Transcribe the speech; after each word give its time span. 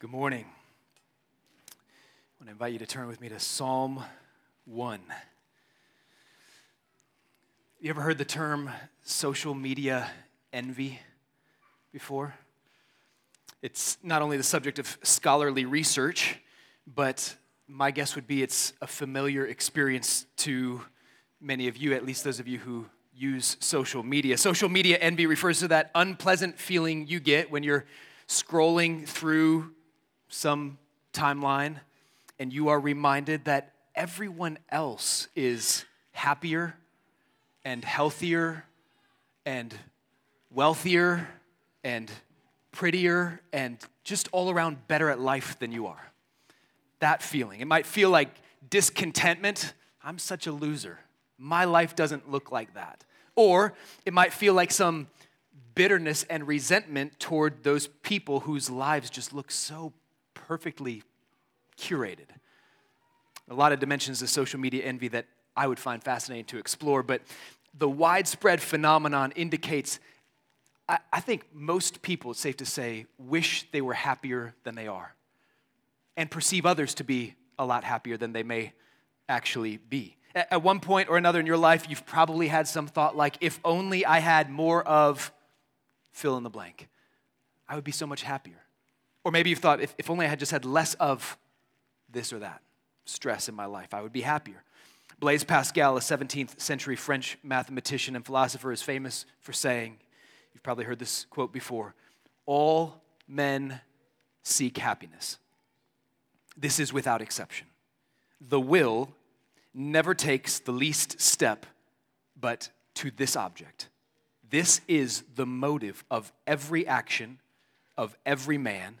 Good 0.00 0.10
morning. 0.10 0.46
I 1.68 1.74
want 2.40 2.46
to 2.46 2.52
invite 2.52 2.72
you 2.72 2.78
to 2.78 2.86
turn 2.86 3.06
with 3.06 3.20
me 3.20 3.28
to 3.28 3.38
Psalm 3.38 4.02
1. 4.64 4.98
You 7.80 7.90
ever 7.90 8.00
heard 8.00 8.16
the 8.16 8.24
term 8.24 8.70
social 9.02 9.52
media 9.52 10.10
envy 10.54 11.00
before? 11.92 12.34
It's 13.60 13.98
not 14.02 14.22
only 14.22 14.38
the 14.38 14.42
subject 14.42 14.78
of 14.78 14.96
scholarly 15.02 15.66
research, 15.66 16.38
but 16.86 17.36
my 17.68 17.90
guess 17.90 18.14
would 18.14 18.26
be 18.26 18.42
it's 18.42 18.72
a 18.80 18.86
familiar 18.86 19.44
experience 19.44 20.24
to 20.38 20.80
many 21.42 21.68
of 21.68 21.76
you, 21.76 21.92
at 21.92 22.06
least 22.06 22.24
those 22.24 22.40
of 22.40 22.48
you 22.48 22.58
who 22.58 22.86
use 23.14 23.58
social 23.60 24.02
media. 24.02 24.38
Social 24.38 24.70
media 24.70 24.96
envy 24.96 25.26
refers 25.26 25.58
to 25.58 25.68
that 25.68 25.90
unpleasant 25.94 26.58
feeling 26.58 27.06
you 27.06 27.20
get 27.20 27.50
when 27.50 27.62
you're 27.62 27.84
scrolling 28.26 29.06
through 29.06 29.74
some 30.30 30.78
timeline 31.12 31.76
and 32.38 32.52
you 32.52 32.68
are 32.68 32.80
reminded 32.80 33.44
that 33.44 33.74
everyone 33.94 34.58
else 34.70 35.28
is 35.36 35.84
happier 36.12 36.74
and 37.64 37.84
healthier 37.84 38.64
and 39.44 39.74
wealthier 40.50 41.28
and 41.84 42.10
prettier 42.72 43.40
and 43.52 43.78
just 44.04 44.28
all 44.32 44.50
around 44.50 44.86
better 44.88 45.10
at 45.10 45.20
life 45.20 45.58
than 45.58 45.72
you 45.72 45.86
are. 45.86 46.12
That 47.00 47.22
feeling. 47.22 47.60
It 47.60 47.66
might 47.66 47.86
feel 47.86 48.10
like 48.10 48.28
discontentment. 48.68 49.74
I'm 50.02 50.18
such 50.18 50.46
a 50.46 50.52
loser. 50.52 51.00
My 51.36 51.64
life 51.64 51.96
doesn't 51.96 52.30
look 52.30 52.52
like 52.52 52.74
that. 52.74 53.04
Or 53.36 53.74
it 54.04 54.12
might 54.12 54.32
feel 54.32 54.54
like 54.54 54.70
some 54.70 55.08
bitterness 55.74 56.24
and 56.24 56.46
resentment 56.46 57.18
toward 57.18 57.62
those 57.62 57.86
people 57.86 58.40
whose 58.40 58.68
lives 58.68 59.08
just 59.08 59.32
look 59.32 59.50
so 59.50 59.92
perfectly 60.50 61.00
curated. 61.78 62.26
A 63.48 63.54
lot 63.54 63.70
of 63.70 63.78
dimensions 63.78 64.20
of 64.20 64.28
social 64.28 64.58
media 64.58 64.82
envy 64.82 65.06
that 65.06 65.26
I 65.56 65.68
would 65.68 65.78
find 65.78 66.02
fascinating 66.02 66.46
to 66.46 66.58
explore, 66.58 67.04
but 67.04 67.22
the 67.72 67.88
widespread 67.88 68.60
phenomenon 68.60 69.32
indicates, 69.36 70.00
I, 70.88 70.98
I 71.12 71.20
think 71.20 71.44
most 71.54 72.02
people, 72.02 72.32
it's 72.32 72.40
safe 72.40 72.56
to 72.56 72.66
say, 72.66 73.06
wish 73.16 73.70
they 73.70 73.80
were 73.80 73.94
happier 73.94 74.52
than 74.64 74.74
they 74.74 74.88
are 74.88 75.14
and 76.16 76.28
perceive 76.28 76.66
others 76.66 76.94
to 76.94 77.04
be 77.04 77.36
a 77.56 77.64
lot 77.64 77.84
happier 77.84 78.16
than 78.16 78.32
they 78.32 78.42
may 78.42 78.72
actually 79.28 79.76
be. 79.76 80.16
At 80.34 80.64
one 80.64 80.80
point 80.80 81.08
or 81.08 81.16
another 81.16 81.38
in 81.38 81.46
your 81.46 81.58
life, 81.58 81.86
you've 81.88 82.06
probably 82.06 82.48
had 82.48 82.66
some 82.66 82.88
thought 82.88 83.16
like, 83.16 83.36
if 83.40 83.60
only 83.64 84.04
I 84.04 84.18
had 84.18 84.50
more 84.50 84.82
of 84.82 85.30
fill 86.10 86.36
in 86.36 86.42
the 86.42 86.50
blank, 86.50 86.88
I 87.68 87.76
would 87.76 87.84
be 87.84 87.92
so 87.92 88.04
much 88.04 88.22
happier. 88.22 88.64
Or 89.24 89.32
maybe 89.32 89.50
you've 89.50 89.58
thought, 89.58 89.80
if, 89.80 89.94
if 89.98 90.10
only 90.10 90.26
I 90.26 90.28
had 90.28 90.38
just 90.38 90.52
had 90.52 90.64
less 90.64 90.94
of 90.94 91.36
this 92.10 92.32
or 92.32 92.38
that 92.38 92.62
stress 93.04 93.48
in 93.48 93.54
my 93.54 93.66
life, 93.66 93.92
I 93.92 94.00
would 94.00 94.12
be 94.12 94.22
happier. 94.22 94.62
Blaise 95.18 95.44
Pascal, 95.44 95.96
a 95.96 96.00
17th 96.00 96.60
century 96.60 96.96
French 96.96 97.36
mathematician 97.42 98.16
and 98.16 98.24
philosopher, 98.24 98.72
is 98.72 98.80
famous 98.80 99.26
for 99.40 99.52
saying, 99.52 99.98
you've 100.54 100.62
probably 100.62 100.84
heard 100.84 100.98
this 100.98 101.26
quote 101.26 101.52
before, 101.52 101.94
all 102.46 103.02
men 103.28 103.80
seek 104.42 104.78
happiness. 104.78 105.38
This 106.56 106.80
is 106.80 106.92
without 106.92 107.20
exception. 107.20 107.66
The 108.40 108.60
will 108.60 109.10
never 109.74 110.14
takes 110.14 110.58
the 110.58 110.72
least 110.72 111.20
step 111.20 111.66
but 112.38 112.70
to 112.94 113.10
this 113.10 113.36
object. 113.36 113.88
This 114.48 114.80
is 114.88 115.22
the 115.36 115.46
motive 115.46 116.04
of 116.10 116.32
every 116.46 116.86
action 116.86 117.38
of 117.96 118.16
every 118.24 118.58
man 118.58 118.96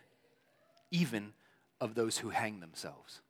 even 0.90 1.32
of 1.80 1.94
those 1.94 2.18
who 2.18 2.30
hang 2.30 2.60
themselves. 2.60 3.20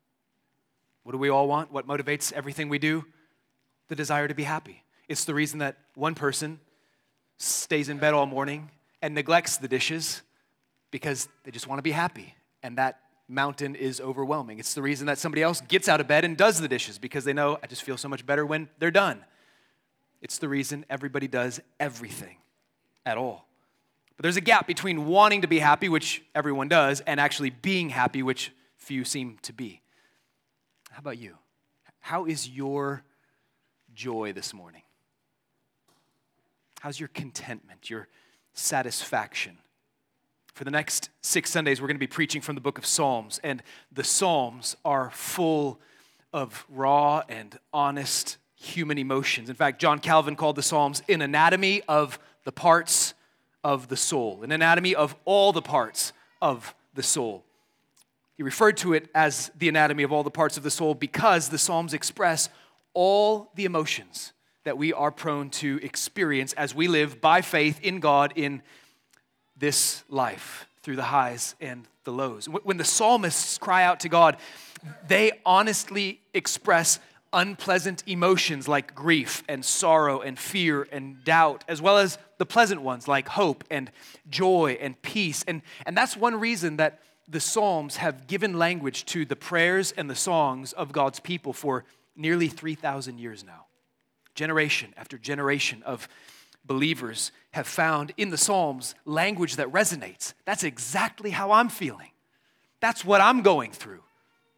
What 1.03 1.13
do 1.13 1.17
we 1.17 1.29
all 1.29 1.47
want? 1.47 1.71
What 1.71 1.87
motivates 1.87 2.31
everything 2.33 2.69
we 2.69 2.79
do? 2.79 3.05
The 3.87 3.95
desire 3.95 4.27
to 4.27 4.35
be 4.35 4.43
happy. 4.43 4.83
It's 5.07 5.25
the 5.25 5.33
reason 5.33 5.59
that 5.59 5.77
one 5.95 6.15
person 6.15 6.59
stays 7.37 7.89
in 7.89 7.97
bed 7.97 8.13
all 8.13 8.25
morning 8.25 8.69
and 9.01 9.15
neglects 9.15 9.57
the 9.57 9.67
dishes 9.67 10.21
because 10.91 11.27
they 11.43 11.51
just 11.51 11.67
want 11.67 11.79
to 11.79 11.83
be 11.83 11.91
happy. 11.91 12.35
And 12.61 12.77
that 12.77 12.99
mountain 13.27 13.75
is 13.75 13.99
overwhelming. 13.99 14.59
It's 14.59 14.73
the 14.73 14.81
reason 14.81 15.07
that 15.07 15.17
somebody 15.17 15.41
else 15.41 15.61
gets 15.61 15.89
out 15.89 15.99
of 16.01 16.07
bed 16.07 16.23
and 16.25 16.37
does 16.37 16.59
the 16.59 16.67
dishes 16.67 16.99
because 16.99 17.23
they 17.23 17.33
know 17.33 17.57
I 17.63 17.67
just 17.67 17.83
feel 17.83 17.97
so 17.97 18.09
much 18.09 18.25
better 18.25 18.45
when 18.45 18.69
they're 18.77 18.91
done. 18.91 19.23
It's 20.21 20.37
the 20.37 20.49
reason 20.49 20.85
everybody 20.89 21.27
does 21.27 21.59
everything 21.79 22.37
at 23.05 23.17
all. 23.17 23.47
There's 24.21 24.37
a 24.37 24.41
gap 24.41 24.67
between 24.67 25.05
wanting 25.05 25.41
to 25.41 25.47
be 25.47 25.59
happy, 25.59 25.89
which 25.89 26.23
everyone 26.35 26.67
does, 26.67 27.01
and 27.01 27.19
actually 27.19 27.49
being 27.49 27.89
happy, 27.89 28.23
which 28.23 28.51
few 28.77 29.03
seem 29.03 29.37
to 29.43 29.53
be. 29.53 29.81
How 30.91 30.99
about 30.99 31.17
you? 31.17 31.37
How 31.99 32.25
is 32.25 32.49
your 32.49 33.03
joy 33.93 34.33
this 34.33 34.53
morning? 34.53 34.81
How's 36.81 36.99
your 36.99 37.09
contentment, 37.09 37.89
your 37.89 38.07
satisfaction? 38.53 39.57
For 40.53 40.65
the 40.65 40.71
next 40.71 41.09
six 41.21 41.49
Sundays, 41.49 41.79
we're 41.79 41.87
going 41.87 41.95
to 41.95 41.99
be 41.99 42.07
preaching 42.07 42.41
from 42.41 42.55
the 42.55 42.61
book 42.61 42.77
of 42.77 42.85
Psalms, 42.85 43.39
and 43.43 43.63
the 43.91 44.03
Psalms 44.03 44.75
are 44.83 45.09
full 45.11 45.79
of 46.33 46.65
raw 46.69 47.23
and 47.29 47.57
honest 47.73 48.37
human 48.55 48.97
emotions. 48.97 49.49
In 49.49 49.55
fact, 49.55 49.79
John 49.79 49.99
Calvin 49.99 50.35
called 50.35 50.55
the 50.55 50.63
Psalms 50.63 51.01
an 51.07 51.21
anatomy 51.21 51.81
of 51.87 52.19
the 52.43 52.51
parts 52.51 53.13
of 53.63 53.87
the 53.87 53.97
soul, 53.97 54.43
an 54.43 54.51
anatomy 54.51 54.95
of 54.95 55.15
all 55.25 55.51
the 55.51 55.61
parts 55.61 56.13
of 56.41 56.73
the 56.93 57.03
soul. 57.03 57.45
He 58.37 58.43
referred 58.43 58.77
to 58.77 58.93
it 58.93 59.09
as 59.13 59.51
the 59.57 59.69
anatomy 59.69 60.03
of 60.03 60.11
all 60.11 60.23
the 60.23 60.31
parts 60.31 60.57
of 60.57 60.63
the 60.63 60.71
soul 60.71 60.95
because 60.95 61.49
the 61.49 61.57
Psalms 61.57 61.93
express 61.93 62.49
all 62.93 63.51
the 63.55 63.65
emotions 63.65 64.33
that 64.63 64.77
we 64.77 64.93
are 64.93 65.11
prone 65.11 65.49
to 65.49 65.79
experience 65.83 66.53
as 66.53 66.73
we 66.73 66.87
live 66.87 67.21
by 67.21 67.41
faith 67.41 67.79
in 67.81 67.99
God 67.99 68.33
in 68.35 68.61
this 69.57 70.03
life 70.09 70.67
through 70.81 70.95
the 70.95 71.03
highs 71.03 71.55
and 71.61 71.87
the 72.03 72.11
lows. 72.11 72.47
When 72.47 72.77
the 72.77 72.83
psalmists 72.83 73.57
cry 73.57 73.83
out 73.83 73.99
to 74.01 74.09
God, 74.09 74.37
they 75.07 75.31
honestly 75.45 76.19
express 76.33 76.99
unpleasant 77.33 78.03
emotions 78.07 78.67
like 78.67 78.93
grief 78.93 79.43
and 79.47 79.63
sorrow 79.63 80.21
and 80.21 80.37
fear 80.37 80.87
and 80.91 81.23
doubt, 81.23 81.63
as 81.67 81.81
well 81.81 81.97
as 81.97 82.17
the 82.41 82.45
pleasant 82.47 82.81
ones 82.81 83.07
like 83.07 83.27
hope 83.27 83.63
and 83.69 83.91
joy 84.27 84.75
and 84.81 84.99
peace. 85.03 85.43
And, 85.47 85.61
and 85.85 85.95
that's 85.95 86.17
one 86.17 86.39
reason 86.39 86.77
that 86.77 86.99
the 87.27 87.39
Psalms 87.39 87.97
have 87.97 88.25
given 88.25 88.57
language 88.57 89.05
to 89.05 89.25
the 89.25 89.35
prayers 89.35 89.91
and 89.91 90.09
the 90.09 90.15
songs 90.15 90.73
of 90.73 90.91
God's 90.91 91.19
people 91.19 91.53
for 91.53 91.85
nearly 92.15 92.47
3,000 92.47 93.19
years 93.19 93.43
now. 93.43 93.67
Generation 94.33 94.91
after 94.97 95.19
generation 95.19 95.83
of 95.83 96.07
believers 96.65 97.31
have 97.51 97.67
found 97.67 98.11
in 98.17 98.31
the 98.31 98.39
Psalms 98.39 98.95
language 99.05 99.57
that 99.57 99.71
resonates. 99.71 100.33
That's 100.43 100.63
exactly 100.63 101.29
how 101.29 101.51
I'm 101.51 101.69
feeling. 101.69 102.09
That's 102.79 103.05
what 103.05 103.21
I'm 103.21 103.43
going 103.43 103.71
through. 103.71 104.01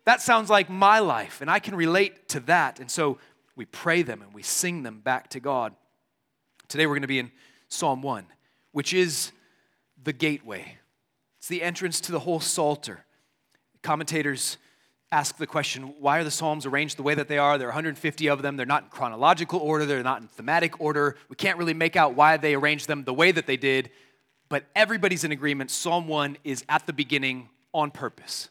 That 0.06 0.22
sounds 0.22 0.50
like 0.50 0.70
my 0.70 1.00
life, 1.00 1.42
and 1.42 1.52
I 1.52 1.60
can 1.60 1.76
relate 1.76 2.30
to 2.30 2.40
that. 2.42 2.80
And 2.80 2.90
so 2.90 3.18
we 3.58 3.66
pray 3.66 4.04
them 4.04 4.22
and 4.22 4.34
we 4.34 4.42
sing 4.42 4.84
them 4.84 5.02
back 5.02 5.32
to 5.32 5.42
God. 5.42 5.76
Today 6.70 6.88
we're 6.88 6.96
going 6.96 7.02
to 7.02 7.08
be 7.10 7.20
in 7.20 7.30
Psalm 7.74 8.04
1, 8.04 8.26
which 8.72 8.94
is 8.94 9.32
the 10.02 10.14
gateway. 10.14 10.78
It's 11.40 11.48
the 11.48 11.64
entrance 11.64 12.00
to 12.02 12.12
the 12.12 12.20
whole 12.20 12.40
Psalter. 12.40 13.04
Commentators 13.82 14.58
ask 15.12 15.38
the 15.38 15.48
question 15.48 15.96
why 16.00 16.20
are 16.20 16.24
the 16.24 16.32
Psalms 16.32 16.68
arranged 16.68 16.98
the 16.98 17.04
way 17.04 17.16
that 17.16 17.28
they 17.28 17.40
are? 17.40 17.58
There 17.58 17.68
are 17.68 17.72
150 17.72 18.28
of 18.28 18.44
them. 18.44 18.58
They're 18.58 18.66
not 18.68 18.84
in 18.84 18.90
chronological 18.90 19.60
order, 19.60 19.86
they're 19.86 20.04
not 20.04 20.22
in 20.22 20.28
thematic 20.28 20.80
order. 20.80 21.16
We 21.30 21.36
can't 21.36 21.58
really 21.58 21.74
make 21.74 21.96
out 21.96 22.14
why 22.14 22.38
they 22.38 22.54
arranged 22.54 22.88
them 22.88 23.06
the 23.06 23.14
way 23.14 23.32
that 23.32 23.48
they 23.48 23.58
did, 23.58 23.90
but 24.50 24.66
everybody's 24.76 25.24
in 25.24 25.32
agreement. 25.32 25.72
Psalm 25.72 26.08
1 26.08 26.38
is 26.44 26.64
at 26.70 26.86
the 26.86 26.94
beginning 26.94 27.50
on 27.74 27.90
purpose 27.90 28.50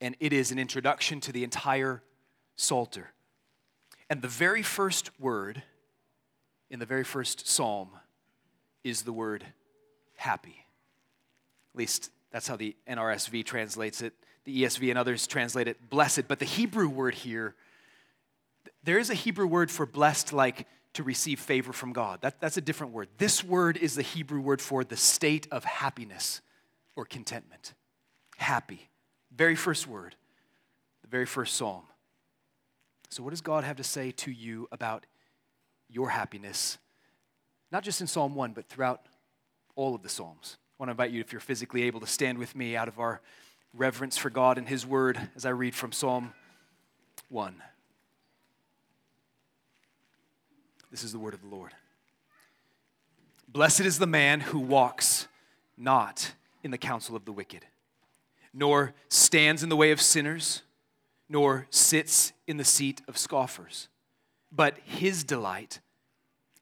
and 0.00 0.16
it 0.18 0.32
is 0.32 0.50
an 0.50 0.58
introduction 0.58 1.20
to 1.20 1.32
the 1.32 1.44
entire 1.44 2.02
Psalter. 2.56 3.12
And 4.10 4.22
the 4.22 4.28
very 4.28 4.62
first 4.62 5.10
word 5.20 5.62
in 6.68 6.80
the 6.80 6.86
very 6.86 7.04
first 7.04 7.48
psalm 7.48 7.90
is 8.86 9.02
the 9.02 9.12
word 9.12 9.44
happy. 10.16 10.64
At 11.74 11.78
least 11.78 12.10
that's 12.30 12.46
how 12.46 12.56
the 12.56 12.76
NRSV 12.88 13.44
translates 13.44 14.00
it. 14.00 14.14
The 14.44 14.62
ESV 14.62 14.90
and 14.90 14.98
others 14.98 15.26
translate 15.26 15.66
it 15.66 15.90
blessed. 15.90 16.28
But 16.28 16.38
the 16.38 16.44
Hebrew 16.44 16.88
word 16.88 17.14
here, 17.14 17.56
there 18.84 18.98
is 18.98 19.10
a 19.10 19.14
Hebrew 19.14 19.48
word 19.48 19.72
for 19.72 19.86
blessed 19.86 20.32
like 20.32 20.68
to 20.92 21.02
receive 21.02 21.40
favor 21.40 21.72
from 21.72 21.92
God. 21.92 22.20
That, 22.22 22.40
that's 22.40 22.56
a 22.56 22.60
different 22.60 22.92
word. 22.92 23.08
This 23.18 23.42
word 23.42 23.76
is 23.76 23.96
the 23.96 24.02
Hebrew 24.02 24.40
word 24.40 24.62
for 24.62 24.84
the 24.84 24.96
state 24.96 25.48
of 25.50 25.64
happiness 25.64 26.40
or 26.94 27.04
contentment. 27.04 27.74
Happy. 28.36 28.88
Very 29.34 29.56
first 29.56 29.88
word, 29.88 30.14
the 31.02 31.08
very 31.08 31.26
first 31.26 31.56
psalm. 31.56 31.82
So, 33.10 33.22
what 33.22 33.30
does 33.30 33.40
God 33.40 33.64
have 33.64 33.76
to 33.76 33.84
say 33.84 34.12
to 34.12 34.30
you 34.30 34.68
about 34.70 35.06
your 35.88 36.10
happiness? 36.10 36.78
Not 37.70 37.82
just 37.82 38.00
in 38.00 38.06
Psalm 38.06 38.34
1, 38.34 38.52
but 38.52 38.68
throughout 38.68 39.02
all 39.74 39.94
of 39.94 40.02
the 40.02 40.08
Psalms. 40.08 40.56
I 40.58 40.82
want 40.82 40.88
to 40.88 40.92
invite 40.92 41.10
you, 41.10 41.20
if 41.20 41.32
you're 41.32 41.40
physically 41.40 41.82
able, 41.84 42.00
to 42.00 42.06
stand 42.06 42.38
with 42.38 42.54
me 42.54 42.76
out 42.76 42.88
of 42.88 42.98
our 42.98 43.20
reverence 43.74 44.16
for 44.16 44.30
God 44.30 44.58
and 44.58 44.68
His 44.68 44.86
Word 44.86 45.18
as 45.34 45.44
I 45.44 45.50
read 45.50 45.74
from 45.74 45.92
Psalm 45.92 46.32
1. 47.28 47.62
This 50.90 51.04
is 51.04 51.12
the 51.12 51.18
word 51.18 51.34
of 51.34 51.42
the 51.42 51.48
Lord. 51.48 51.72
Blessed 53.48 53.80
is 53.80 53.98
the 53.98 54.06
man 54.06 54.40
who 54.40 54.58
walks 54.58 55.28
not 55.76 56.32
in 56.62 56.70
the 56.70 56.78
counsel 56.78 57.16
of 57.16 57.24
the 57.24 57.32
wicked, 57.32 57.66
nor 58.54 58.94
stands 59.08 59.62
in 59.62 59.68
the 59.68 59.76
way 59.76 59.90
of 59.90 60.00
sinners, 60.00 60.62
nor 61.28 61.66
sits 61.70 62.32
in 62.46 62.56
the 62.56 62.64
seat 62.64 63.02
of 63.08 63.18
scoffers. 63.18 63.88
But 64.52 64.78
his 64.84 65.24
delight 65.24 65.80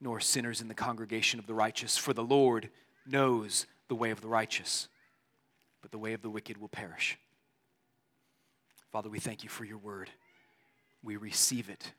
nor 0.00 0.20
sinners 0.20 0.60
in 0.60 0.68
the 0.68 0.74
congregation 0.74 1.38
of 1.38 1.46
the 1.46 1.54
righteous, 1.54 1.96
for 1.96 2.12
the 2.12 2.24
Lord 2.24 2.70
knows 3.06 3.66
the 3.88 3.94
way 3.94 4.10
of 4.10 4.20
the 4.20 4.28
righteous, 4.28 4.88
but 5.80 5.90
the 5.90 5.98
way 5.98 6.12
of 6.12 6.22
the 6.22 6.30
wicked 6.30 6.58
will 6.58 6.68
perish. 6.68 7.18
Father, 8.92 9.08
we 9.08 9.18
thank 9.18 9.42
you 9.42 9.48
for 9.48 9.64
your 9.64 9.78
word. 9.78 10.10
We 11.02 11.16
receive 11.16 11.68
it. 11.68 11.92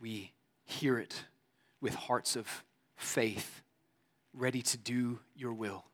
We 0.00 0.32
hear 0.64 0.98
it 0.98 1.24
with 1.80 1.94
hearts 1.94 2.36
of 2.36 2.64
faith, 2.96 3.62
ready 4.32 4.62
to 4.62 4.78
do 4.78 5.18
your 5.36 5.52
will. 5.52 5.84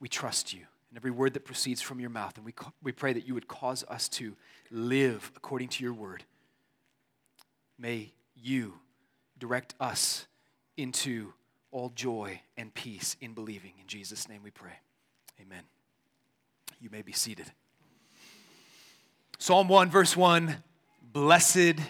We 0.00 0.08
trust 0.08 0.52
you 0.52 0.62
and 0.90 0.96
every 0.96 1.10
word 1.10 1.34
that 1.34 1.44
proceeds 1.44 1.82
from 1.82 2.00
your 2.00 2.10
mouth, 2.10 2.36
and 2.36 2.44
we, 2.44 2.54
we 2.82 2.92
pray 2.92 3.12
that 3.12 3.26
you 3.26 3.34
would 3.34 3.48
cause 3.48 3.84
us 3.88 4.08
to 4.08 4.36
live 4.70 5.32
according 5.36 5.68
to 5.68 5.84
your 5.84 5.92
word. 5.92 6.24
May 7.78 8.12
you 8.34 8.74
direct 9.38 9.74
us 9.80 10.26
into 10.76 11.32
all 11.70 11.90
joy 11.94 12.40
and 12.56 12.72
peace 12.74 13.16
in 13.20 13.32
believing. 13.32 13.72
In 13.80 13.86
Jesus' 13.86 14.28
name 14.28 14.42
we 14.42 14.50
pray. 14.50 14.78
Amen. 15.40 15.62
You 16.80 16.90
may 16.90 17.02
be 17.02 17.12
seated. 17.12 17.46
Psalm 19.38 19.68
1, 19.68 19.90
verse 19.90 20.16
1 20.16 20.56
Blessed 21.12 21.80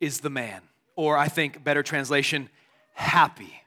is 0.00 0.20
the 0.20 0.30
man, 0.30 0.62
or 0.96 1.16
I 1.16 1.28
think 1.28 1.62
better 1.62 1.82
translation, 1.82 2.48
happy. 2.94 3.62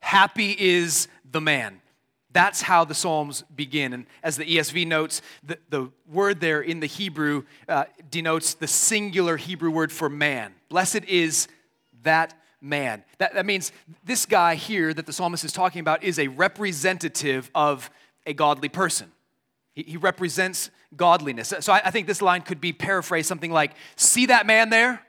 Happy 0.00 0.56
is 0.58 1.08
the 1.30 1.40
man. 1.40 1.80
That's 2.32 2.62
how 2.62 2.84
the 2.84 2.94
Psalms 2.94 3.42
begin. 3.54 3.92
And 3.92 4.06
as 4.22 4.36
the 4.36 4.44
ESV 4.44 4.86
notes, 4.86 5.20
the, 5.42 5.58
the 5.68 5.90
word 6.08 6.40
there 6.40 6.60
in 6.60 6.80
the 6.80 6.86
Hebrew 6.86 7.44
uh, 7.68 7.84
denotes 8.10 8.54
the 8.54 8.68
singular 8.68 9.36
Hebrew 9.36 9.70
word 9.70 9.90
for 9.90 10.08
man. 10.08 10.54
Blessed 10.68 11.04
is 11.06 11.48
that 12.02 12.34
man. 12.60 13.04
That, 13.18 13.34
that 13.34 13.46
means 13.46 13.72
this 14.04 14.26
guy 14.26 14.54
here 14.54 14.92
that 14.92 15.06
the 15.06 15.12
psalmist 15.12 15.44
is 15.44 15.52
talking 15.52 15.80
about 15.80 16.02
is 16.02 16.18
a 16.18 16.28
representative 16.28 17.50
of 17.54 17.90
a 18.26 18.32
godly 18.32 18.68
person. 18.68 19.10
He, 19.74 19.82
he 19.82 19.96
represents 19.96 20.70
godliness. 20.96 21.54
So 21.60 21.72
I, 21.72 21.82
I 21.86 21.90
think 21.90 22.06
this 22.06 22.22
line 22.22 22.42
could 22.42 22.60
be 22.60 22.72
paraphrased 22.72 23.28
something 23.28 23.52
like 23.52 23.72
See 23.96 24.26
that 24.26 24.46
man 24.46 24.70
there? 24.70 25.00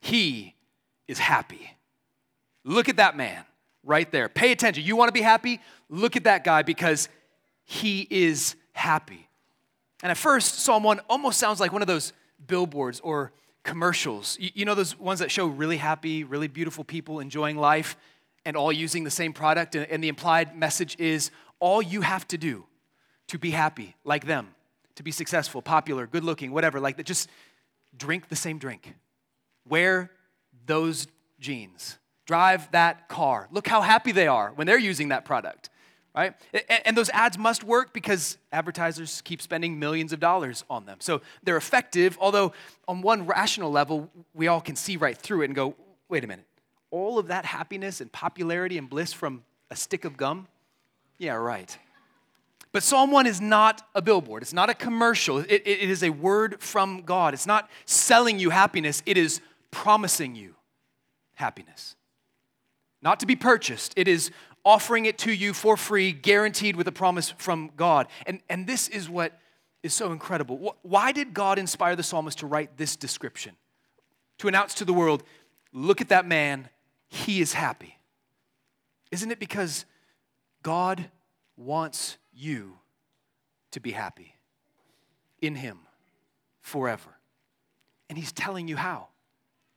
He 0.00 0.54
is 1.06 1.18
happy. 1.18 1.76
Look 2.64 2.88
at 2.88 2.96
that 2.96 3.16
man 3.16 3.44
right 3.84 4.10
there. 4.10 4.28
Pay 4.28 4.52
attention. 4.52 4.84
You 4.84 4.96
want 4.96 5.08
to 5.08 5.12
be 5.12 5.22
happy? 5.22 5.60
Look 5.88 6.16
at 6.16 6.24
that 6.24 6.44
guy 6.44 6.62
because 6.62 7.08
he 7.64 8.06
is 8.10 8.56
happy. 8.72 9.28
And 10.02 10.10
at 10.10 10.16
first, 10.16 10.60
Psalm 10.60 10.82
1 10.82 11.00
almost 11.08 11.38
sounds 11.38 11.60
like 11.60 11.72
one 11.72 11.82
of 11.82 11.88
those 11.88 12.12
billboards 12.46 13.00
or 13.00 13.32
commercials. 13.62 14.36
You, 14.40 14.64
know 14.64 14.74
those 14.74 14.98
ones 14.98 15.20
that 15.20 15.30
show 15.30 15.46
really 15.46 15.76
happy, 15.76 16.24
really 16.24 16.48
beautiful 16.48 16.84
people 16.84 17.20
enjoying 17.20 17.56
life 17.56 17.96
and 18.44 18.56
all 18.56 18.72
using 18.72 19.04
the 19.04 19.10
same 19.10 19.32
product? 19.32 19.74
And 19.74 20.02
the 20.02 20.08
implied 20.08 20.56
message 20.56 20.96
is 20.98 21.30
all 21.58 21.80
you 21.80 22.00
have 22.00 22.26
to 22.28 22.38
do 22.38 22.66
to 23.28 23.38
be 23.38 23.50
happy 23.50 23.96
like 24.04 24.26
them, 24.26 24.54
to 24.96 25.02
be 25.02 25.10
successful, 25.10 25.62
popular, 25.62 26.06
good 26.06 26.24
looking, 26.24 26.52
whatever, 26.52 26.80
like 26.80 26.96
that, 26.96 27.06
just 27.06 27.28
drink 27.96 28.28
the 28.28 28.36
same 28.36 28.58
drink. 28.58 28.94
Wear 29.68 30.10
those 30.66 31.06
jeans. 31.38 31.96
Drive 32.26 32.70
that 32.72 33.08
car. 33.08 33.48
Look 33.50 33.66
how 33.66 33.80
happy 33.80 34.12
they 34.12 34.26
are 34.26 34.52
when 34.54 34.66
they're 34.66 34.78
using 34.78 35.08
that 35.08 35.24
product 35.24 35.69
right? 36.14 36.34
And 36.84 36.96
those 36.96 37.10
ads 37.10 37.38
must 37.38 37.64
work 37.64 37.92
because 37.92 38.38
advertisers 38.52 39.22
keep 39.22 39.40
spending 39.40 39.78
millions 39.78 40.12
of 40.12 40.20
dollars 40.20 40.64
on 40.68 40.86
them. 40.86 40.98
So 41.00 41.20
they're 41.42 41.56
effective, 41.56 42.18
although 42.20 42.52
on 42.88 43.02
one 43.02 43.26
rational 43.26 43.70
level, 43.70 44.10
we 44.34 44.48
all 44.48 44.60
can 44.60 44.76
see 44.76 44.96
right 44.96 45.16
through 45.16 45.42
it 45.42 45.46
and 45.46 45.54
go, 45.54 45.74
wait 46.08 46.24
a 46.24 46.26
minute, 46.26 46.46
all 46.90 47.18
of 47.18 47.28
that 47.28 47.44
happiness 47.44 48.00
and 48.00 48.10
popularity 48.10 48.78
and 48.78 48.90
bliss 48.90 49.12
from 49.12 49.44
a 49.70 49.76
stick 49.76 50.04
of 50.04 50.16
gum? 50.16 50.48
Yeah, 51.18 51.34
right. 51.34 51.76
But 52.72 52.82
Psalm 52.82 53.10
1 53.10 53.26
is 53.26 53.40
not 53.40 53.86
a 53.94 54.02
billboard. 54.02 54.42
It's 54.42 54.52
not 54.52 54.70
a 54.70 54.74
commercial. 54.74 55.38
It, 55.38 55.50
it, 55.50 55.66
it 55.66 55.90
is 55.90 56.02
a 56.02 56.10
word 56.10 56.60
from 56.60 57.02
God. 57.02 57.34
It's 57.34 57.46
not 57.46 57.68
selling 57.84 58.38
you 58.38 58.50
happiness, 58.50 59.02
it 59.06 59.16
is 59.16 59.40
promising 59.70 60.34
you 60.34 60.54
happiness. 61.34 61.96
Not 63.02 63.20
to 63.20 63.26
be 63.26 63.34
purchased, 63.34 63.94
it 63.96 64.08
is 64.08 64.30
offering 64.64 65.06
it 65.06 65.18
to 65.18 65.32
you 65.32 65.52
for 65.52 65.76
free, 65.76 66.12
guaranteed 66.12 66.76
with 66.76 66.86
a 66.88 66.92
promise 66.92 67.30
from 67.38 67.70
God. 67.76 68.08
And, 68.26 68.40
and 68.48 68.66
this 68.66 68.88
is 68.88 69.08
what 69.08 69.38
is 69.82 69.94
so 69.94 70.12
incredible. 70.12 70.76
Why 70.82 71.12
did 71.12 71.32
God 71.32 71.58
inspire 71.58 71.96
the 71.96 72.02
psalmist 72.02 72.38
to 72.38 72.46
write 72.46 72.76
this 72.76 72.96
description? 72.96 73.56
To 74.38 74.48
announce 74.48 74.74
to 74.74 74.84
the 74.84 74.92
world, 74.92 75.22
look 75.72 76.00
at 76.00 76.08
that 76.08 76.26
man, 76.26 76.68
he 77.08 77.40
is 77.40 77.52
happy. 77.52 77.98
Isn't 79.10 79.30
it 79.30 79.38
because 79.38 79.86
God 80.62 81.10
wants 81.56 82.18
you 82.32 82.78
to 83.72 83.80
be 83.80 83.92
happy 83.92 84.36
in 85.40 85.54
him 85.54 85.80
forever? 86.60 87.16
And 88.08 88.18
he's 88.18 88.32
telling 88.32 88.68
you 88.68 88.76
how. 88.76 89.08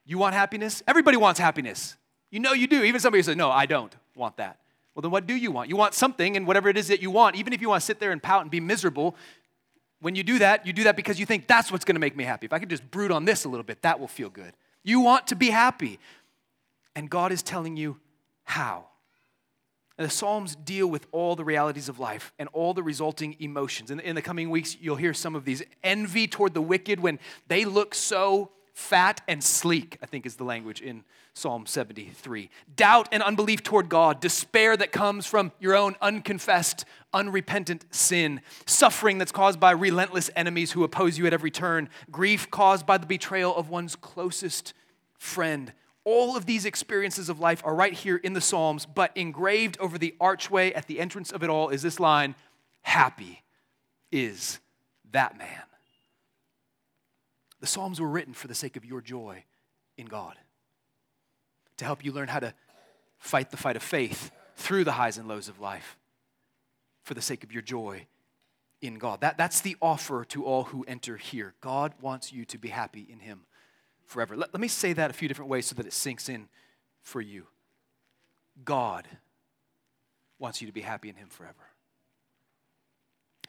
You 0.06 0.18
want 0.18 0.36
happiness? 0.36 0.84
Everybody 0.88 1.18
wants 1.18 1.40
happiness. 1.40 1.96
You 2.30 2.40
know 2.40 2.54
you 2.54 2.68
do. 2.68 2.84
Even 2.84 3.00
somebody 3.00 3.20
who 3.20 3.24
says, 3.24 3.36
No, 3.36 3.50
I 3.50 3.66
don't 3.66 3.96
want 4.16 4.38
that. 4.38 4.60
Well, 4.96 5.02
then 5.02 5.12
what 5.12 5.26
do 5.26 5.36
you 5.36 5.52
want? 5.52 5.70
You 5.70 5.76
want 5.76 5.94
something, 5.94 6.38
and 6.38 6.46
whatever 6.46 6.70
it 6.70 6.78
is 6.78 6.88
that 6.90 7.02
you 7.02 7.10
want, 7.10 7.36
even 7.36 7.54
if 7.54 7.62
you 7.62 7.70
want 7.70 7.82
to 7.82 7.86
sit 7.86 8.00
there 8.00 8.12
and 8.12 8.22
pout 8.22 8.42
and 8.42 8.52
be 8.52 8.60
miserable, 8.60 9.16
when 10.02 10.16
you 10.16 10.24
do 10.24 10.40
that, 10.40 10.68
you 10.68 10.74
do 10.74 10.84
that 10.84 10.96
because 10.96 11.20
you 11.20 11.26
think 11.26 11.48
that's 11.48 11.72
what's 11.72 11.86
going 11.86 11.96
to 11.96 12.00
make 12.00 12.16
me 12.16 12.26
happy. 12.26 12.46
If 12.46 12.54
I 12.54 12.60
could 12.60 12.70
just 12.70 12.90
brood 12.92 13.12
on 13.12 13.26
this 13.26 13.46
a 13.46 13.50
little 13.50 13.64
bit, 13.64 13.82
that 13.84 14.00
will 14.00 14.08
feel 14.08 14.30
good. 14.30 14.54
You 14.84 15.00
want 15.00 15.28
to 15.28 15.36
be 15.36 15.50
happy. 15.50 15.98
And 16.96 17.10
God 17.10 17.32
is 17.32 17.42
telling 17.42 17.78
you 17.78 18.00
how. 18.44 18.86
And 19.98 20.06
the 20.06 20.12
Psalms 20.12 20.56
deal 20.56 20.88
with 20.88 21.08
all 21.12 21.36
the 21.36 21.46
realities 21.46 21.88
of 21.88 22.00
life 22.00 22.34
and 22.38 22.50
all 22.52 22.74
the 22.74 22.84
resulting 22.84 23.36
emotions. 23.40 23.92
In, 23.92 24.00
in 24.00 24.16
the 24.16 24.22
coming 24.22 24.50
weeks, 24.50 24.76
you'll 24.80 24.96
hear 24.96 25.14
some 25.14 25.36
of 25.36 25.46
these. 25.46 25.64
Envy 25.84 26.28
toward 26.28 26.54
the 26.54 26.62
wicked 26.62 27.00
when 27.00 27.20
they 27.48 27.64
look 27.64 27.96
so 27.96 28.52
fat 28.74 29.22
and 29.28 29.44
sleek, 29.44 29.98
I 30.02 30.06
think 30.06 30.26
is 30.26 30.36
the 30.36 30.44
language 30.44 30.82
in 30.82 31.04
Psalm 31.34 31.66
73. 31.66 32.50
Doubt 32.76 33.10
and 33.12 33.24
unbelief 33.24 33.64
toward 33.64 33.90
God, 33.90 34.20
despair 34.20 34.78
that 34.78 34.92
comes 34.92 35.26
from 35.26 35.52
your 35.60 35.76
own 35.76 35.96
unconfessed, 36.02 36.86
unrepentant 37.12 37.86
sin, 37.90 38.42
suffering 38.66 39.18
that's 39.18 39.32
caused 39.32 39.60
by 39.60 39.72
relentless 39.72 40.30
enemies 40.36 40.72
who 40.72 40.84
oppose 40.84 41.18
you 41.18 41.26
at 41.26 41.34
every 41.34 41.52
turn, 41.52 41.90
grief 42.12 42.52
caused 42.52 42.86
by 42.86 42.98
the 42.98 43.08
betrayal 43.08 43.56
of 43.56 43.70
one's 43.70 43.96
closest 43.96 44.74
friend. 45.18 45.74
All 46.06 46.38
of 46.38 46.46
these 46.46 46.66
experiences 46.66 47.30
of 47.30 47.40
life 47.40 47.62
are 47.66 47.74
right 47.74 47.94
here 47.94 48.18
in 48.18 48.34
the 48.34 48.42
Psalms, 48.42 48.86
but 48.86 49.16
engraved 49.16 49.78
over 49.80 49.98
the 49.98 50.16
archway 50.20 50.72
at 50.74 50.88
the 50.88 51.00
entrance 51.00 51.32
of 51.32 51.44
it 51.44 51.50
all 51.50 51.70
is 51.70 51.82
this 51.82 52.00
line 52.00 52.36
Happy 52.84 53.42
is 54.12 54.60
that 55.12 55.38
man. 55.38 55.64
The 57.62 57.68
Psalms 57.68 58.02
were 58.02 58.10
written 58.10 58.34
for 58.34 58.48
the 58.48 58.56
sake 58.56 58.76
of 58.76 58.84
your 58.84 59.00
joy 59.00 59.46
in 59.98 60.08
God, 60.08 60.36
to 61.78 61.86
help 61.86 62.04
you 62.04 62.12
learn 62.12 62.28
how 62.28 62.40
to 62.40 62.54
fight 63.18 63.52
the 63.52 63.58
fight 63.58 63.76
of 63.76 63.84
faith 63.84 64.32
through 64.56 64.84
the 64.84 64.92
highs 64.94 65.18
and 65.18 65.28
lows 65.28 65.48
of 65.48 65.60
life 65.60 65.98
for 67.04 67.14
the 67.14 67.22
sake 67.22 67.44
of 67.44 67.52
your 67.52 67.62
joy 67.62 68.06
in 68.82 68.98
God. 68.98 69.22
That, 69.22 69.38
that's 69.38 69.62
the 69.62 69.78
offer 69.82 70.26
to 70.26 70.46
all 70.46 70.66
who 70.66 70.84
enter 70.88 71.18
here. 71.18 71.54
God 71.62 71.94
wants 72.02 72.34
you 72.34 72.46
to 72.46 72.58
be 72.58 72.68
happy 72.68 73.08
in 73.10 73.20
Him 73.20 73.46
forever. 74.06 74.36
Let, 74.36 74.54
let 74.54 74.60
me 74.60 74.68
say 74.68 74.94
that 74.94 75.10
a 75.10 75.14
few 75.14 75.28
different 75.28 75.50
ways 75.50 75.66
so 75.66 75.76
that 75.76 75.86
it 75.86 75.94
sinks 75.94 76.30
in 76.30 76.48
for 77.02 77.22
you. 77.22 77.48
God 78.66 79.08
wants 80.38 80.62
you 80.62 80.68
to 80.68 80.74
be 80.74 80.82
happy 80.82 81.10
in 81.10 81.16
Him 81.16 81.30
forever. 81.30 81.56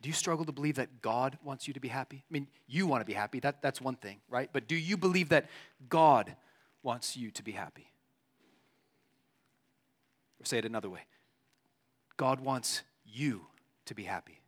do 0.00 0.08
you 0.08 0.14
struggle 0.14 0.44
to 0.44 0.52
believe 0.52 0.76
that 0.76 1.02
God 1.02 1.36
wants 1.42 1.66
you 1.66 1.74
to 1.74 1.80
be 1.80 1.88
happy? 1.88 2.22
I 2.30 2.32
mean, 2.32 2.46
you 2.68 2.86
want 2.86 3.00
to 3.00 3.04
be 3.04 3.12
happy, 3.12 3.40
that, 3.40 3.60
that's 3.60 3.80
one 3.80 3.96
thing, 3.96 4.20
right? 4.28 4.48
But 4.52 4.68
do 4.68 4.76
you 4.76 4.96
believe 4.96 5.30
that 5.30 5.50
God 5.88 6.36
wants 6.82 7.16
you 7.16 7.30
to 7.32 7.42
be 7.42 7.52
happy? 7.52 7.90
Or 10.40 10.44
say 10.44 10.58
it 10.58 10.64
another 10.64 10.90
way 10.90 11.00
God 12.16 12.40
wants 12.40 12.82
you 13.04 13.46
to 13.86 13.94
be 13.94 14.04
happy. 14.04 14.40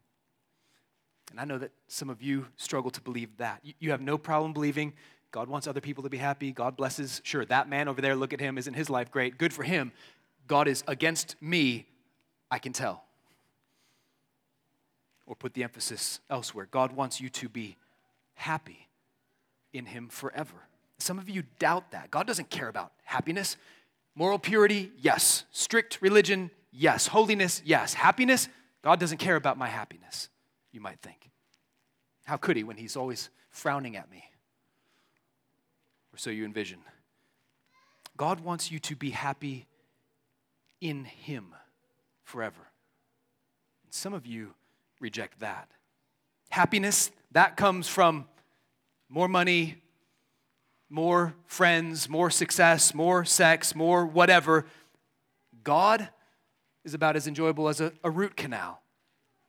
And 1.30 1.40
I 1.40 1.44
know 1.44 1.58
that 1.58 1.72
some 1.88 2.08
of 2.08 2.22
you 2.22 2.46
struggle 2.56 2.90
to 2.92 3.00
believe 3.00 3.36
that. 3.38 3.60
You 3.80 3.90
have 3.90 4.00
no 4.00 4.16
problem 4.16 4.52
believing 4.52 4.92
God 5.36 5.48
wants 5.48 5.66
other 5.66 5.80
people 5.82 6.02
to 6.04 6.08
be 6.08 6.16
happy. 6.16 6.52
God 6.52 6.76
blesses. 6.76 7.20
Sure, 7.22 7.44
that 7.44 7.68
man 7.68 7.88
over 7.88 8.00
there, 8.00 8.16
look 8.16 8.32
at 8.32 8.40
him. 8.40 8.56
Isn't 8.56 8.72
his 8.72 8.88
life 8.88 9.10
great? 9.10 9.36
Good 9.36 9.52
for 9.52 9.64
him. 9.64 9.92
God 10.46 10.68
is 10.68 10.82
against 10.88 11.36
me. 11.42 11.86
I 12.50 12.58
can 12.58 12.72
tell. 12.72 13.04
Or 15.26 15.34
put 15.34 15.52
the 15.52 15.64
emphasis 15.64 16.20
elsewhere. 16.30 16.68
God 16.70 16.92
wants 16.92 17.20
you 17.20 17.28
to 17.28 17.48
be 17.48 17.76
happy 18.34 18.88
in 19.72 19.84
him 19.84 20.08
forever. 20.08 20.54
Some 20.98 21.18
of 21.18 21.28
you 21.28 21.42
doubt 21.58 21.90
that. 21.90 22.10
God 22.10 22.26
doesn't 22.26 22.48
care 22.48 22.68
about 22.68 22.92
happiness. 23.04 23.56
Moral 24.16 24.38
purity, 24.38 24.90
yes. 24.98 25.44
Strict 25.52 25.98
religion, 26.00 26.50
yes. 26.72 27.06
Holiness, 27.06 27.62
yes. 27.64 27.94
Happiness, 27.94 28.48
God 28.82 28.98
doesn't 28.98 29.18
care 29.18 29.36
about 29.36 29.58
my 29.58 29.68
happiness, 29.68 30.30
you 30.72 30.80
might 30.80 30.98
think. 31.00 31.30
How 32.24 32.38
could 32.38 32.56
he 32.56 32.64
when 32.64 32.78
he's 32.78 32.96
always 32.96 33.28
frowning 33.50 33.94
at 33.94 34.10
me? 34.10 34.24
Or 36.14 36.18
so 36.18 36.30
you 36.30 36.46
envision. 36.46 36.78
God 38.16 38.40
wants 38.40 38.72
you 38.72 38.78
to 38.80 38.96
be 38.96 39.10
happy 39.10 39.66
in 40.80 41.04
him 41.04 41.54
forever. 42.24 42.70
Some 43.90 44.14
of 44.14 44.26
you 44.26 44.54
reject 44.98 45.40
that. 45.40 45.68
Happiness, 46.48 47.10
that 47.32 47.56
comes 47.56 47.86
from 47.86 48.26
more 49.10 49.28
money, 49.28 49.76
more 50.88 51.34
friends, 51.46 52.08
more 52.08 52.30
success, 52.30 52.94
more 52.94 53.24
sex, 53.24 53.74
more 53.74 54.06
whatever. 54.06 54.66
God 55.64 56.08
is 56.84 56.94
about 56.94 57.16
as 57.16 57.26
enjoyable 57.26 57.68
as 57.68 57.80
a, 57.80 57.92
a, 58.04 58.10
root 58.10 58.36
canal. 58.36 58.80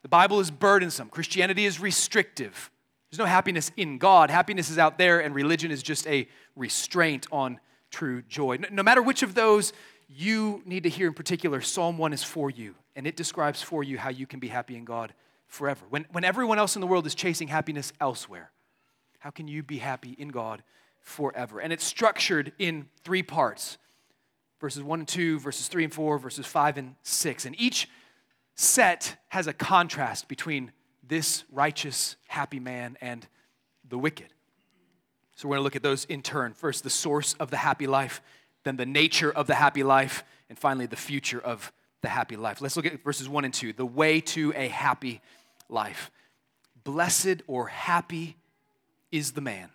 The 0.01 0.09
Bible 0.09 0.39
is 0.39 0.49
burdensome, 0.49 1.09
Christianity 1.09 1.65
is 1.65 1.79
restrictive. 1.79 2.71
There's 3.09 3.19
no 3.19 3.25
happiness 3.25 3.71
in 3.77 3.99
God. 3.99 4.29
Happiness 4.29 4.69
is 4.69 4.77
out 4.77 4.97
there, 4.97 5.21
and 5.21 5.33
religion 5.33 5.71
is 5.71 5.81
just 5.81 6.05
a 6.07 6.27
restraint 6.57 7.25
on 7.31 7.57
true 7.89 8.21
joy. 8.23 8.57
No, 8.57 8.67
no 8.69 8.83
matter 8.83 9.01
which 9.01 9.23
of 9.23 9.33
those 9.33 9.71
you 10.09 10.61
need 10.65 10.83
to 10.83 10.89
hear 10.89 11.07
in 11.07 11.13
particular, 11.13 11.61
Psalm 11.61 11.97
1 11.97 12.11
is 12.11 12.23
for 12.23 12.49
you, 12.49 12.75
and 12.97 13.07
it 13.07 13.15
describes 13.15 13.61
for 13.61 13.81
you 13.81 13.97
how 13.97 14.09
you 14.09 14.27
can 14.27 14.41
be 14.41 14.49
happy 14.49 14.75
in 14.75 14.83
God 14.83 15.13
forever. 15.47 15.85
When, 15.89 16.05
when 16.11 16.25
everyone 16.25 16.59
else 16.59 16.75
in 16.75 16.81
the 16.81 16.87
world 16.87 17.07
is 17.07 17.15
chasing 17.15 17.47
happiness 17.47 17.93
elsewhere, 18.01 18.51
how 19.19 19.29
can 19.29 19.47
you 19.47 19.63
be 19.63 19.77
happy 19.77 20.15
in 20.17 20.27
God 20.27 20.63
forever. 21.07 21.59
And 21.59 21.71
it's 21.71 21.85
structured 21.85 22.51
in 22.59 22.87
three 23.03 23.23
parts 23.23 23.77
verses 24.59 24.81
1 24.81 24.99
and 24.99 25.07
2, 25.07 25.39
verses 25.39 25.67
3 25.67 25.83
and 25.83 25.93
4, 25.93 26.17
verses 26.17 26.45
5 26.45 26.77
and 26.77 26.95
6. 27.03 27.45
And 27.45 27.59
each 27.61 27.87
set 28.55 29.15
has 29.27 29.45
a 29.45 29.53
contrast 29.53 30.27
between 30.27 30.71
this 31.07 31.43
righteous, 31.51 32.15
happy 32.27 32.59
man 32.59 32.97
and 32.99 33.27
the 33.87 33.99
wicked. 33.99 34.33
So 35.35 35.47
we're 35.47 35.57
going 35.57 35.59
to 35.59 35.63
look 35.63 35.75
at 35.75 35.83
those 35.83 36.05
in 36.05 36.23
turn. 36.23 36.53
First, 36.53 36.83
the 36.83 36.89
source 36.89 37.35
of 37.35 37.51
the 37.51 37.57
happy 37.57 37.85
life, 37.85 38.19
then 38.63 38.77
the 38.77 38.85
nature 38.85 39.31
of 39.31 39.45
the 39.45 39.53
happy 39.53 39.83
life, 39.83 40.23
and 40.49 40.57
finally, 40.57 40.87
the 40.87 40.95
future 40.95 41.39
of 41.39 41.71
the 42.01 42.09
happy 42.09 42.35
life. 42.35 42.59
Let's 42.59 42.75
look 42.75 42.87
at 42.87 43.03
verses 43.03 43.29
1 43.29 43.45
and 43.45 43.53
2 43.53 43.73
the 43.73 43.85
way 43.85 44.21
to 44.21 44.53
a 44.55 44.69
happy 44.69 45.21
life. 45.69 46.09
Blessed 46.83 47.43
or 47.45 47.67
happy 47.67 48.37
is 49.11 49.33
the 49.33 49.41
man 49.41 49.69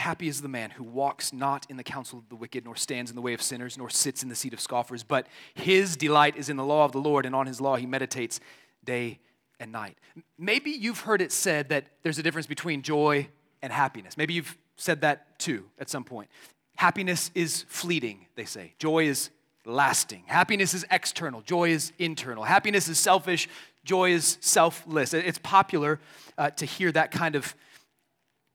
Happy 0.00 0.28
is 0.28 0.40
the 0.40 0.48
man 0.48 0.70
who 0.70 0.82
walks 0.82 1.30
not 1.30 1.66
in 1.68 1.76
the 1.76 1.84
counsel 1.84 2.18
of 2.18 2.28
the 2.30 2.34
wicked, 2.34 2.64
nor 2.64 2.74
stands 2.74 3.10
in 3.10 3.14
the 3.14 3.20
way 3.20 3.34
of 3.34 3.42
sinners, 3.42 3.76
nor 3.76 3.90
sits 3.90 4.22
in 4.22 4.30
the 4.30 4.34
seat 4.34 4.54
of 4.54 4.60
scoffers, 4.60 5.02
but 5.02 5.26
his 5.52 5.94
delight 5.94 6.36
is 6.36 6.48
in 6.48 6.56
the 6.56 6.64
law 6.64 6.86
of 6.86 6.92
the 6.92 6.98
Lord, 6.98 7.26
and 7.26 7.34
on 7.34 7.46
his 7.46 7.60
law 7.60 7.76
he 7.76 7.84
meditates 7.84 8.40
day 8.82 9.18
and 9.60 9.70
night. 9.70 9.98
Maybe 10.38 10.70
you've 10.70 11.00
heard 11.00 11.20
it 11.20 11.30
said 11.32 11.68
that 11.68 11.84
there's 12.02 12.18
a 12.18 12.22
difference 12.22 12.46
between 12.46 12.80
joy 12.80 13.28
and 13.60 13.70
happiness. 13.70 14.16
Maybe 14.16 14.32
you've 14.32 14.56
said 14.76 15.02
that 15.02 15.38
too 15.38 15.66
at 15.78 15.90
some 15.90 16.04
point. 16.04 16.30
Happiness 16.76 17.30
is 17.34 17.66
fleeting, 17.68 18.26
they 18.36 18.46
say. 18.46 18.72
Joy 18.78 19.04
is 19.04 19.28
lasting. 19.66 20.22
Happiness 20.24 20.72
is 20.72 20.86
external, 20.90 21.42
joy 21.42 21.68
is 21.68 21.92
internal. 21.98 22.44
Happiness 22.44 22.88
is 22.88 22.98
selfish, 22.98 23.50
joy 23.84 24.12
is 24.12 24.38
selfless. 24.40 25.12
It's 25.12 25.38
popular 25.38 26.00
uh, 26.38 26.48
to 26.52 26.64
hear 26.64 26.90
that 26.92 27.10
kind 27.10 27.36
of 27.36 27.54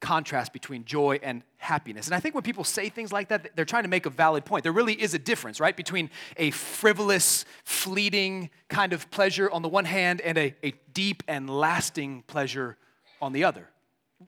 contrast 0.00 0.52
between 0.52 0.84
joy 0.84 1.18
and 1.22 1.42
happiness. 1.56 2.06
And 2.06 2.14
I 2.14 2.20
think 2.20 2.34
when 2.34 2.42
people 2.42 2.64
say 2.64 2.88
things 2.88 3.12
like 3.12 3.28
that, 3.28 3.56
they're 3.56 3.64
trying 3.64 3.84
to 3.84 3.88
make 3.88 4.06
a 4.06 4.10
valid 4.10 4.44
point. 4.44 4.62
There 4.62 4.72
really 4.72 5.00
is 5.00 5.14
a 5.14 5.18
difference, 5.18 5.58
right, 5.58 5.76
between 5.76 6.10
a 6.36 6.50
frivolous, 6.50 7.44
fleeting 7.64 8.50
kind 8.68 8.92
of 8.92 9.10
pleasure 9.10 9.50
on 9.50 9.62
the 9.62 9.68
one 9.68 9.84
hand 9.84 10.20
and 10.20 10.36
a, 10.36 10.54
a 10.62 10.74
deep 10.92 11.22
and 11.26 11.48
lasting 11.48 12.24
pleasure 12.26 12.76
on 13.22 13.32
the 13.32 13.44
other. 13.44 13.68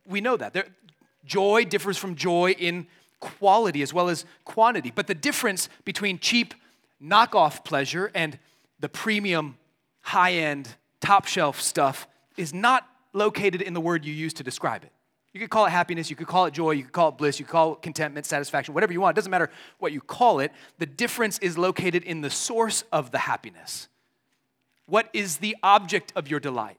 We 0.06 0.20
know 0.20 0.36
that. 0.36 0.54
There, 0.54 0.66
joy 1.24 1.64
differs 1.64 1.98
from 1.98 2.14
joy 2.14 2.52
in 2.52 2.86
quality 3.20 3.82
as 3.82 3.92
well 3.92 4.08
as 4.08 4.24
quantity. 4.44 4.92
But 4.94 5.06
the 5.06 5.14
difference 5.14 5.68
between 5.84 6.18
cheap 6.18 6.54
knockoff 7.02 7.64
pleasure 7.64 8.10
and 8.14 8.38
the 8.80 8.88
premium, 8.88 9.58
high 10.00 10.32
end, 10.32 10.76
top 11.00 11.26
shelf 11.26 11.60
stuff 11.60 12.08
is 12.36 12.54
not 12.54 12.88
located 13.12 13.60
in 13.62 13.74
the 13.74 13.80
word 13.80 14.04
you 14.04 14.14
use 14.14 14.32
to 14.34 14.42
describe 14.42 14.84
it. 14.84 14.92
You 15.34 15.40
could 15.40 15.50
call 15.50 15.66
it 15.66 15.70
happiness, 15.70 16.08
you 16.10 16.16
could 16.16 16.26
call 16.26 16.46
it 16.46 16.54
joy, 16.54 16.70
you 16.72 16.82
could 16.84 16.92
call 16.92 17.10
it 17.10 17.18
bliss, 17.18 17.38
you 17.38 17.44
could 17.44 17.52
call 17.52 17.72
it 17.74 17.82
contentment, 17.82 18.26
satisfaction, 18.26 18.74
whatever 18.74 18.92
you 18.92 19.00
want. 19.00 19.14
It 19.14 19.20
doesn't 19.20 19.30
matter 19.30 19.50
what 19.78 19.92
you 19.92 20.00
call 20.00 20.40
it. 20.40 20.52
The 20.78 20.86
difference 20.86 21.38
is 21.40 21.58
located 21.58 22.02
in 22.04 22.22
the 22.22 22.30
source 22.30 22.84
of 22.90 23.10
the 23.10 23.18
happiness. 23.18 23.88
What 24.86 25.10
is 25.12 25.36
the 25.38 25.54
object 25.62 26.12
of 26.16 26.28
your 26.28 26.40
delight? 26.40 26.78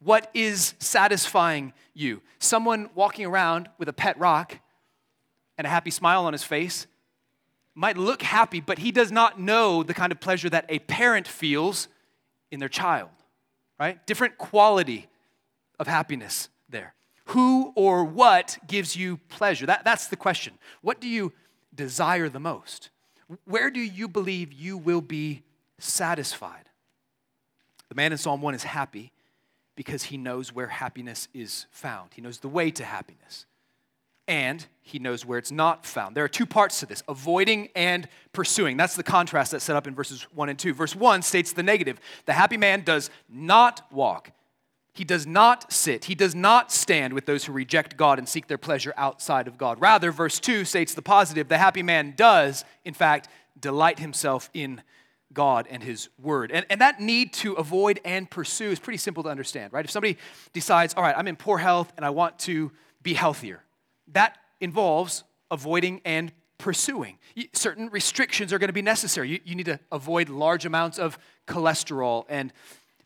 What 0.00 0.28
is 0.34 0.74
satisfying 0.80 1.72
you? 1.94 2.20
Someone 2.40 2.90
walking 2.94 3.24
around 3.24 3.68
with 3.78 3.88
a 3.88 3.92
pet 3.92 4.18
rock 4.18 4.58
and 5.56 5.66
a 5.66 5.70
happy 5.70 5.92
smile 5.92 6.24
on 6.24 6.32
his 6.32 6.42
face 6.42 6.88
might 7.74 7.96
look 7.96 8.22
happy, 8.22 8.60
but 8.60 8.78
he 8.78 8.90
does 8.90 9.12
not 9.12 9.40
know 9.40 9.84
the 9.84 9.94
kind 9.94 10.10
of 10.10 10.20
pleasure 10.20 10.50
that 10.50 10.66
a 10.68 10.80
parent 10.80 11.28
feels 11.28 11.86
in 12.50 12.58
their 12.58 12.68
child, 12.68 13.10
right? 13.78 14.04
Different 14.06 14.36
quality 14.36 15.08
of 15.78 15.86
happiness. 15.86 16.48
Who 17.26 17.72
or 17.74 18.04
what 18.04 18.58
gives 18.66 18.96
you 18.96 19.18
pleasure? 19.28 19.66
That, 19.66 19.84
that's 19.84 20.08
the 20.08 20.16
question. 20.16 20.54
What 20.80 21.00
do 21.00 21.08
you 21.08 21.32
desire 21.74 22.28
the 22.28 22.40
most? 22.40 22.90
Where 23.44 23.70
do 23.70 23.80
you 23.80 24.08
believe 24.08 24.52
you 24.52 24.76
will 24.76 25.00
be 25.00 25.42
satisfied? 25.78 26.68
The 27.88 27.94
man 27.94 28.12
in 28.12 28.18
Psalm 28.18 28.42
1 28.42 28.54
is 28.54 28.64
happy 28.64 29.12
because 29.76 30.04
he 30.04 30.16
knows 30.16 30.52
where 30.52 30.66
happiness 30.66 31.28
is 31.32 31.66
found. 31.70 32.10
He 32.14 32.22
knows 32.22 32.38
the 32.38 32.48
way 32.48 32.70
to 32.72 32.84
happiness. 32.84 33.46
And 34.28 34.64
he 34.80 34.98
knows 34.98 35.26
where 35.26 35.38
it's 35.38 35.50
not 35.50 35.84
found. 35.84 36.16
There 36.16 36.24
are 36.24 36.28
two 36.28 36.46
parts 36.46 36.80
to 36.80 36.86
this 36.86 37.02
avoiding 37.08 37.68
and 37.74 38.08
pursuing. 38.32 38.76
That's 38.76 38.96
the 38.96 39.02
contrast 39.02 39.50
that's 39.50 39.64
set 39.64 39.76
up 39.76 39.86
in 39.86 39.94
verses 39.94 40.22
1 40.34 40.48
and 40.48 40.58
2. 40.58 40.74
Verse 40.74 40.94
1 40.94 41.22
states 41.22 41.52
the 41.52 41.62
negative 41.62 41.98
the 42.26 42.32
happy 42.32 42.56
man 42.56 42.82
does 42.82 43.10
not 43.28 43.82
walk 43.90 44.30
he 44.92 45.04
does 45.04 45.26
not 45.26 45.72
sit, 45.72 46.04
he 46.04 46.14
does 46.14 46.34
not 46.34 46.70
stand 46.70 47.14
with 47.14 47.24
those 47.24 47.44
who 47.44 47.52
reject 47.52 47.96
God 47.96 48.18
and 48.18 48.28
seek 48.28 48.46
their 48.46 48.58
pleasure 48.58 48.92
outside 48.96 49.48
of 49.48 49.56
God. 49.56 49.80
Rather, 49.80 50.12
verse 50.12 50.38
2 50.38 50.64
states 50.64 50.94
the 50.94 51.02
positive 51.02 51.48
the 51.48 51.58
happy 51.58 51.82
man 51.82 52.14
does, 52.16 52.64
in 52.84 52.92
fact, 52.92 53.28
delight 53.58 53.98
himself 53.98 54.50
in 54.52 54.82
God 55.32 55.66
and 55.70 55.82
His 55.82 56.08
Word. 56.20 56.50
And, 56.52 56.66
and 56.68 56.80
that 56.80 57.00
need 57.00 57.32
to 57.34 57.54
avoid 57.54 58.00
and 58.04 58.28
pursue 58.28 58.70
is 58.70 58.78
pretty 58.78 58.98
simple 58.98 59.22
to 59.22 59.28
understand, 59.28 59.72
right? 59.72 59.84
If 59.84 59.90
somebody 59.90 60.18
decides, 60.52 60.94
all 60.94 61.02
right, 61.02 61.14
I'm 61.16 61.28
in 61.28 61.36
poor 61.36 61.58
health 61.58 61.92
and 61.96 62.04
I 62.04 62.10
want 62.10 62.38
to 62.40 62.70
be 63.02 63.14
healthier, 63.14 63.62
that 64.12 64.38
involves 64.60 65.24
avoiding 65.50 66.00
and 66.04 66.32
pursuing. 66.58 67.18
Certain 67.52 67.88
restrictions 67.88 68.52
are 68.52 68.58
going 68.58 68.68
to 68.68 68.74
be 68.74 68.82
necessary. 68.82 69.30
You, 69.30 69.40
you 69.44 69.54
need 69.54 69.66
to 69.66 69.80
avoid 69.90 70.28
large 70.28 70.64
amounts 70.64 70.98
of 70.98 71.18
cholesterol 71.46 72.24
and 72.28 72.52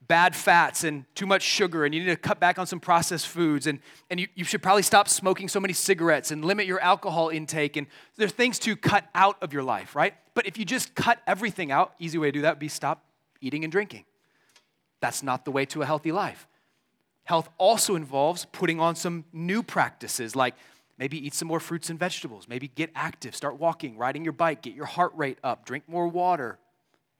bad 0.09 0.37
fats 0.37 0.85
and 0.85 1.05
too 1.15 1.27
much 1.27 1.43
sugar, 1.43 1.85
and 1.85 1.95
you 1.95 2.01
need 2.01 2.11
to 2.11 2.17
cut 2.17 2.41
back 2.41 2.59
on 2.59 2.67
some 2.67 2.81
processed 2.81 3.27
foods, 3.27 3.67
and, 3.67 3.81
and 4.11 4.21
you, 4.21 4.29
you 4.35 4.45
should 4.45 4.63
probably 4.63 4.83
stop 4.83 5.09
smoking 5.09 5.49
so 5.49 5.61
many 5.61 5.73
cigarettes 5.73 6.31
and 6.31 6.45
limit 6.45 6.67
your 6.67 6.81
alcohol 6.81 7.29
intake. 7.29 7.77
And 7.77 7.87
there's 8.17 8.33
things 8.33 8.59
to 8.61 8.77
cut 8.77 9.05
out 9.15 9.37
of 9.43 9.53
your 9.53 9.63
life, 9.63 9.97
right? 9.97 10.15
But 10.35 10.47
if 10.47 10.59
you 10.59 10.65
just 10.65 10.95
cut 10.95 11.21
everything 11.27 11.71
out, 11.71 11.95
easy 11.99 12.19
way 12.19 12.29
to 12.29 12.33
do 12.33 12.43
that 12.43 12.55
would 12.55 12.59
be 12.59 12.69
stop 12.69 13.05
eating 13.41 13.65
and 13.65 13.73
drinking. 13.73 14.05
That's 15.01 15.23
not 15.23 15.45
the 15.45 15.51
way 15.51 15.65
to 15.67 15.83
a 15.83 15.87
healthy 15.87 16.13
life. 16.13 16.47
Health 17.25 17.49
also 17.59 17.97
involves 17.97 18.45
putting 18.47 18.81
on 18.81 18.95
some 18.95 19.25
new 19.33 19.63
practices 19.63 20.37
like 20.37 20.55
maybe 20.99 21.25
eat 21.27 21.35
some 21.35 21.49
more 21.49 21.61
fruits 21.61 21.91
and 21.91 21.99
vegetables, 21.99 22.47
maybe 22.49 22.69
get 22.69 22.91
active, 22.95 23.35
start 23.35 23.59
walking, 23.59 23.99
riding 23.99 24.25
your 24.25 24.33
bike, 24.33 24.63
get 24.63 24.75
your 24.75 24.87
heart 24.87 25.13
rate 25.15 25.39
up, 25.43 25.67
drink 25.67 25.85
more 25.89 26.09
water, 26.09 26.59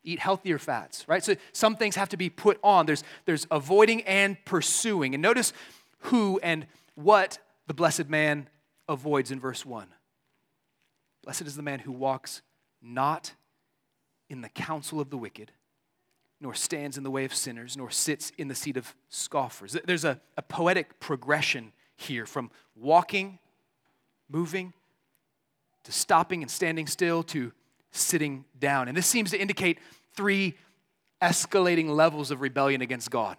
eat 0.07 0.21
healthier 0.21 0.59
fats, 0.59 1.05
right? 1.07 1.23
So 1.23 1.35
some 1.53 1.77
things 1.77 1.97
have 1.97 2.09
to 2.11 2.17
be 2.17 2.31
put 2.31 2.59
on. 2.63 2.87
There's, 2.87 3.05
there's 3.27 3.47
avoiding 3.51 4.03
and 4.03 4.43
pursuing. 4.47 5.15
And 5.15 5.21
notice 5.21 5.53
who 5.99 6.41
and 6.43 6.67
what 6.95 7.39
the 7.67 7.75
blessed 7.75 8.09
man 8.09 8.49
avoids 8.89 9.31
in 9.31 9.41
verse 9.41 9.67
1. 9.67 9.89
Blessed 11.25 11.43
is 11.43 11.57
the 11.57 11.63
man 11.63 11.81
who 11.81 11.93
walks 11.93 12.41
not 12.81 13.35
in 14.31 14.41
the 14.41 14.49
counsel 14.49 15.01
of 15.01 15.11
the 15.11 15.19
wicked, 15.19 15.51
nor 16.41 16.55
stands 16.55 16.97
in 16.97 17.03
the 17.03 17.11
way 17.11 17.25
of 17.25 17.35
sinners, 17.35 17.77
nor 17.77 17.91
sits 17.91 18.31
in 18.39 18.47
the 18.49 18.55
seat 18.55 18.77
of 18.77 18.95
scoffers. 19.09 19.77
There's 19.85 20.05
a, 20.05 20.21
a 20.37 20.43
poetic 20.43 21.01
progression 21.01 21.73
here 21.97 22.27
from 22.27 22.51
walking, 22.77 23.41
moving, 24.29 24.73
to 25.83 25.93
stopping 25.93 26.43
and 26.43 26.51
standing 26.51 26.87
still, 26.87 27.23
to 27.25 27.53
sitting 27.93 28.45
down. 28.59 28.89
And 28.89 28.97
this 28.97 29.07
seems 29.07 29.31
to 29.31 29.41
indicate 29.41 29.79
three 30.15 30.57
escalating 31.23 31.89
levels 31.89 32.31
of 32.31 32.41
rebellion 32.41 32.83
against 32.83 33.11
God. 33.11 33.37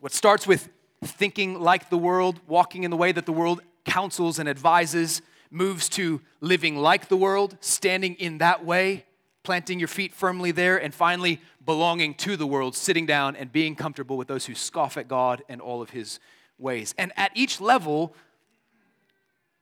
What 0.00 0.12
starts 0.12 0.46
with 0.46 0.68
thinking 1.04 1.60
like 1.60 1.90
the 1.90 1.98
world, 1.98 2.40
walking 2.46 2.84
in 2.84 2.90
the 2.90 2.96
way 2.96 3.12
that 3.12 3.26
the 3.26 3.32
world 3.32 3.62
counsels 3.84 4.38
and 4.38 4.48
advises, 4.48 5.22
moves 5.50 5.88
to 5.90 6.20
living 6.40 6.76
like 6.76 7.08
the 7.08 7.16
world, 7.16 7.56
standing 7.60 8.14
in 8.14 8.38
that 8.38 8.64
way, 8.64 9.04
planting 9.42 9.78
your 9.78 9.88
feet 9.88 10.14
firmly 10.14 10.52
there, 10.52 10.76
and 10.76 10.94
finally 10.94 11.40
belonging 11.64 12.14
to 12.14 12.36
the 12.36 12.46
world, 12.46 12.76
sitting 12.76 13.06
down 13.06 13.36
and 13.36 13.50
being 13.50 13.74
comfortable 13.74 14.16
with 14.16 14.28
those 14.28 14.46
who 14.46 14.54
scoff 14.54 14.96
at 14.96 15.08
God 15.08 15.42
and 15.48 15.60
all 15.60 15.82
of 15.82 15.90
his 15.90 16.20
ways. 16.58 16.94
And 16.98 17.12
at 17.16 17.32
each 17.34 17.60
level, 17.60 18.14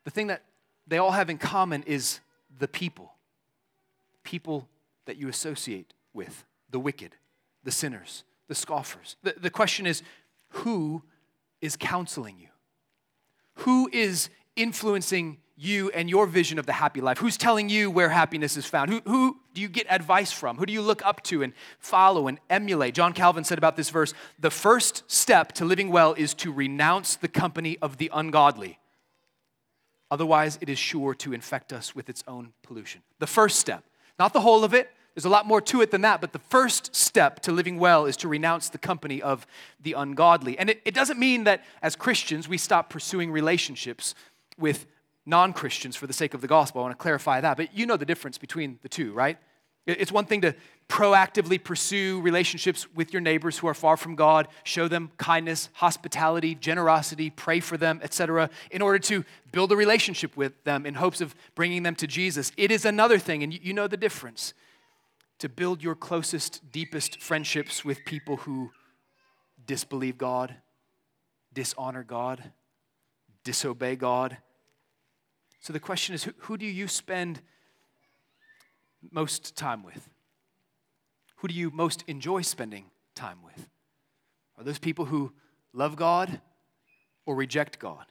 the 0.04 0.10
thing 0.10 0.28
that 0.28 0.42
they 0.86 0.98
all 0.98 1.12
have 1.12 1.30
in 1.30 1.38
common 1.38 1.82
is 1.84 2.20
the 2.58 2.68
people. 2.68 3.12
People 4.28 4.68
that 5.06 5.16
you 5.16 5.26
associate 5.28 5.94
with, 6.12 6.44
the 6.68 6.78
wicked, 6.78 7.16
the 7.64 7.70
sinners, 7.70 8.25
the 8.47 8.54
scoffers. 8.54 9.16
The, 9.23 9.35
the 9.40 9.49
question 9.49 9.87
is 9.87 10.02
who 10.50 11.02
is 11.62 11.76
counseling 11.78 12.37
you? 12.38 12.49
Who 13.64 13.88
is 13.90 14.28
influencing 14.54 15.38
you 15.56 15.88
and 15.92 16.11
your 16.11 16.26
vision 16.26 16.58
of 16.58 16.66
the 16.66 16.75
happy 16.75 17.00
life? 17.00 17.16
Who's 17.16 17.38
telling 17.38 17.70
you 17.70 17.90
where 17.90 18.11
happiness 18.11 18.58
is 18.58 18.66
found? 18.66 18.90
Who, 18.90 19.00
who 19.06 19.38
do 19.54 19.62
you 19.62 19.68
get 19.68 19.87
advice 19.88 20.30
from? 20.30 20.58
Who 20.58 20.66
do 20.66 20.75
you 20.75 20.82
look 20.82 21.02
up 21.06 21.23
to 21.23 21.42
and 21.42 21.54
follow 21.78 22.28
and 22.28 22.38
emulate? 22.50 22.92
John 22.92 23.14
Calvin 23.14 23.44
said 23.44 23.56
about 23.56 23.76
this 23.76 23.88
verse 23.88 24.12
the 24.38 24.50
first 24.50 25.11
step 25.11 25.52
to 25.52 25.64
living 25.64 25.88
well 25.88 26.12
is 26.12 26.35
to 26.35 26.52
renounce 26.52 27.16
the 27.16 27.28
company 27.28 27.78
of 27.80 27.97
the 27.97 28.11
ungodly. 28.12 28.78
Otherwise, 30.11 30.58
it 30.61 30.68
is 30.68 30.78
sure 30.78 31.14
to 31.14 31.32
infect 31.32 31.73
us 31.73 31.94
with 31.94 32.11
its 32.11 32.23
own 32.28 32.52
pollution. 32.62 33.00
The 33.20 33.26
first 33.26 33.58
step, 33.58 33.85
not 34.18 34.32
the 34.32 34.40
whole 34.40 34.64
of 34.64 34.75
it. 34.75 34.90
There's 35.14 35.25
a 35.25 35.30
lot 35.30 35.46
more 35.46 35.60
to 35.62 35.80
it 35.80 35.90
than 35.90 36.02
that, 36.02 36.20
but 36.20 36.32
the 36.32 36.38
first 36.38 36.94
step 36.94 37.40
to 37.40 37.52
living 37.52 37.78
well 37.78 38.06
is 38.06 38.16
to 38.18 38.28
renounce 38.28 38.68
the 38.68 38.78
company 38.78 39.20
of 39.20 39.46
the 39.80 39.94
ungodly. 39.94 40.56
And 40.56 40.70
it, 40.70 40.80
it 40.84 40.94
doesn't 40.94 41.18
mean 41.18 41.44
that 41.44 41.64
as 41.82 41.96
Christians 41.96 42.48
we 42.48 42.56
stop 42.56 42.88
pursuing 42.88 43.32
relationships 43.32 44.14
with 44.56 44.87
non 45.26 45.52
Christians 45.52 45.96
for 45.96 46.06
the 46.06 46.12
sake 46.12 46.34
of 46.34 46.40
the 46.40 46.46
gospel. 46.46 46.80
I 46.80 46.84
want 46.84 46.98
to 46.98 47.02
clarify 47.02 47.40
that. 47.40 47.56
But 47.56 47.76
you 47.76 47.84
know 47.84 47.96
the 47.96 48.06
difference 48.06 48.38
between 48.38 48.78
the 48.82 48.88
two, 48.88 49.12
right? 49.12 49.38
It's 49.88 50.12
one 50.12 50.26
thing 50.26 50.42
to 50.42 50.54
proactively 50.88 51.62
pursue 51.62 52.21
relationships 52.21 52.87
with 52.95 53.12
your 53.12 53.21
neighbors 53.21 53.59
who 53.59 53.66
are 53.66 53.75
far 53.75 53.97
from 53.97 54.14
God, 54.14 54.49
show 54.64 54.87
them 54.87 55.11
kindness, 55.16 55.68
hospitality, 55.75 56.54
generosity, 56.54 57.30
pray 57.30 57.61
for 57.61 57.76
them, 57.76 58.00
etc., 58.02 58.50
in 58.71 58.83
order 58.83 58.99
to 59.00 59.25
build 59.50 59.73
a 59.73 59.76
relationship 59.76 60.37
with 60.37 60.62
them 60.64 60.87
in 60.87 60.95
hopes 60.95 61.21
of 61.21 61.35
bringing 61.54 61.83
them 61.83 61.95
to 61.97 62.07
Jesus. 62.07 62.52
It 62.57 62.71
is 62.71 62.85
another 62.85 63.18
thing, 63.18 63.42
and 63.42 63.52
you 63.52 63.73
know 63.73 63.87
the 63.87 63.97
difference, 63.97 64.54
to 65.38 65.49
build 65.49 65.83
your 65.83 65.95
closest, 65.95 66.71
deepest 66.71 67.21
friendships 67.21 67.85
with 67.85 68.04
people 68.04 68.38
who 68.38 68.71
disbelieve 69.66 70.18
God, 70.18 70.54
dishonor 71.52 72.04
God, 72.04 72.52
disobey 73.45 73.97
God, 73.97 74.38
so 75.61 75.73
the 75.73 75.80
question 75.80 76.14
is 76.14 76.25
who, 76.25 76.33
who 76.38 76.57
do 76.57 76.66
you 76.66 76.88
spend 76.88 77.40
most 79.11 79.56
time 79.56 79.82
with? 79.82 80.08
Who 81.37 81.48
do 81.48 81.54
you 81.54 81.70
most 81.70 82.04
enjoy 82.06 82.42
spending 82.42 82.87
time 83.14 83.38
with? 83.44 83.68
Are 84.56 84.64
those 84.64 84.78
people 84.78 85.06
who 85.06 85.32
love 85.72 85.96
God 85.96 86.40
or 87.26 87.34
reject 87.34 87.78
God? 87.78 88.06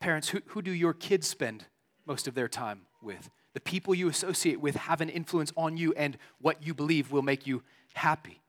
Parents, 0.00 0.28
who, 0.28 0.40
who 0.46 0.60
do 0.60 0.70
your 0.70 0.92
kids 0.92 1.26
spend 1.26 1.64
most 2.06 2.28
of 2.28 2.34
their 2.34 2.48
time 2.48 2.82
with? 3.02 3.30
The 3.54 3.60
people 3.60 3.94
you 3.94 4.08
associate 4.08 4.60
with 4.60 4.76
have 4.76 5.00
an 5.00 5.08
influence 5.08 5.50
on 5.56 5.78
you 5.78 5.94
and 5.94 6.18
what 6.40 6.62
you 6.62 6.74
believe 6.74 7.10
will 7.10 7.22
make 7.22 7.46
you 7.46 7.62
happy. 7.94 8.42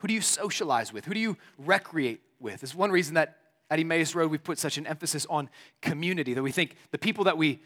Who 0.00 0.08
do 0.08 0.14
you 0.14 0.20
socialize 0.20 0.92
with? 0.92 1.06
Who 1.06 1.14
do 1.14 1.20
you 1.20 1.38
recreate 1.56 2.20
with? 2.38 2.62
Is 2.62 2.74
one 2.74 2.90
reason 2.90 3.14
that 3.14 3.38
at 3.70 3.80
Emmaus 3.80 4.14
Road, 4.14 4.30
we've 4.30 4.44
put 4.44 4.58
such 4.58 4.76
an 4.76 4.86
emphasis 4.86 5.26
on 5.30 5.48
community 5.80 6.34
that 6.34 6.42
we 6.42 6.52
think 6.52 6.76
the 6.90 6.98
people 6.98 7.24
that 7.24 7.38
we 7.38 7.62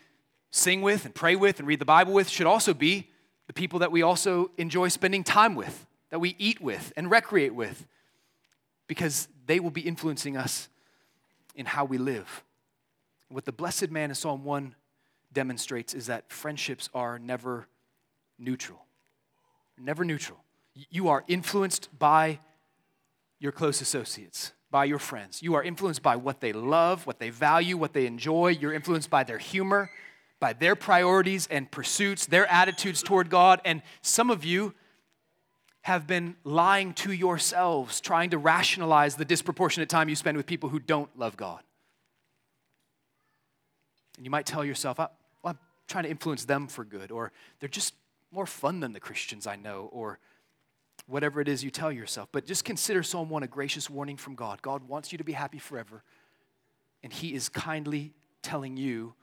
sing 0.53 0.81
with 0.81 1.05
and 1.05 1.13
pray 1.13 1.35
with 1.35 1.59
and 1.59 1.67
read 1.67 1.81
the 1.81 1.85
Bible 1.85 2.13
with 2.13 2.29
should 2.29 2.47
also 2.47 2.73
be 2.73 3.11
the 3.47 3.53
people 3.53 3.79
that 3.81 3.93
we 3.93 4.03
also 4.03 4.51
enjoy 4.57 4.89
spending 4.89 5.25
time 5.25 5.55
with, 5.55 5.87
that 6.11 6.19
we 6.19 6.35
eat 6.39 6.61
with 6.61 6.93
and 6.97 7.11
recreate 7.11 7.55
with, 7.55 7.87
because 8.87 9.29
they 9.47 9.61
will 9.61 9.71
be 9.71 9.81
influencing 9.81 10.37
us 10.37 10.69
in 11.55 11.67
how 11.67 11.85
we 11.85 11.99
live. 11.99 12.45
What 13.29 13.45
the 13.45 13.53
blessed 13.53 13.91
man 13.91 14.11
in 14.11 14.15
Psalm 14.15 14.45
1 14.45 14.75
demonstrates 15.33 15.95
is 15.95 16.07
that 16.07 16.31
friendships 16.31 16.89
are 16.95 17.19
never 17.19 17.67
neutral. 18.39 18.85
Never 19.79 20.05
neutral. 20.05 20.39
You 20.91 21.09
are 21.09 21.25
influenced 21.27 21.89
by 21.99 22.39
your 23.39 23.53
close 23.53 23.81
associates 23.81 24.53
by 24.71 24.85
your 24.85 24.99
friends. 24.99 25.43
You 25.43 25.55
are 25.55 25.63
influenced 25.63 26.03
by 26.03 26.17
what 26.17 26.41
they 26.41 26.53
love, 26.53 27.07
what 27.07 27.19
they 27.19 27.31
value, 27.31 27.77
what 27.77 27.93
they 27.93 28.07
enjoy. 28.07 28.49
You're 28.49 28.73
influenced 28.73 29.11
by 29.11 29.25
their 29.25 29.39
humor, 29.39 29.91
by 30.41 30.53
their 30.53 30.77
priorities 30.77 31.47
and 31.51 31.71
pursuits, 31.71 32.27
their 32.27 32.47
attitudes 32.47 33.03
toward 33.03 33.31
God. 33.31 33.61
And 33.65 33.83
some 34.03 34.31
of 34.31 34.45
you 34.45 34.75
have 35.83 36.07
been 36.07 36.37
lying 36.45 36.93
to 36.93 37.13
yourselves, 37.13 38.01
trying 38.01 38.31
to 38.31 38.39
rationalize 38.39 39.17
the 39.17 39.25
disproportionate 39.25 39.89
time 39.89 40.09
you 40.09 40.17
spend 40.17 40.37
with 40.37 40.47
people 40.47 40.69
who 40.69 40.81
don't 40.81 41.17
love 41.17 41.37
God. 41.37 41.63
And 44.17 44.27
you 44.27 44.31
might 44.31 44.47
tell 44.47 44.65
yourself, 44.65 44.99
well, 44.99 45.11
I'm 45.45 45.59
trying 45.87 46.05
to 46.05 46.11
influence 46.11 46.45
them 46.45 46.67
for 46.67 46.85
good, 46.85 47.11
or 47.11 47.33
they're 47.61 47.69
just 47.69 47.95
more 48.33 48.47
fun 48.47 48.81
than 48.81 48.93
the 48.93 49.01
Christians 49.01 49.47
I 49.47 49.57
know, 49.57 49.89
or 49.93 50.19
whatever 51.07 51.41
it 51.41 51.49
is 51.49 51.63
you 51.63 51.71
tell 51.71 51.93
yourself. 51.93 52.29
But 52.33 52.47
just 52.47 52.65
consider 52.65 53.03
Psalm 53.03 53.31
1 53.31 53.45
a 53.45 53.47
gracious 53.47 53.89
warning 53.89 54.17
from 54.17 54.35
God. 54.35 54.63
God 54.63 54.89
wants 54.89 55.13
you 55.13 55.19
to 55.19 55.25
be 55.25 55.33
happy 55.33 55.59
forever, 55.59 56.03
and 57.03 57.13
He 57.13 57.33
is 57.33 57.49
kindly 57.49 58.13
telling 58.43 58.77
you 58.77 59.15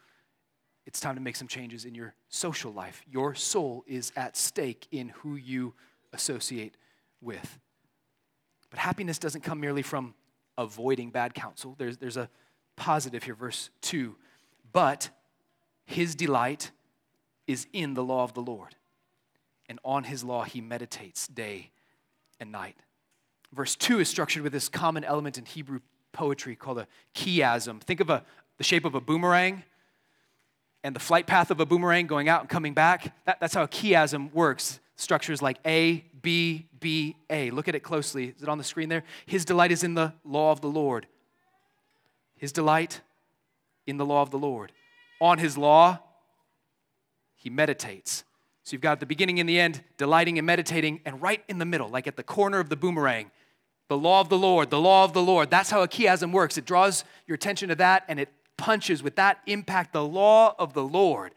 it's 0.86 1.00
time 1.00 1.16
to 1.16 1.22
make 1.22 1.36
some 1.36 1.48
changes 1.48 1.86
in 1.86 1.96
your 1.96 2.14
social 2.30 2.72
life. 2.72 3.02
Your 3.10 3.36
soul 3.36 3.84
is 3.88 4.12
at 4.16 4.36
stake 4.36 4.88
in 4.92 5.10
who 5.10 5.36
you 5.36 5.74
associate 6.12 6.76
with. 7.22 7.60
But 8.70 8.80
happiness 8.80 9.18
doesn't 9.18 9.42
come 9.42 9.60
merely 9.60 9.82
from 9.82 10.14
avoiding 10.58 11.10
bad 11.10 11.34
counsel. 11.34 11.76
There's, 11.78 11.98
there's 11.98 12.18
a 12.18 12.30
positive 12.76 13.24
here, 13.24 13.36
verse 13.36 13.70
2. 13.82 14.16
But 14.72 15.10
his 15.86 16.16
delight 16.16 16.72
is 17.48 17.68
in 17.74 17.94
the 17.94 18.04
law 18.04 18.24
of 18.24 18.34
the 18.34 18.42
Lord, 18.42 18.76
and 19.68 19.80
on 19.84 20.06
his 20.06 20.24
law 20.24 20.44
he 20.44 20.62
meditates 20.62 21.28
day 21.28 21.72
and 22.40 22.52
night. 22.52 22.76
Verse 23.54 23.76
2 23.76 24.00
is 24.00 24.10
structured 24.10 24.44
with 24.44 24.52
this 24.52 24.70
common 24.70 25.04
element 25.04 25.38
in 25.38 25.46
Hebrew 25.46 25.80
poetry 26.12 26.56
called 26.56 26.80
a 26.80 26.88
chiasm. 27.14 27.82
Think 27.82 28.00
of 28.00 28.10
a, 28.10 28.24
the 28.58 28.64
shape 28.64 28.86
of 28.86 28.96
a 28.96 29.02
boomerang 29.02 29.64
and 30.84 30.96
the 30.96 31.00
flight 31.00 31.28
path 31.28 31.52
of 31.52 31.60
a 31.60 31.66
boomerang 31.66 32.08
going 32.08 32.30
out 32.30 32.42
and 32.42 32.50
coming 32.50 32.74
back. 32.74 33.16
That, 33.26 33.40
that's 33.40 33.54
how 33.54 33.64
a 33.64 33.68
chiasm 33.68 34.34
works. 34.34 34.80
Structures 34.96 35.42
like 35.42 35.58
A, 35.66 36.04
B, 36.22 36.68
B, 36.80 37.16
A. 37.30 37.52
Look 37.52 37.68
at 37.68 37.76
it 37.76 37.82
closely. 37.82 38.34
Is 38.36 38.44
it 38.44 38.50
on 38.50 38.58
the 38.58 38.64
screen 38.64 38.90
there? 38.90 39.04
His 39.26 39.46
delight 39.46 39.72
is 39.72 39.84
in 39.84 39.94
the 39.94 40.14
law 40.24 40.52
of 40.52 40.62
the 40.62 40.68
Lord. 40.68 41.08
His 42.36 42.52
delight 42.52 43.02
in 43.88 43.98
the 43.98 44.06
law 44.06 44.22
of 44.22 44.32
the 44.32 44.38
Lord. 44.38 44.72
On 45.20 45.38
his 45.38 45.58
law, 45.58 46.00
he 47.36 47.50
meditates 47.50 48.24
so 48.64 48.74
you've 48.74 48.82
got 48.82 49.02
the 49.02 49.06
beginning 49.06 49.42
and 49.42 49.50
the 49.50 49.60
end, 49.60 49.84
delighting 49.98 50.38
and 50.38 50.48
meditating, 50.48 51.02
and 51.04 51.22
right 51.22 51.44
in 51.50 51.58
the 51.58 51.66
middle, 51.66 51.90
like 51.90 52.08
at 52.08 52.16
the 52.16 52.24
corner 52.24 52.60
of 52.60 52.70
the 52.70 52.78
boomerang, 52.78 53.30
the 53.90 53.98
law 53.98 54.22
of 54.22 54.30
the 54.30 54.38
Lord, 54.38 54.70
the 54.70 54.80
law 54.80 55.04
of 55.04 55.12
the 55.12 55.22
Lord. 55.22 55.52
That's 55.52 55.70
how 55.70 55.82
a 55.82 55.88
chiasm 55.88 56.32
works. 56.32 56.58
It 56.58 56.66
draws 56.66 57.04
your 57.28 57.36
attention 57.36 57.70
to 57.70 57.76
that 57.76 58.06
and 58.08 58.22
it 58.22 58.30
punches 58.58 59.04
with 59.04 59.16
that 59.16 59.40
impact 59.46 59.94
the 59.94 60.06
law 60.06 60.56
of 60.58 60.74
the 60.74 60.84
Lord. 60.84 61.34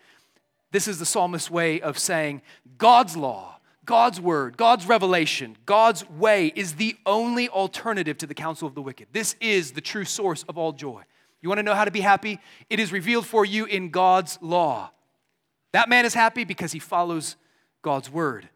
This 0.72 0.88
is 0.88 0.98
the 0.98 1.06
psalmist's 1.06 1.50
way 1.50 1.80
of 1.80 1.98
saying 1.98 2.42
God's 2.78 3.16
law, 3.16 3.60
God's 3.84 4.20
word, 4.20 4.56
God's 4.56 4.86
revelation, 4.86 5.56
God's 5.64 6.08
way 6.10 6.52
is 6.54 6.74
the 6.74 6.96
only 7.06 7.48
alternative 7.48 8.18
to 8.18 8.26
the 8.26 8.34
counsel 8.34 8.68
of 8.68 8.74
the 8.74 8.82
wicked. 8.82 9.08
This 9.12 9.36
is 9.40 9.72
the 9.72 9.80
true 9.80 10.04
source 10.04 10.42
of 10.44 10.58
all 10.58 10.72
joy. 10.72 11.02
You 11.40 11.48
want 11.48 11.58
to 11.58 11.62
know 11.62 11.74
how 11.74 11.84
to 11.84 11.90
be 11.90 12.00
happy? 12.00 12.40
It 12.68 12.80
is 12.80 12.92
revealed 12.92 13.26
for 13.26 13.44
you 13.44 13.66
in 13.66 13.90
God's 13.90 14.38
law. 14.40 14.90
That 15.72 15.88
man 15.88 16.04
is 16.04 16.14
happy 16.14 16.44
because 16.44 16.72
he 16.72 16.78
follows 16.78 17.36
God's 17.82 18.10
word. 18.10 18.48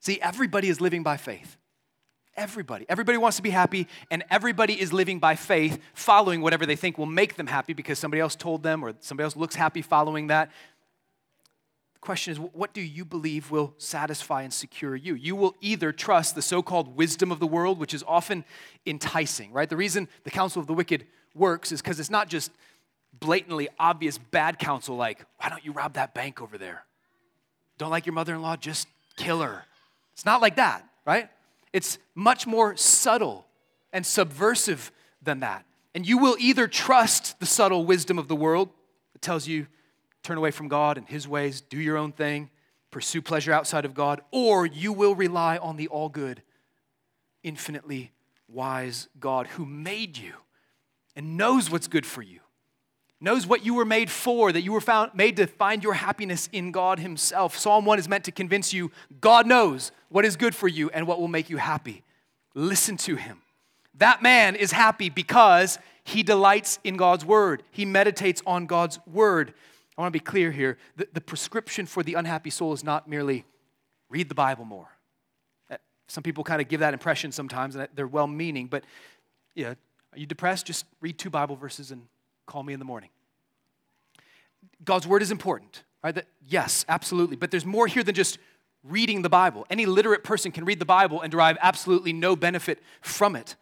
See, 0.00 0.20
everybody 0.20 0.68
is 0.68 0.80
living 0.80 1.02
by 1.02 1.16
faith. 1.16 1.56
Everybody. 2.40 2.86
Everybody 2.88 3.18
wants 3.18 3.36
to 3.36 3.42
be 3.42 3.50
happy, 3.50 3.86
and 4.10 4.24
everybody 4.30 4.80
is 4.80 4.94
living 4.94 5.18
by 5.18 5.36
faith, 5.36 5.78
following 5.92 6.40
whatever 6.40 6.64
they 6.64 6.74
think 6.74 6.96
will 6.96 7.04
make 7.04 7.36
them 7.36 7.46
happy 7.46 7.74
because 7.74 7.98
somebody 7.98 8.18
else 8.18 8.34
told 8.34 8.62
them 8.62 8.82
or 8.82 8.94
somebody 9.00 9.24
else 9.24 9.36
looks 9.36 9.54
happy 9.54 9.82
following 9.82 10.28
that. 10.28 10.50
The 11.92 11.98
question 12.00 12.32
is, 12.32 12.38
what 12.40 12.72
do 12.72 12.80
you 12.80 13.04
believe 13.04 13.50
will 13.50 13.74
satisfy 13.76 14.40
and 14.40 14.54
secure 14.54 14.96
you? 14.96 15.14
You 15.14 15.36
will 15.36 15.54
either 15.60 15.92
trust 15.92 16.34
the 16.34 16.40
so 16.40 16.62
called 16.62 16.96
wisdom 16.96 17.30
of 17.30 17.40
the 17.40 17.46
world, 17.46 17.78
which 17.78 17.92
is 17.92 18.02
often 18.08 18.46
enticing, 18.86 19.52
right? 19.52 19.68
The 19.68 19.76
reason 19.76 20.08
the 20.24 20.30
counsel 20.30 20.60
of 20.60 20.66
the 20.66 20.72
wicked 20.72 21.06
works 21.34 21.72
is 21.72 21.82
because 21.82 22.00
it's 22.00 22.08
not 22.08 22.30
just 22.30 22.52
blatantly 23.12 23.68
obvious 23.78 24.16
bad 24.16 24.58
counsel 24.58 24.96
like, 24.96 25.26
why 25.36 25.50
don't 25.50 25.62
you 25.62 25.72
rob 25.72 25.92
that 25.92 26.14
bank 26.14 26.40
over 26.40 26.56
there? 26.56 26.86
Don't 27.76 27.90
like 27.90 28.06
your 28.06 28.14
mother 28.14 28.34
in 28.34 28.40
law? 28.40 28.56
Just 28.56 28.88
kill 29.16 29.42
her. 29.42 29.66
It's 30.14 30.24
not 30.24 30.40
like 30.40 30.56
that, 30.56 30.88
right? 31.04 31.28
It's 31.72 31.98
much 32.14 32.46
more 32.46 32.76
subtle 32.76 33.46
and 33.92 34.04
subversive 34.04 34.92
than 35.22 35.40
that. 35.40 35.64
And 35.94 36.06
you 36.06 36.18
will 36.18 36.36
either 36.38 36.68
trust 36.68 37.40
the 37.40 37.46
subtle 37.46 37.84
wisdom 37.84 38.18
of 38.18 38.28
the 38.28 38.36
world 38.36 38.70
that 39.12 39.22
tells 39.22 39.46
you 39.46 39.66
turn 40.22 40.38
away 40.38 40.50
from 40.50 40.68
God 40.68 40.98
and 40.98 41.06
His 41.06 41.26
ways, 41.26 41.60
do 41.60 41.78
your 41.78 41.96
own 41.96 42.12
thing, 42.12 42.50
pursue 42.90 43.22
pleasure 43.22 43.52
outside 43.52 43.84
of 43.84 43.94
God, 43.94 44.20
or 44.30 44.66
you 44.66 44.92
will 44.92 45.14
rely 45.14 45.56
on 45.56 45.76
the 45.76 45.88
all 45.88 46.08
good, 46.08 46.42
infinitely 47.42 48.12
wise 48.48 49.08
God 49.18 49.46
who 49.48 49.64
made 49.64 50.18
you 50.18 50.34
and 51.16 51.36
knows 51.36 51.70
what's 51.70 51.88
good 51.88 52.06
for 52.06 52.22
you, 52.22 52.40
knows 53.20 53.46
what 53.46 53.64
you 53.64 53.74
were 53.74 53.84
made 53.84 54.10
for, 54.10 54.50
that 54.52 54.62
you 54.62 54.72
were 54.72 54.80
found, 54.80 55.12
made 55.14 55.36
to 55.36 55.46
find 55.46 55.82
your 55.82 55.94
happiness 55.94 56.48
in 56.52 56.72
God 56.72 56.98
Himself. 56.98 57.56
Psalm 57.56 57.84
1 57.84 57.98
is 57.98 58.08
meant 58.08 58.24
to 58.24 58.32
convince 58.32 58.72
you 58.72 58.90
God 59.20 59.46
knows 59.46 59.92
what 60.08 60.24
is 60.24 60.36
good 60.36 60.54
for 60.54 60.68
you 60.68 60.90
and 60.90 61.06
what 61.06 61.20
will 61.20 61.28
make 61.28 61.50
you 61.50 61.58
happy. 61.58 62.02
Listen 62.54 62.96
to 62.98 63.16
Him. 63.16 63.42
That 63.94 64.22
man 64.22 64.56
is 64.56 64.72
happy 64.72 65.10
because 65.10 65.78
he 66.04 66.22
delights 66.22 66.78
in 66.82 66.96
God's 66.96 67.24
word, 67.24 67.62
he 67.70 67.84
meditates 67.84 68.42
on 68.46 68.66
God's 68.66 68.98
word. 69.06 69.54
I 69.96 70.00
want 70.00 70.12
to 70.12 70.18
be 70.18 70.24
clear 70.24 70.50
here. 70.50 70.78
The, 70.96 71.06
the 71.12 71.20
prescription 71.20 71.84
for 71.84 72.02
the 72.02 72.14
unhappy 72.14 72.48
soul 72.48 72.72
is 72.72 72.82
not 72.82 73.08
merely 73.08 73.44
read 74.08 74.30
the 74.30 74.34
Bible 74.34 74.64
more. 74.64 74.88
Uh, 75.70 75.76
some 76.08 76.22
people 76.22 76.42
kind 76.42 76.62
of 76.62 76.68
give 76.68 76.80
that 76.80 76.94
impression 76.94 77.32
sometimes, 77.32 77.76
and 77.76 77.86
they're 77.94 78.06
well 78.06 78.26
meaning, 78.26 78.66
but 78.66 78.84
yeah, 79.54 79.74
are 80.12 80.18
you 80.18 80.26
depressed? 80.26 80.66
Just 80.66 80.86
read 81.00 81.18
two 81.18 81.28
Bible 81.28 81.54
verses 81.54 81.90
and 81.90 82.06
call 82.50 82.62
me 82.64 82.72
in 82.72 82.78
the 82.80 82.84
morning. 82.84 83.10
God's 84.84 85.06
word 85.06 85.22
is 85.22 85.30
important, 85.30 85.84
right? 86.02 86.14
That, 86.14 86.26
yes, 86.48 86.84
absolutely. 86.88 87.36
But 87.36 87.50
there's 87.50 87.64
more 87.64 87.86
here 87.86 88.02
than 88.02 88.14
just 88.14 88.38
reading 88.82 89.22
the 89.22 89.28
Bible. 89.28 89.66
Any 89.70 89.86
literate 89.86 90.24
person 90.24 90.50
can 90.50 90.64
read 90.64 90.80
the 90.80 90.84
Bible 90.84 91.20
and 91.20 91.30
derive 91.30 91.56
absolutely 91.60 92.12
no 92.12 92.34
benefit 92.34 92.82
from 93.00 93.36
it. 93.36 93.54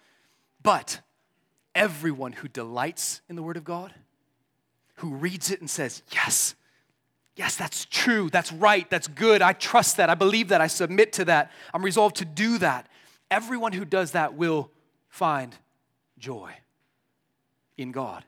But 0.63 1.01
everyone 1.75 2.33
who 2.33 2.49
delights 2.49 3.21
in 3.29 3.37
the 3.37 3.43
word 3.43 3.59
of 3.59 3.65
God, 3.65 3.93
who 4.97 5.15
reads 5.15 5.51
it 5.51 5.61
and 5.61 5.69
says, 5.69 6.03
Yes, 6.13 6.55
yes, 7.37 7.57
that's 7.57 7.85
true, 7.85 8.31
that's 8.31 8.53
right, 8.53 8.89
that's 8.89 9.07
good, 9.07 9.43
I 9.43 9.53
trust 9.53 9.99
that, 9.99 10.09
I 10.09 10.15
believe 10.15 10.49
that, 10.49 10.61
I 10.61 10.67
submit 10.67 11.13
to 11.15 11.27
that, 11.27 11.53
I'm 11.75 11.85
resolved 11.85 12.17
to 12.17 12.25
do 12.25 12.59
that. 12.59 12.89
Everyone 13.31 13.73
who 13.73 13.85
does 13.85 14.13
that 14.13 14.35
will 14.35 14.71
find 15.09 15.55
joy 16.19 16.53
in 17.77 17.93
God. 17.93 18.25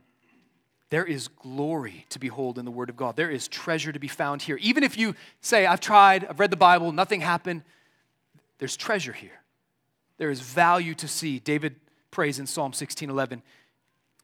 There 0.90 1.04
is 1.04 1.28
glory 1.28 2.04
to 2.10 2.18
behold 2.18 2.58
in 2.58 2.64
the 2.64 2.70
Word 2.70 2.90
of 2.90 2.96
God. 2.96 3.16
There 3.16 3.30
is 3.30 3.46
treasure 3.46 3.92
to 3.92 3.98
be 3.98 4.08
found 4.08 4.42
here. 4.42 4.58
Even 4.60 4.82
if 4.82 4.98
you 4.98 5.14
say, 5.40 5.64
I've 5.64 5.80
tried, 5.80 6.24
I've 6.24 6.40
read 6.40 6.50
the 6.50 6.56
Bible, 6.56 6.90
nothing 6.90 7.20
happened, 7.20 7.62
there's 8.58 8.76
treasure 8.76 9.12
here. 9.12 9.40
There 10.18 10.30
is 10.30 10.40
value 10.40 10.94
to 10.96 11.08
see. 11.08 11.38
David 11.38 11.76
prays 12.10 12.38
in 12.40 12.46
Psalm 12.46 12.72
16 12.72 13.08
11, 13.08 13.42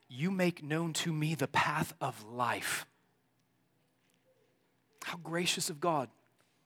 you 0.08 0.30
make 0.30 0.62
known 0.62 0.92
to 0.94 1.12
me 1.12 1.34
the 1.34 1.48
path 1.48 1.94
of 2.00 2.22
life. 2.24 2.84
How 5.04 5.18
gracious 5.18 5.70
of 5.70 5.80
God. 5.80 6.08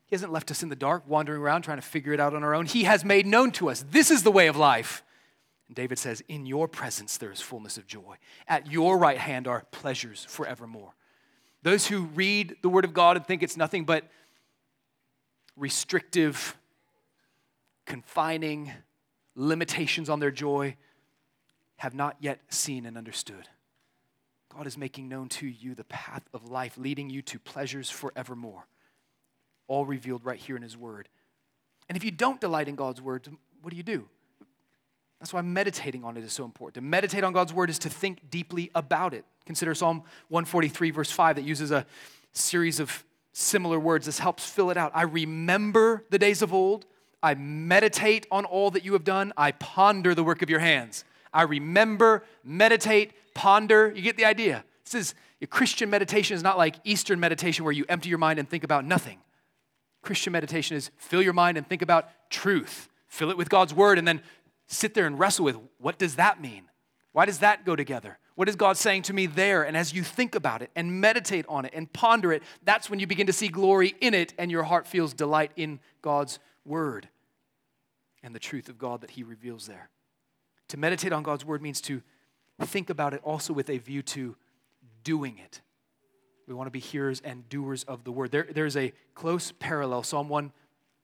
He 0.06 0.16
hasn't 0.16 0.32
left 0.32 0.50
us 0.50 0.62
in 0.62 0.70
the 0.70 0.76
dark, 0.76 1.04
wandering 1.06 1.40
around 1.40 1.62
trying 1.62 1.78
to 1.78 1.82
figure 1.82 2.12
it 2.12 2.20
out 2.20 2.34
on 2.34 2.42
our 2.42 2.54
own. 2.54 2.66
He 2.66 2.84
has 2.84 3.04
made 3.04 3.26
known 3.26 3.52
to 3.52 3.68
us 3.68 3.84
this 3.90 4.10
is 4.10 4.22
the 4.22 4.32
way 4.32 4.46
of 4.46 4.56
life. 4.56 5.04
And 5.70 5.76
David 5.76 6.00
says, 6.00 6.20
In 6.26 6.46
your 6.46 6.66
presence 6.66 7.16
there 7.16 7.30
is 7.30 7.40
fullness 7.40 7.78
of 7.78 7.86
joy. 7.86 8.16
At 8.48 8.72
your 8.72 8.98
right 8.98 9.18
hand 9.18 9.46
are 9.46 9.64
pleasures 9.70 10.26
forevermore. 10.28 10.94
Those 11.62 11.86
who 11.86 12.06
read 12.06 12.56
the 12.60 12.68
Word 12.68 12.84
of 12.84 12.92
God 12.92 13.16
and 13.16 13.24
think 13.24 13.44
it's 13.44 13.56
nothing 13.56 13.84
but 13.84 14.02
restrictive, 15.56 16.56
confining, 17.86 18.72
limitations 19.36 20.10
on 20.10 20.18
their 20.18 20.32
joy, 20.32 20.76
have 21.76 21.94
not 21.94 22.16
yet 22.18 22.40
seen 22.48 22.84
and 22.84 22.98
understood. 22.98 23.48
God 24.52 24.66
is 24.66 24.76
making 24.76 25.08
known 25.08 25.28
to 25.28 25.46
you 25.46 25.76
the 25.76 25.84
path 25.84 26.24
of 26.34 26.50
life, 26.50 26.76
leading 26.78 27.10
you 27.10 27.22
to 27.22 27.38
pleasures 27.38 27.88
forevermore. 27.88 28.66
All 29.68 29.86
revealed 29.86 30.24
right 30.24 30.40
here 30.40 30.56
in 30.56 30.62
His 30.62 30.76
Word. 30.76 31.08
And 31.88 31.96
if 31.96 32.02
you 32.02 32.10
don't 32.10 32.40
delight 32.40 32.66
in 32.66 32.74
God's 32.74 33.00
Word, 33.00 33.28
what 33.62 33.70
do 33.70 33.76
you 33.76 33.84
do? 33.84 34.08
That's 35.20 35.32
why 35.34 35.42
meditating 35.42 36.02
on 36.02 36.16
it 36.16 36.24
is 36.24 36.32
so 36.32 36.44
important. 36.44 36.74
To 36.74 36.80
meditate 36.80 37.22
on 37.24 37.32
God's 37.32 37.52
Word 37.52 37.68
is 37.68 37.78
to 37.80 37.90
think 37.90 38.30
deeply 38.30 38.70
about 38.74 39.12
it. 39.12 39.24
Consider 39.44 39.74
Psalm 39.74 39.98
143, 40.28 40.90
verse 40.90 41.10
5, 41.10 41.36
that 41.36 41.44
uses 41.44 41.70
a 41.70 41.84
series 42.32 42.80
of 42.80 43.04
similar 43.32 43.78
words. 43.78 44.06
This 44.06 44.18
helps 44.18 44.48
fill 44.48 44.70
it 44.70 44.76
out. 44.76 44.92
I 44.94 45.02
remember 45.02 46.04
the 46.10 46.18
days 46.18 46.40
of 46.42 46.54
old. 46.54 46.86
I 47.22 47.34
meditate 47.34 48.26
on 48.30 48.46
all 48.46 48.70
that 48.70 48.84
you 48.84 48.94
have 48.94 49.04
done. 49.04 49.32
I 49.36 49.52
ponder 49.52 50.14
the 50.14 50.24
work 50.24 50.40
of 50.40 50.48
your 50.48 50.60
hands. 50.60 51.04
I 51.34 51.42
remember, 51.42 52.24
meditate, 52.42 53.12
ponder. 53.34 53.92
You 53.94 54.02
get 54.02 54.16
the 54.16 54.24
idea. 54.24 54.64
This 54.84 54.94
is 54.94 55.14
Christian 55.50 55.90
meditation 55.90 56.34
is 56.34 56.42
not 56.42 56.58
like 56.58 56.76
Eastern 56.84 57.20
meditation 57.20 57.64
where 57.64 57.72
you 57.72 57.84
empty 57.88 58.08
your 58.08 58.18
mind 58.18 58.38
and 58.38 58.48
think 58.48 58.64
about 58.64 58.84
nothing. 58.84 59.18
Christian 60.02 60.32
meditation 60.32 60.76
is 60.76 60.90
fill 60.96 61.22
your 61.22 61.34
mind 61.34 61.58
and 61.58 61.66
think 61.66 61.82
about 61.82 62.08
truth. 62.30 62.88
Fill 63.06 63.30
it 63.30 63.36
with 63.36 63.48
God's 63.48 63.74
word 63.74 63.98
and 63.98 64.08
then 64.08 64.22
sit 64.70 64.94
there 64.94 65.06
and 65.06 65.18
wrestle 65.18 65.44
with 65.44 65.56
what 65.78 65.98
does 65.98 66.16
that 66.16 66.40
mean? 66.40 66.64
Why 67.12 67.26
does 67.26 67.40
that 67.40 67.64
go 67.64 67.74
together? 67.74 68.18
What 68.36 68.48
is 68.48 68.56
God 68.56 68.76
saying 68.76 69.02
to 69.02 69.12
me 69.12 69.26
there? 69.26 69.64
And 69.64 69.76
as 69.76 69.92
you 69.92 70.02
think 70.02 70.34
about 70.34 70.62
it 70.62 70.70
and 70.76 71.00
meditate 71.00 71.44
on 71.48 71.64
it 71.64 71.72
and 71.74 71.92
ponder 71.92 72.32
it, 72.32 72.42
that's 72.62 72.88
when 72.88 73.00
you 73.00 73.06
begin 73.06 73.26
to 73.26 73.32
see 73.32 73.48
glory 73.48 73.94
in 74.00 74.14
it 74.14 74.32
and 74.38 74.50
your 74.50 74.62
heart 74.62 74.86
feels 74.86 75.12
delight 75.12 75.50
in 75.56 75.80
God's 76.00 76.38
word 76.64 77.08
and 78.22 78.34
the 78.34 78.38
truth 78.38 78.68
of 78.68 78.78
God 78.78 79.00
that 79.00 79.10
He 79.10 79.24
reveals 79.24 79.66
there. 79.66 79.90
To 80.68 80.76
meditate 80.76 81.12
on 81.12 81.24
God's 81.24 81.44
word 81.44 81.60
means 81.60 81.80
to 81.82 82.00
think 82.62 82.90
about 82.90 83.12
it 83.12 83.20
also 83.24 83.52
with 83.52 83.68
a 83.68 83.78
view 83.78 84.02
to 84.02 84.36
doing 85.02 85.38
it. 85.38 85.60
We 86.46 86.54
want 86.54 86.68
to 86.68 86.72
be 86.72 86.80
hearers 86.80 87.20
and 87.24 87.48
doers 87.48 87.84
of 87.84 88.04
the 88.04 88.12
word. 88.12 88.30
There, 88.30 88.46
there's 88.50 88.76
a 88.76 88.92
close 89.14 89.52
parallel. 89.52 90.02
Psalm 90.04 90.28
1, 90.28 90.52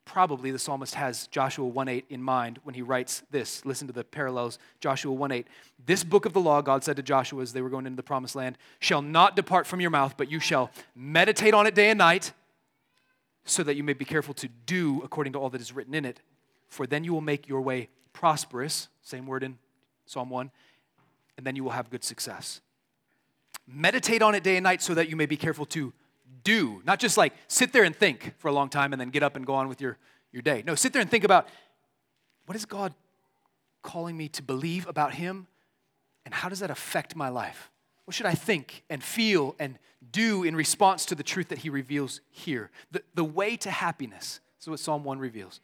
probably 0.07 0.51
the 0.51 0.59
psalmist 0.59 0.95
has 0.95 1.27
Joshua 1.27 1.69
1:8 1.69 2.05
in 2.09 2.23
mind 2.23 2.61
when 2.63 2.75
he 2.75 2.81
writes 2.81 3.23
this. 3.31 3.67
Listen 3.67 3.87
to 3.89 3.93
the 3.93 4.05
parallels. 4.05 4.59
Joshua 4.81 5.13
1:8. 5.13 5.47
This 5.85 6.03
book 6.03 6.25
of 6.25 6.33
the 6.33 6.41
law, 6.41 6.63
God 6.63 6.83
said 6.83 6.97
to 6.97 7.03
Joshua 7.03 7.43
as 7.43 7.53
they 7.53 7.61
were 7.61 7.69
going 7.69 7.85
into 7.85 7.97
the 7.97 8.03
promised 8.03 8.35
land, 8.35 8.57
shall 8.81 9.03
not 9.03 9.37
depart 9.37 9.67
from 9.67 9.81
your 9.83 9.91
mouth, 9.91 10.17
but 10.17 10.31
you 10.31 10.41
shall 10.41 10.71
meditate 10.95 11.53
on 11.53 11.67
it 11.67 11.75
day 11.75 11.91
and 11.91 11.99
night, 11.99 12.33
so 13.45 13.63
that 13.63 13.77
you 13.77 13.85
may 13.85 13.93
be 13.93 14.05
careful 14.05 14.33
to 14.35 14.49
do 14.49 15.03
according 15.03 15.35
to 15.35 15.39
all 15.39 15.51
that 15.51 15.61
is 15.61 15.73
written 15.73 15.93
in 15.93 16.05
it. 16.05 16.21
For 16.69 16.87
then 16.87 17.05
you 17.05 17.13
will 17.13 17.21
make 17.21 17.47
your 17.47 17.61
way 17.61 17.91
prosperous, 18.13 18.89
same 19.03 19.27
word 19.27 19.43
in 19.43 19.59
Psalm 20.07 20.31
1, 20.31 20.51
and 21.37 21.47
then 21.47 21.57
you 21.57 21.63
will 21.63 21.73
have 21.73 21.91
good 21.91 22.03
success. 22.03 22.61
Meditate 23.67 24.23
on 24.23 24.35
it 24.35 24.43
day 24.43 24.57
and 24.57 24.65
night 24.65 24.81
so 24.81 24.95
that 24.95 25.09
you 25.09 25.17
may 25.17 25.27
be 25.27 25.37
careful 25.37 25.67
to 25.67 25.93
do, 26.45 26.83
not 26.85 27.01
just 27.01 27.17
like 27.17 27.33
sit 27.49 27.73
there 27.73 27.85
and 27.85 27.95
think 27.95 28.35
for 28.39 28.49
a 28.49 28.53
long 28.53 28.69
time 28.69 28.93
and 28.93 29.01
then 29.01 29.11
get 29.11 29.23
up 29.23 29.37
and 29.37 29.47
go 29.47 29.55
on 29.55 29.69
with 29.69 29.81
your, 29.81 29.99
your 30.33 30.43
day. 30.43 30.63
No, 30.67 30.75
sit 30.75 30.93
there 30.93 31.03
and 31.03 31.11
think 31.11 31.25
about 31.25 31.49
what 32.47 32.57
is 32.57 32.65
God 32.65 32.95
calling 33.83 34.17
me 34.17 34.29
to 34.29 34.43
believe 34.43 34.87
about 34.87 35.15
Him 35.15 35.47
and 36.25 36.35
how 36.35 36.49
does 36.49 36.61
that 36.61 36.71
affect 36.71 37.17
my 37.17 37.29
life? 37.29 37.71
What 38.05 38.15
should 38.15 38.27
I 38.27 38.35
think 38.35 38.85
and 38.89 39.03
feel 39.03 39.57
and 39.59 39.79
do 40.13 40.45
in 40.45 40.55
response 40.55 41.07
to 41.07 41.15
the 41.15 41.23
truth 41.23 41.49
that 41.49 41.59
He 41.59 41.71
reveals 41.71 42.21
here? 42.31 42.71
The, 42.93 43.03
the 43.15 43.25
way 43.25 43.57
to 43.57 43.71
happiness, 43.71 44.41
this 44.59 44.65
is 44.65 44.69
what 44.69 44.81
Psalm 44.81 45.05
1 45.05 45.19
reveals, 45.19 45.61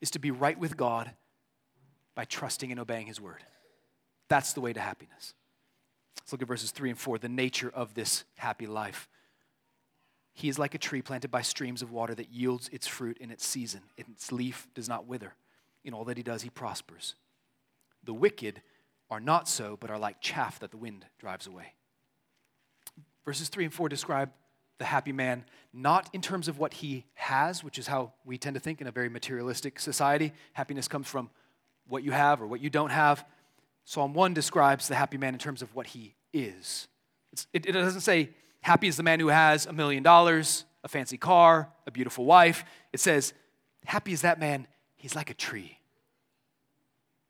is 0.00 0.10
to 0.12 0.18
be 0.18 0.30
right 0.30 0.58
with 0.58 0.76
God 0.76 1.10
by 2.14 2.24
trusting 2.24 2.70
and 2.70 2.80
obeying 2.80 3.06
His 3.06 3.20
word. 3.20 3.44
That's 4.28 4.52
the 4.54 4.60
way 4.60 4.72
to 4.72 4.80
happiness. 4.80 5.34
Let's 6.20 6.32
look 6.32 6.42
at 6.42 6.48
verses 6.48 6.70
3 6.70 6.90
and 6.90 6.98
4, 6.98 7.18
the 7.18 7.28
nature 7.28 7.70
of 7.74 7.94
this 7.94 8.24
happy 8.36 8.66
life. 8.66 9.08
He 10.36 10.50
is 10.50 10.58
like 10.58 10.74
a 10.74 10.78
tree 10.78 11.00
planted 11.00 11.30
by 11.30 11.40
streams 11.40 11.80
of 11.80 11.90
water 11.90 12.14
that 12.14 12.30
yields 12.30 12.68
its 12.68 12.86
fruit 12.86 13.16
in 13.22 13.30
its 13.30 13.46
season. 13.46 13.80
Its 13.96 14.30
leaf 14.30 14.68
does 14.74 14.86
not 14.86 15.06
wither. 15.06 15.32
In 15.82 15.94
all 15.94 16.04
that 16.04 16.18
he 16.18 16.22
does, 16.22 16.42
he 16.42 16.50
prospers. 16.50 17.14
The 18.04 18.12
wicked 18.12 18.60
are 19.08 19.18
not 19.18 19.48
so, 19.48 19.78
but 19.80 19.90
are 19.90 19.98
like 19.98 20.20
chaff 20.20 20.60
that 20.60 20.72
the 20.72 20.76
wind 20.76 21.06
drives 21.18 21.46
away. 21.46 21.72
Verses 23.24 23.48
3 23.48 23.64
and 23.64 23.72
4 23.72 23.88
describe 23.88 24.30
the 24.76 24.84
happy 24.84 25.10
man 25.10 25.42
not 25.72 26.10
in 26.12 26.20
terms 26.20 26.48
of 26.48 26.58
what 26.58 26.74
he 26.74 27.06
has, 27.14 27.64
which 27.64 27.78
is 27.78 27.86
how 27.86 28.12
we 28.26 28.36
tend 28.36 28.52
to 28.52 28.60
think 28.60 28.82
in 28.82 28.86
a 28.86 28.92
very 28.92 29.08
materialistic 29.08 29.80
society. 29.80 30.34
Happiness 30.52 30.86
comes 30.86 31.08
from 31.08 31.30
what 31.88 32.02
you 32.02 32.10
have 32.10 32.42
or 32.42 32.46
what 32.46 32.60
you 32.60 32.68
don't 32.68 32.90
have. 32.90 33.24
Psalm 33.86 34.12
1 34.12 34.34
describes 34.34 34.86
the 34.86 34.96
happy 34.96 35.16
man 35.16 35.32
in 35.32 35.38
terms 35.38 35.62
of 35.62 35.74
what 35.74 35.86
he 35.86 36.14
is. 36.34 36.88
It, 37.54 37.64
it 37.64 37.72
doesn't 37.72 38.02
say, 38.02 38.34
happy 38.66 38.88
is 38.88 38.96
the 38.96 39.02
man 39.04 39.20
who 39.20 39.28
has 39.28 39.64
a 39.66 39.72
million 39.72 40.02
dollars, 40.02 40.64
a 40.82 40.88
fancy 40.88 41.16
car, 41.16 41.68
a 41.86 41.90
beautiful 41.92 42.24
wife. 42.24 42.64
It 42.92 42.98
says, 42.98 43.32
happy 43.84 44.12
is 44.12 44.22
that 44.22 44.40
man, 44.40 44.66
he's 44.96 45.14
like 45.14 45.30
a 45.30 45.34
tree. 45.34 45.78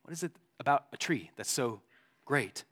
What 0.02 0.12
is 0.12 0.22
it 0.22 0.32
about 0.58 0.86
a 0.94 0.96
tree 0.96 1.30
that's 1.36 1.50
so 1.50 1.82
great? 2.24 2.64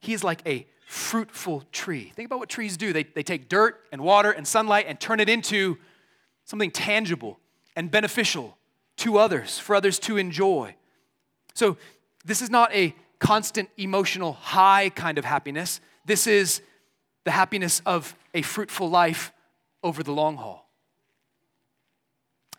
He 0.00 0.12
is 0.12 0.24
like 0.24 0.42
a 0.44 0.66
fruitful 0.88 1.62
tree. 1.70 2.10
Think 2.16 2.26
about 2.26 2.40
what 2.40 2.48
trees 2.48 2.76
do. 2.76 2.92
They, 2.92 3.04
they 3.04 3.22
take 3.22 3.48
dirt 3.48 3.80
and 3.92 4.02
water 4.02 4.32
and 4.32 4.44
sunlight 4.46 4.86
and 4.88 4.98
turn 4.98 5.20
it 5.20 5.28
into 5.28 5.78
something 6.46 6.72
tangible 6.72 7.38
and 7.76 7.92
beneficial 7.92 8.58
to 8.96 9.18
others, 9.18 9.60
for 9.60 9.76
others 9.76 10.00
to 10.00 10.16
enjoy. 10.16 10.74
So, 11.54 11.76
this 12.24 12.42
is 12.42 12.50
not 12.50 12.74
a 12.74 12.92
constant 13.20 13.70
emotional 13.76 14.32
high 14.32 14.90
kind 14.90 15.16
of 15.16 15.24
happiness. 15.24 15.80
This 16.04 16.26
is 16.26 16.60
the 17.24 17.30
happiness 17.30 17.82
of 17.84 18.14
a 18.34 18.42
fruitful 18.42 18.88
life 18.88 19.32
over 19.82 20.02
the 20.02 20.12
long 20.12 20.36
haul. 20.36 20.68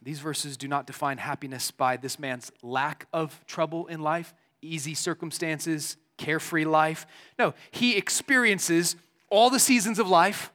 These 0.02 0.20
verses 0.20 0.58
do 0.58 0.68
not 0.68 0.88
define 0.88 1.20
happiness 1.20 1.70
by 1.70 1.98
this 1.98 2.18
man's 2.18 2.52
lack 2.64 3.08
of 3.14 3.40
trouble 3.46 3.88
in 3.88 4.02
life, 4.02 4.34
easy 4.62 4.96
circumstances, 4.96 5.98
carefree 6.18 6.66
life. 6.66 7.06
No, 7.38 7.54
he 7.70 7.98
experiences 7.98 8.96
all 9.30 9.50
the 9.50 9.60
seasons 9.60 10.00
of 10.00 10.10
life, 10.10 10.52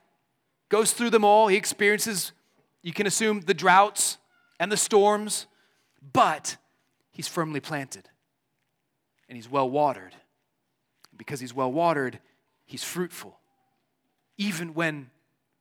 goes 0.69 0.93
through 0.93 1.11
them 1.11 1.25
all. 1.25 1.49
He 1.49 1.57
experiences, 1.57 2.33
you 2.83 2.93
can 2.93 3.07
assume, 3.07 3.41
the 3.41 3.55
droughts 3.55 4.19
and 4.59 4.71
the 4.71 4.77
storms, 4.77 5.47
but 6.13 6.57
he's 7.11 7.29
firmly 7.29 7.61
planted 7.61 8.09
and 9.29 9.37
he's 9.37 9.49
well 9.49 9.71
watered. 9.71 10.15
Because 11.17 11.41
he's 11.41 11.55
well 11.55 11.73
watered, 11.73 12.19
he's 12.67 12.85
fruitful, 12.85 13.36
even 14.39 14.75
when 14.75 15.11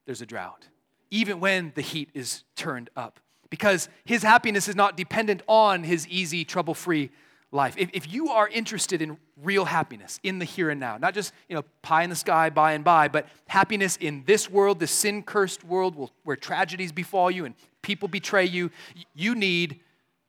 there's 0.06 0.22
a 0.22 0.26
drought, 0.26 0.68
even 1.12 1.40
when 1.40 1.72
the 1.76 1.82
heat 1.82 2.10
is 2.14 2.44
turned 2.56 2.90
up. 2.96 3.20
Because 3.50 3.90
his 4.04 4.24
happiness 4.24 4.68
is 4.68 4.76
not 4.76 4.98
dependent 4.98 5.42
on 5.48 5.84
his 5.84 6.08
easy, 6.08 6.44
trouble 6.44 6.74
free 6.74 7.12
life. 7.52 7.76
If, 7.78 7.90
if 7.94 8.12
you 8.12 8.30
are 8.30 8.48
interested 8.48 9.02
in 9.02 9.18
real 9.42 9.66
happiness 9.66 10.20
in 10.24 10.40
the 10.40 10.46
here 10.46 10.70
and 10.70 10.80
now, 10.80 10.98
not 10.98 11.14
just 11.14 11.34
you 11.48 11.56
know 11.56 11.64
pie 11.82 12.04
in 12.04 12.10
the 12.10 12.16
sky 12.16 12.50
by 12.50 12.74
and 12.74 12.84
by, 12.84 13.08
but 13.08 13.28
happiness 13.48 13.98
in 13.98 14.24
this 14.26 14.50
world, 14.50 14.80
the 14.80 14.88
sin 14.88 15.24
cursed 15.24 15.64
world 15.64 16.12
where 16.24 16.36
tragedies 16.36 16.92
befall 16.92 17.32
you 17.32 17.46
and 17.46 17.56
people 17.82 18.08
betray 18.08 18.46
you, 18.46 18.72
you 19.14 19.36
need 19.36 19.80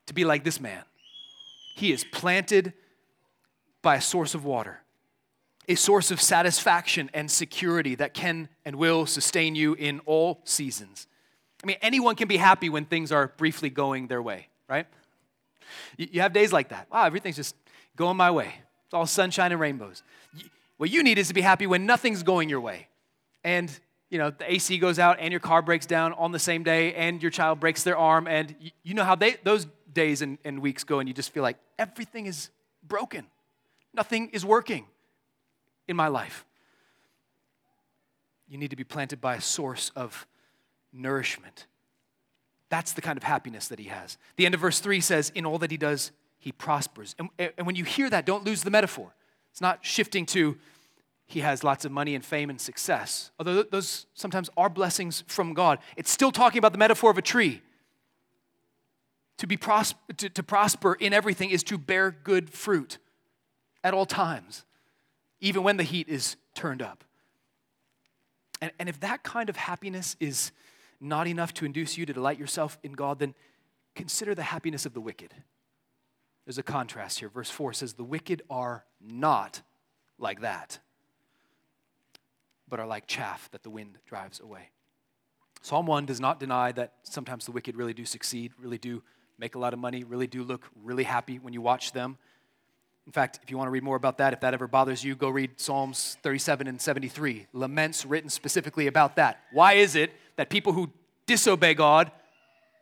to 0.06 0.14
be 0.14 0.24
like 0.24 0.44
this 0.44 0.60
man. 0.60 0.82
He 1.74 1.92
is 1.92 2.04
planted 2.04 2.72
by 3.82 3.96
a 3.96 4.00
source 4.00 4.34
of 4.34 4.44
water, 4.44 4.80
a 5.68 5.74
source 5.74 6.10
of 6.10 6.20
satisfaction 6.20 7.10
and 7.12 7.30
security 7.30 7.94
that 7.96 8.14
can 8.14 8.48
and 8.64 8.76
will 8.76 9.06
sustain 9.06 9.54
you 9.54 9.74
in 9.74 10.00
all 10.06 10.40
seasons. 10.44 11.06
I 11.62 11.66
mean, 11.66 11.76
anyone 11.82 12.14
can 12.14 12.28
be 12.28 12.36
happy 12.36 12.68
when 12.68 12.84
things 12.84 13.10
are 13.10 13.32
briefly 13.36 13.70
going 13.70 14.06
their 14.06 14.22
way, 14.22 14.48
right? 14.68 14.86
You 15.96 16.20
have 16.20 16.32
days 16.32 16.52
like 16.52 16.68
that. 16.68 16.88
Wow, 16.90 17.04
everything's 17.04 17.36
just 17.36 17.56
going 17.96 18.16
my 18.16 18.30
way. 18.30 18.54
It's 18.84 18.94
all 18.94 19.06
sunshine 19.06 19.50
and 19.50 19.60
rainbows. 19.60 20.02
What 20.76 20.90
you 20.90 21.02
need 21.02 21.18
is 21.18 21.28
to 21.28 21.34
be 21.34 21.40
happy 21.40 21.66
when 21.66 21.86
nothing's 21.86 22.22
going 22.22 22.48
your 22.48 22.60
way. 22.60 22.88
And 23.42 23.76
you 24.08 24.18
know, 24.18 24.30
the 24.30 24.52
AC 24.52 24.78
goes 24.78 25.00
out 25.00 25.16
and 25.18 25.32
your 25.32 25.40
car 25.40 25.62
breaks 25.62 25.86
down 25.86 26.12
on 26.12 26.30
the 26.30 26.38
same 26.38 26.62
day 26.62 26.94
and 26.94 27.20
your 27.20 27.30
child 27.30 27.58
breaks 27.58 27.82
their 27.82 27.96
arm 27.96 28.28
and 28.28 28.54
you 28.84 28.94
know 28.94 29.02
how 29.02 29.16
they, 29.16 29.36
those 29.42 29.66
days 29.92 30.22
and, 30.22 30.38
and 30.44 30.60
weeks 30.60 30.84
go 30.84 31.00
and 31.00 31.08
you 31.08 31.14
just 31.14 31.32
feel 31.32 31.42
like 31.42 31.56
everything 31.76 32.26
is 32.26 32.50
broken. 32.86 33.26
Nothing 33.92 34.30
is 34.32 34.44
working 34.44 34.86
in 35.88 35.96
my 35.96 36.08
life. 36.08 36.44
You 38.48 38.58
need 38.58 38.70
to 38.70 38.76
be 38.76 38.84
planted 38.84 39.20
by 39.20 39.36
a 39.36 39.40
source 39.40 39.90
of 39.96 40.26
nourishment 40.92 41.66
that's 42.68 42.92
the 42.92 43.00
kind 43.00 43.16
of 43.16 43.22
happiness 43.22 43.68
that 43.68 43.78
he 43.78 43.86
has. 43.86 44.18
The 44.36 44.46
end 44.46 44.54
of 44.54 44.60
verse 44.60 44.80
3 44.80 45.00
says, 45.00 45.30
In 45.34 45.46
all 45.46 45.58
that 45.58 45.70
he 45.70 45.76
does, 45.76 46.12
he 46.38 46.52
prospers. 46.52 47.14
And, 47.18 47.28
and 47.38 47.66
when 47.66 47.76
you 47.76 47.84
hear 47.84 48.10
that, 48.10 48.26
don't 48.26 48.44
lose 48.44 48.62
the 48.62 48.70
metaphor. 48.70 49.14
It's 49.52 49.60
not 49.60 49.84
shifting 49.84 50.26
to 50.26 50.56
he 51.28 51.40
has 51.40 51.64
lots 51.64 51.84
of 51.84 51.90
money 51.90 52.14
and 52.14 52.24
fame 52.24 52.50
and 52.50 52.60
success, 52.60 53.32
although 53.36 53.64
those 53.64 54.06
sometimes 54.14 54.48
are 54.56 54.68
blessings 54.68 55.24
from 55.26 55.54
God. 55.54 55.80
It's 55.96 56.10
still 56.10 56.30
talking 56.30 56.58
about 56.60 56.70
the 56.70 56.78
metaphor 56.78 57.10
of 57.10 57.18
a 57.18 57.22
tree. 57.22 57.62
To, 59.38 59.46
be 59.48 59.56
pros- 59.56 59.94
to, 60.18 60.28
to 60.28 60.42
prosper 60.44 60.94
in 60.94 61.12
everything 61.12 61.50
is 61.50 61.64
to 61.64 61.78
bear 61.78 62.12
good 62.12 62.48
fruit 62.48 62.98
at 63.82 63.92
all 63.92 64.06
times, 64.06 64.64
even 65.40 65.62
when 65.62 65.76
the 65.76 65.82
heat 65.82 66.08
is 66.08 66.36
turned 66.54 66.82
up. 66.82 67.04
And, 68.60 68.72
and 68.78 68.88
if 68.88 69.00
that 69.00 69.22
kind 69.22 69.48
of 69.48 69.56
happiness 69.56 70.16
is 70.18 70.52
not 71.00 71.26
enough 71.26 71.52
to 71.54 71.64
induce 71.64 71.98
you 71.98 72.06
to 72.06 72.12
delight 72.12 72.38
yourself 72.38 72.78
in 72.82 72.92
God, 72.92 73.18
then 73.18 73.34
consider 73.94 74.34
the 74.34 74.42
happiness 74.42 74.86
of 74.86 74.94
the 74.94 75.00
wicked. 75.00 75.34
There's 76.46 76.58
a 76.58 76.62
contrast 76.62 77.18
here. 77.18 77.28
Verse 77.28 77.50
4 77.50 77.72
says, 77.72 77.94
The 77.94 78.04
wicked 78.04 78.42
are 78.48 78.84
not 79.00 79.62
like 80.18 80.40
that, 80.40 80.78
but 82.68 82.80
are 82.80 82.86
like 82.86 83.06
chaff 83.06 83.50
that 83.50 83.62
the 83.62 83.70
wind 83.70 83.98
drives 84.06 84.40
away. 84.40 84.70
Psalm 85.60 85.86
1 85.86 86.06
does 86.06 86.20
not 86.20 86.38
deny 86.38 86.72
that 86.72 86.92
sometimes 87.02 87.44
the 87.44 87.52
wicked 87.52 87.76
really 87.76 87.92
do 87.92 88.04
succeed, 88.04 88.52
really 88.58 88.78
do 88.78 89.02
make 89.38 89.54
a 89.54 89.58
lot 89.58 89.72
of 89.72 89.78
money, 89.78 90.04
really 90.04 90.26
do 90.28 90.44
look 90.44 90.68
really 90.82 91.04
happy 91.04 91.38
when 91.38 91.52
you 91.52 91.60
watch 91.60 91.92
them. 91.92 92.16
In 93.06 93.12
fact, 93.12 93.38
if 93.42 93.50
you 93.50 93.56
want 93.56 93.68
to 93.68 93.70
read 93.70 93.84
more 93.84 93.96
about 93.96 94.18
that, 94.18 94.32
if 94.32 94.40
that 94.40 94.52
ever 94.52 94.66
bothers 94.66 95.04
you, 95.04 95.14
go 95.14 95.28
read 95.28 95.60
Psalms 95.60 96.16
37 96.22 96.66
and 96.66 96.80
73, 96.80 97.46
laments 97.52 98.04
written 98.04 98.28
specifically 98.28 98.88
about 98.88 99.16
that. 99.16 99.40
Why 99.52 99.74
is 99.74 99.94
it 99.94 100.12
that 100.34 100.50
people 100.50 100.72
who 100.72 100.90
disobey 101.26 101.74
God 101.74 102.10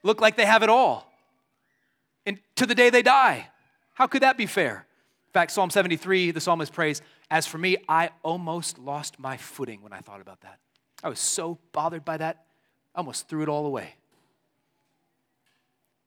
look 0.02 0.20
like 0.20 0.36
they 0.36 0.46
have 0.46 0.62
it 0.62 0.70
all 0.70 1.12
and 2.24 2.38
to 2.56 2.64
the 2.64 2.74
day 2.74 2.88
they 2.88 3.02
die? 3.02 3.48
How 3.92 4.06
could 4.06 4.22
that 4.22 4.38
be 4.38 4.46
fair? 4.46 4.86
In 5.28 5.32
fact, 5.32 5.50
Psalm 5.50 5.68
73, 5.68 6.30
the 6.30 6.40
psalmist 6.40 6.72
prays, 6.72 7.02
As 7.30 7.46
for 7.46 7.58
me, 7.58 7.76
I 7.88 8.10
almost 8.22 8.78
lost 8.78 9.18
my 9.18 9.36
footing 9.36 9.82
when 9.82 9.92
I 9.92 10.00
thought 10.00 10.22
about 10.22 10.40
that. 10.40 10.58
I 11.02 11.10
was 11.10 11.20
so 11.20 11.58
bothered 11.72 12.04
by 12.04 12.16
that, 12.16 12.46
I 12.94 13.00
almost 13.00 13.28
threw 13.28 13.42
it 13.42 13.48
all 13.48 13.66
away. 13.66 13.94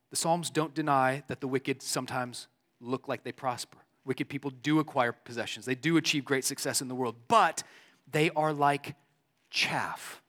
The 0.09 0.15
Psalms 0.15 0.49
don't 0.49 0.73
deny 0.73 1.23
that 1.27 1.41
the 1.41 1.47
wicked 1.47 1.81
sometimes 1.81 2.47
look 2.79 3.07
like 3.07 3.23
they 3.23 3.31
prosper. 3.31 3.77
Wicked 4.07 4.29
people 4.29 4.51
do 4.51 4.79
acquire 4.79 5.11
possessions, 5.11 5.65
they 5.65 5.75
do 5.75 5.97
achieve 5.97 6.23
great 6.23 6.45
success 6.45 6.81
in 6.81 6.87
the 6.87 6.95
world, 6.95 7.15
but 7.27 7.61
they 8.09 8.29
are 8.31 8.53
like 8.53 8.95
chaff 9.49 10.21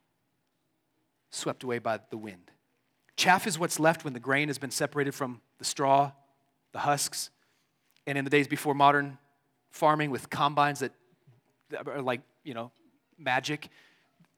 swept 1.30 1.62
away 1.62 1.78
by 1.78 2.00
the 2.10 2.16
wind. 2.16 2.50
Chaff 3.16 3.46
is 3.46 3.56
what's 3.56 3.78
left 3.78 4.02
when 4.02 4.14
the 4.14 4.20
grain 4.20 4.48
has 4.48 4.58
been 4.58 4.72
separated 4.72 5.14
from 5.14 5.40
the 5.58 5.64
straw, 5.64 6.10
the 6.72 6.80
husks. 6.80 7.30
And 8.04 8.18
in 8.18 8.24
the 8.24 8.30
days 8.30 8.48
before 8.48 8.74
modern 8.74 9.18
farming 9.70 10.10
with 10.10 10.28
combines 10.28 10.80
that 10.80 10.92
are 11.86 12.02
like, 12.02 12.22
you 12.42 12.54
know, 12.54 12.72
magic, 13.16 13.68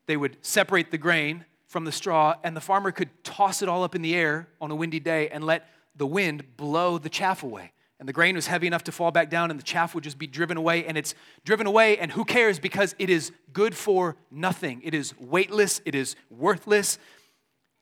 they 0.06 0.18
would 0.18 0.36
separate 0.42 0.90
the 0.90 0.98
grain 0.98 1.46
from 1.66 1.86
the 1.86 1.92
straw, 1.92 2.34
and 2.42 2.54
the 2.54 2.60
farmer 2.60 2.90
could 2.90 3.08
toss 3.24 3.62
it 3.62 3.68
all 3.68 3.84
up 3.84 3.94
in 3.94 4.02
the 4.02 4.14
air 4.14 4.48
on 4.60 4.70
a 4.70 4.74
windy 4.74 5.00
day 5.00 5.28
and 5.28 5.44
let 5.44 5.68
the 5.96 6.06
wind 6.06 6.56
blow 6.56 6.98
the 6.98 7.08
chaff 7.08 7.42
away 7.42 7.72
and 8.00 8.08
the 8.08 8.14
grain 8.14 8.34
was 8.34 8.46
heavy 8.46 8.66
enough 8.66 8.84
to 8.84 8.92
fall 8.92 9.10
back 9.10 9.28
down, 9.28 9.50
and 9.50 9.60
the 9.60 9.64
chaff 9.64 9.94
would 9.94 10.02
just 10.02 10.18
be 10.18 10.26
driven 10.26 10.56
away. 10.56 10.86
And 10.86 10.96
it's 10.96 11.14
driven 11.44 11.66
away, 11.66 11.98
and 11.98 12.10
who 12.10 12.24
cares? 12.24 12.58
Because 12.58 12.94
it 12.98 13.10
is 13.10 13.30
good 13.52 13.76
for 13.76 14.16
nothing. 14.30 14.80
It 14.82 14.94
is 14.94 15.14
weightless, 15.20 15.82
it 15.84 15.94
is 15.94 16.16
worthless. 16.30 16.98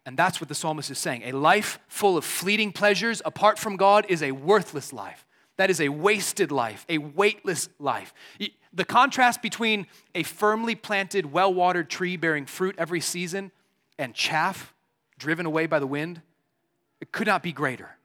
And 0.04 0.16
that's 0.16 0.40
what 0.40 0.48
the 0.48 0.56
psalmist 0.56 0.90
is 0.90 0.98
saying. 0.98 1.22
A 1.24 1.32
life 1.32 1.78
full 1.86 2.16
of 2.16 2.24
fleeting 2.24 2.72
pleasures 2.72 3.22
apart 3.24 3.60
from 3.60 3.76
God 3.76 4.06
is 4.08 4.22
a 4.22 4.32
worthless 4.32 4.92
life. 4.92 5.24
That 5.56 5.70
is 5.70 5.80
a 5.80 5.88
wasted 5.88 6.50
life, 6.50 6.84
a 6.88 6.98
weightless 6.98 7.68
life. 7.78 8.12
The 8.72 8.84
contrast 8.84 9.40
between 9.40 9.86
a 10.16 10.24
firmly 10.24 10.74
planted, 10.74 11.30
well 11.30 11.54
watered 11.54 11.90
tree 11.90 12.16
bearing 12.16 12.46
fruit 12.46 12.74
every 12.76 13.00
season 13.00 13.52
and 13.98 14.14
chaff 14.14 14.74
driven 15.16 15.46
away 15.46 15.66
by 15.66 15.78
the 15.78 15.86
wind, 15.86 16.22
it 17.00 17.12
could 17.12 17.26
not 17.28 17.42
be 17.42 17.52
greater 17.52 17.97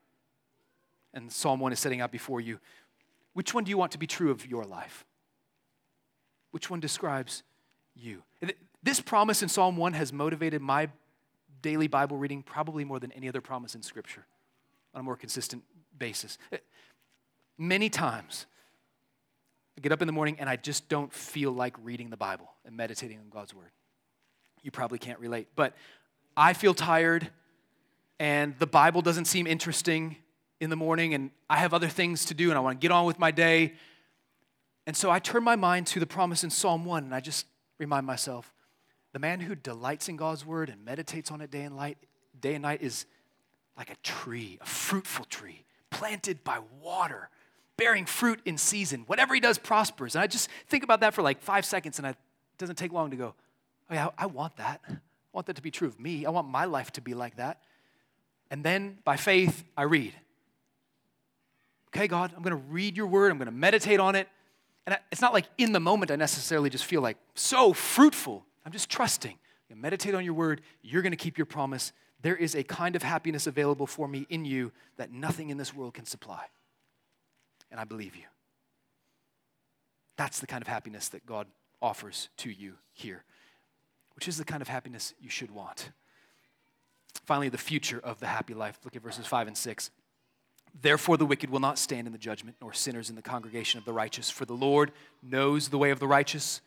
and 1.14 1.32
Psalm 1.32 1.60
1 1.60 1.72
is 1.74 1.80
setting 1.80 2.02
out 2.02 2.12
before 2.12 2.42
you. 2.42 2.60
Which 3.34 3.54
one 3.54 3.64
do 3.64 3.70
you 3.70 3.78
want 3.78 3.92
to 3.94 3.98
be 3.98 4.08
true 4.08 4.32
of 4.32 4.46
your 4.46 4.64
life? 4.64 5.06
Which 6.52 6.70
one 6.70 6.80
describes 6.80 7.44
you? 7.96 8.24
This 8.84 9.00
promise 9.00 9.42
in 9.42 9.50
Psalm 9.50 9.78
1 9.78 9.94
has 9.94 10.14
motivated 10.14 10.62
my 10.62 10.90
daily 11.62 11.88
Bible 11.88 12.18
reading 12.18 12.44
probably 12.44 12.84
more 12.84 13.00
than 13.00 13.12
any 13.14 13.28
other 13.28 13.42
promise 13.42 13.76
in 13.76 13.82
Scripture 13.82 14.26
on 14.94 15.00
a 15.00 15.04
more 15.04 15.16
consistent 15.16 15.64
basis. 15.98 16.38
Eh, 16.52 16.58
many 17.58 17.90
times, 17.90 18.46
I 19.78 19.82
get 19.82 19.92
up 19.92 20.02
in 20.02 20.08
the 20.08 20.14
morning 20.14 20.38
and 20.40 20.50
I 20.50 20.56
just 20.56 20.90
don't 20.90 21.12
feel 21.12 21.52
like 21.52 21.76
reading 21.82 22.10
the 22.10 22.18
Bible 22.18 22.52
and 22.66 22.76
meditating 22.76 23.18
on 23.20 23.30
God's 23.30 23.54
Word. 23.54 23.72
You 24.62 24.72
probably 24.72 25.00
can't 25.00 25.20
relate. 25.20 25.48
But 25.56 25.74
I 26.38 26.54
feel 26.54 26.74
tired, 26.74 27.30
and 28.20 28.58
the 28.60 28.68
Bible 28.68 29.02
doesn't 29.02 29.26
seem 29.26 29.48
interesting 29.48 30.18
in 30.64 30.70
the 30.70 30.76
morning, 30.76 31.14
and 31.14 31.30
I 31.50 31.58
have 31.58 31.74
other 31.74 31.90
things 31.90 32.26
to 32.26 32.34
do, 32.34 32.50
and 32.50 32.58
I 32.58 32.62
want 32.62 32.80
to 32.80 32.82
get 32.82 32.92
on 32.92 33.06
with 33.06 33.20
my 33.20 33.32
day. 33.32 33.74
And 34.88 34.96
so 34.96 35.12
I 35.12 35.20
turn 35.20 35.44
my 35.44 35.56
mind 35.56 35.88
to 35.88 36.00
the 36.00 36.08
promise 36.08 36.44
in 36.44 36.50
Psalm 36.50 36.86
1, 36.86 37.04
and 37.04 37.14
I 37.14 37.20
just 37.20 37.46
remind 37.78 38.06
myself 38.06 38.54
the 39.12 39.20
man 39.20 39.42
who 39.42 39.56
delights 39.56 40.10
in 40.10 40.16
God's 40.16 40.46
word 40.46 40.70
and 40.70 40.84
meditates 40.84 41.32
on 41.32 41.42
it 41.42 41.52
day 41.52 41.62
and 41.62 41.76
night, 41.76 41.98
day 42.40 42.56
and 42.56 42.64
night 42.64 42.82
is 42.82 43.06
like 43.78 43.92
a 43.92 43.96
tree, 44.04 44.58
a 44.62 44.66
fruitful 44.66 45.26
tree, 45.26 45.66
planted 45.90 46.44
by 46.44 46.60
water, 46.82 47.30
bearing 47.78 48.06
fruit 48.06 48.40
in 48.46 48.58
season. 48.58 49.04
Whatever 49.08 49.34
he 49.34 49.40
does 49.40 49.58
prospers. 49.58 50.16
And 50.16 50.24
I 50.24 50.28
just 50.28 50.50
think 50.68 50.84
about 50.84 51.02
that 51.02 51.14
for 51.14 51.22
like 51.22 51.42
five 51.42 51.66
seconds, 51.66 52.00
and 52.00 52.08
it 52.08 52.18
doesn't 52.58 52.78
take 52.78 52.92
long 52.92 53.12
to 53.12 53.18
go, 53.18 53.36
oh 53.90 53.94
yeah, 53.94 54.10
I 54.18 54.26
want 54.26 54.58
that. 54.58 54.82
I 54.88 54.98
want 55.34 55.48
that 55.48 55.56
to 55.58 55.62
be 55.62 55.72
true 55.72 55.88
of 55.88 56.00
me. 56.00 56.26
I 56.26 56.30
want 56.30 56.48
my 56.48 56.66
life 56.66 56.92
to 56.94 57.02
be 57.02 57.14
like 57.14 57.36
that. 57.38 57.62
And 58.50 58.64
then 58.64 59.00
by 59.04 59.18
faith, 59.18 59.64
I 59.76 59.84
read. 59.84 60.14
Okay, 61.96 62.08
God, 62.08 62.34
I'm 62.36 62.42
going 62.42 62.56
to 62.56 62.64
read 62.70 62.98
your 62.98 63.08
word. 63.08 63.32
I'm 63.32 63.38
going 63.38 63.46
to 63.46 63.52
meditate 63.52 64.00
on 64.00 64.16
it. 64.16 64.28
And 64.86 64.98
it's 65.12 65.22
not 65.22 65.34
like 65.34 65.46
in 65.58 65.72
the 65.72 65.80
moment 65.80 66.12
I 66.12 66.16
necessarily 66.16 66.70
just 66.70 66.86
feel 66.86 67.02
like 67.02 67.18
so 67.36 67.72
fruitful. 67.72 68.46
I'm 68.66 68.72
just 68.72 68.90
trusting. 68.90 69.38
You 69.70 69.76
meditate 69.76 70.16
on 70.16 70.26
your 70.26 70.34
word. 70.34 70.62
You're 70.82 71.02
going 71.02 71.12
to 71.12 71.18
keep 71.18 71.38
your 71.38 71.46
promise. 71.46 71.94
There 72.22 72.36
is 72.36 72.56
a 72.56 72.64
kind 72.64 72.96
of 72.96 73.04
happiness 73.04 73.48
available 73.48 73.86
for 73.86 74.08
me 74.08 74.26
in 74.30 74.46
you 74.46 74.72
that 74.98 75.12
nothing 75.12 75.50
in 75.50 75.58
this 75.58 75.74
world 75.74 75.94
can 75.94 76.06
supply. 76.06 76.46
And 77.72 77.80
I 77.80 77.84
believe 77.84 78.16
you. 78.16 78.24
That's 80.18 80.40
the 80.40 80.48
kind 80.48 80.62
of 80.62 80.68
happiness 80.68 81.10
that 81.10 81.26
God 81.26 81.48
offers 81.82 82.30
to 82.38 82.50
you 82.50 82.76
here, 82.94 83.24
which 84.16 84.28
is 84.28 84.38
the 84.38 84.46
kind 84.46 84.62
of 84.62 84.68
happiness 84.68 85.14
you 85.20 85.30
should 85.30 85.52
want. 85.52 85.92
Finally, 87.26 87.50
the 87.50 87.58
future 87.58 88.00
of 88.04 88.20
the 88.20 88.28
happy 88.28 88.54
life. 88.54 88.80
Look 88.84 88.96
at 88.96 89.02
verses 89.02 89.26
5 89.26 89.48
and 89.48 89.58
6. 89.58 89.92
Therefore, 90.82 91.18
the 91.18 91.26
wicked 91.26 91.50
will 91.50 91.60
not 91.60 91.78
stand 91.78 92.08
in 92.08 92.14
the 92.14 92.20
judgment, 92.20 92.58
nor 92.60 92.74
sinners 92.74 93.10
in 93.10 93.16
the 93.16 93.22
congregation 93.22 93.78
of 93.78 93.86
the 93.86 93.94
righteous. 93.94 94.30
For 94.30 94.46
the 94.46 94.54
Lord 94.54 94.92
knows 95.22 95.70
the 95.70 95.78
way 95.78 95.92
of 95.92 96.00
the 96.00 96.08
righteous, 96.08 96.62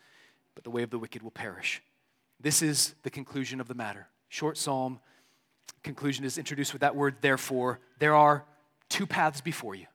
but 0.55 0.63
the 0.63 0.69
way 0.69 0.83
of 0.83 0.89
the 0.89 0.99
wicked 0.99 1.21
will 1.21 1.31
perish. 1.31 1.81
This 2.39 2.61
is 2.61 2.95
the 3.03 3.09
conclusion 3.09 3.59
of 3.59 3.67
the 3.67 3.75
matter. 3.75 4.07
Short 4.29 4.57
psalm. 4.57 4.99
Conclusion 5.83 6.23
is 6.23 6.37
introduced 6.37 6.73
with 6.73 6.81
that 6.81 6.95
word, 6.95 7.15
therefore. 7.21 7.79
There 7.99 8.15
are 8.15 8.45
two 8.89 9.05
paths 9.05 9.41
before 9.41 9.75
you 9.75 9.87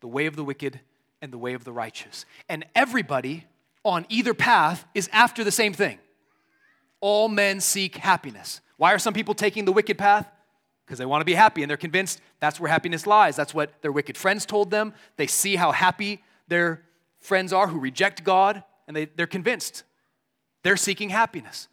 the 0.00 0.08
way 0.08 0.26
of 0.26 0.36
the 0.36 0.44
wicked 0.44 0.80
and 1.20 1.32
the 1.32 1.38
way 1.38 1.54
of 1.54 1.64
the 1.64 1.72
righteous. 1.72 2.24
And 2.48 2.64
everybody 2.74 3.46
on 3.84 4.06
either 4.08 4.32
path 4.32 4.86
is 4.94 5.10
after 5.12 5.44
the 5.44 5.50
same 5.50 5.74
thing. 5.74 5.98
All 7.00 7.28
men 7.28 7.60
seek 7.60 7.96
happiness. 7.96 8.60
Why 8.76 8.94
are 8.94 8.98
some 8.98 9.14
people 9.14 9.34
taking 9.34 9.64
the 9.64 9.72
wicked 9.72 9.98
path? 9.98 10.26
Because 10.90 10.98
they 10.98 11.06
want 11.06 11.20
to 11.20 11.24
be 11.24 11.34
happy 11.34 11.62
and 11.62 11.70
they're 11.70 11.76
convinced 11.76 12.20
that's 12.40 12.58
where 12.58 12.68
happiness 12.68 13.06
lies. 13.06 13.36
That's 13.36 13.54
what 13.54 13.80
their 13.80 13.92
wicked 13.92 14.16
friends 14.16 14.44
told 14.44 14.72
them. 14.72 14.92
They 15.14 15.28
see 15.28 15.54
how 15.54 15.70
happy 15.70 16.20
their 16.48 16.82
friends 17.20 17.52
are 17.52 17.68
who 17.68 17.78
reject 17.78 18.24
God 18.24 18.64
and 18.88 18.96
they, 18.96 19.04
they're 19.04 19.28
convinced 19.28 19.84
they're 20.64 20.76
seeking 20.76 21.10
happiness. 21.10 21.68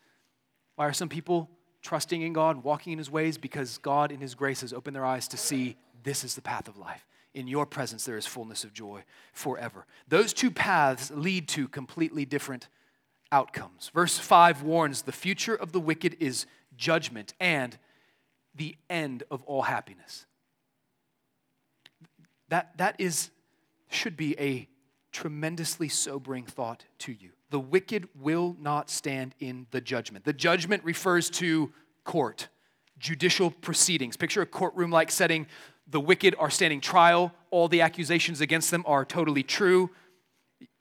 Why 0.75 0.85
are 0.85 0.93
some 0.93 1.09
people 1.09 1.49
trusting 1.81 2.21
in 2.21 2.31
God, 2.31 2.63
walking 2.63 2.93
in 2.93 2.99
His 2.99 3.09
ways? 3.09 3.39
Because 3.39 3.79
God, 3.79 4.11
in 4.11 4.19
His 4.19 4.35
grace, 4.35 4.61
has 4.61 4.71
opened 4.71 4.95
their 4.95 5.03
eyes 5.03 5.27
to 5.29 5.37
see 5.37 5.77
this 6.03 6.23
is 6.23 6.35
the 6.35 6.41
path 6.43 6.67
of 6.67 6.77
life. 6.77 7.07
In 7.33 7.47
your 7.47 7.65
presence, 7.65 8.05
there 8.05 8.17
is 8.17 8.27
fullness 8.27 8.63
of 8.63 8.71
joy 8.71 9.03
forever. 9.33 9.87
Those 10.07 10.31
two 10.31 10.51
paths 10.51 11.09
lead 11.09 11.47
to 11.49 11.67
completely 11.67 12.23
different 12.23 12.67
outcomes. 13.31 13.89
Verse 13.95 14.19
5 14.19 14.61
warns 14.61 15.01
the 15.01 15.11
future 15.11 15.55
of 15.55 15.71
the 15.71 15.79
wicked 15.79 16.17
is 16.19 16.45
judgment 16.77 17.33
and 17.39 17.79
the 18.57 18.75
end 18.89 19.23
of 19.31 19.43
all 19.43 19.61
happiness. 19.61 20.25
That, 22.49 22.77
that 22.77 22.95
is, 22.97 23.29
should 23.89 24.17
be 24.17 24.37
a 24.39 24.67
tremendously 25.11 25.89
sobering 25.89 26.45
thought 26.45 26.85
to 26.99 27.11
you. 27.11 27.31
The 27.49 27.59
wicked 27.59 28.09
will 28.19 28.55
not 28.59 28.89
stand 28.89 29.35
in 29.39 29.67
the 29.71 29.81
judgment. 29.81 30.25
The 30.25 30.33
judgment 30.33 30.83
refers 30.83 31.29
to 31.31 31.71
court, 32.03 32.49
judicial 32.99 33.51
proceedings. 33.51 34.17
Picture 34.17 34.41
a 34.41 34.45
courtroom 34.45 34.91
like 34.91 35.11
setting. 35.11 35.47
The 35.87 35.99
wicked 35.99 36.35
are 36.37 36.49
standing 36.49 36.81
trial. 36.81 37.33
All 37.51 37.67
the 37.67 37.81
accusations 37.81 38.41
against 38.41 38.71
them 38.71 38.83
are 38.85 39.05
totally 39.05 39.43
true. 39.43 39.89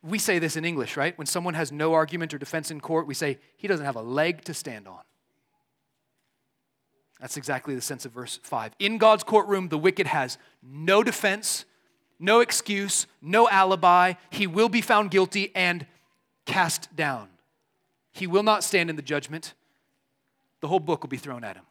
We 0.03 0.19
say 0.19 0.39
this 0.39 0.57
in 0.57 0.65
English, 0.65 0.97
right? 0.97 1.17
When 1.19 1.27
someone 1.27 1.55
has 1.55 1.71
no 1.71 1.95
argument 1.95 2.35
or 2.35 2.39
defense 2.39 2.71
in 2.71 2.81
court, 2.81 3.07
we 3.07 3.15
say, 3.15 3.39
he 3.57 3.69
doesn't 3.69 3.87
have 3.87 3.97
a 3.97 4.03
leg 4.03 4.43
to 4.45 4.55
stand 4.55 4.89
on. 4.89 5.01
That's 7.21 7.37
exactly 7.37 7.75
the 7.75 7.81
sense 7.81 8.05
of 8.05 8.13
verse 8.13 8.39
5. 8.43 8.73
In 8.79 8.99
God's 8.99 9.25
courtroom, 9.25 9.69
the 9.69 9.79
wicked 9.79 10.07
has 10.07 10.39
no 10.63 11.03
defense, 11.03 11.65
no 12.19 12.41
excuse, 12.41 13.07
no 13.23 13.49
alibi. 13.49 14.15
He 14.31 14.47
will 14.47 14.69
be 14.69 14.81
found 14.81 15.11
guilty 15.11 15.51
and 15.55 15.87
cast 16.45 16.95
down. 16.95 17.29
He 18.13 18.27
will 18.27 18.43
not 18.43 18.65
stand 18.65 18.91
in 18.91 18.97
the 18.97 19.03
judgment. 19.03 19.55
The 20.61 20.69
whole 20.69 20.81
book 20.81 21.03
will 21.03 21.09
be 21.09 21.17
thrown 21.17 21.45
at 21.45 21.57
him. 21.57 21.65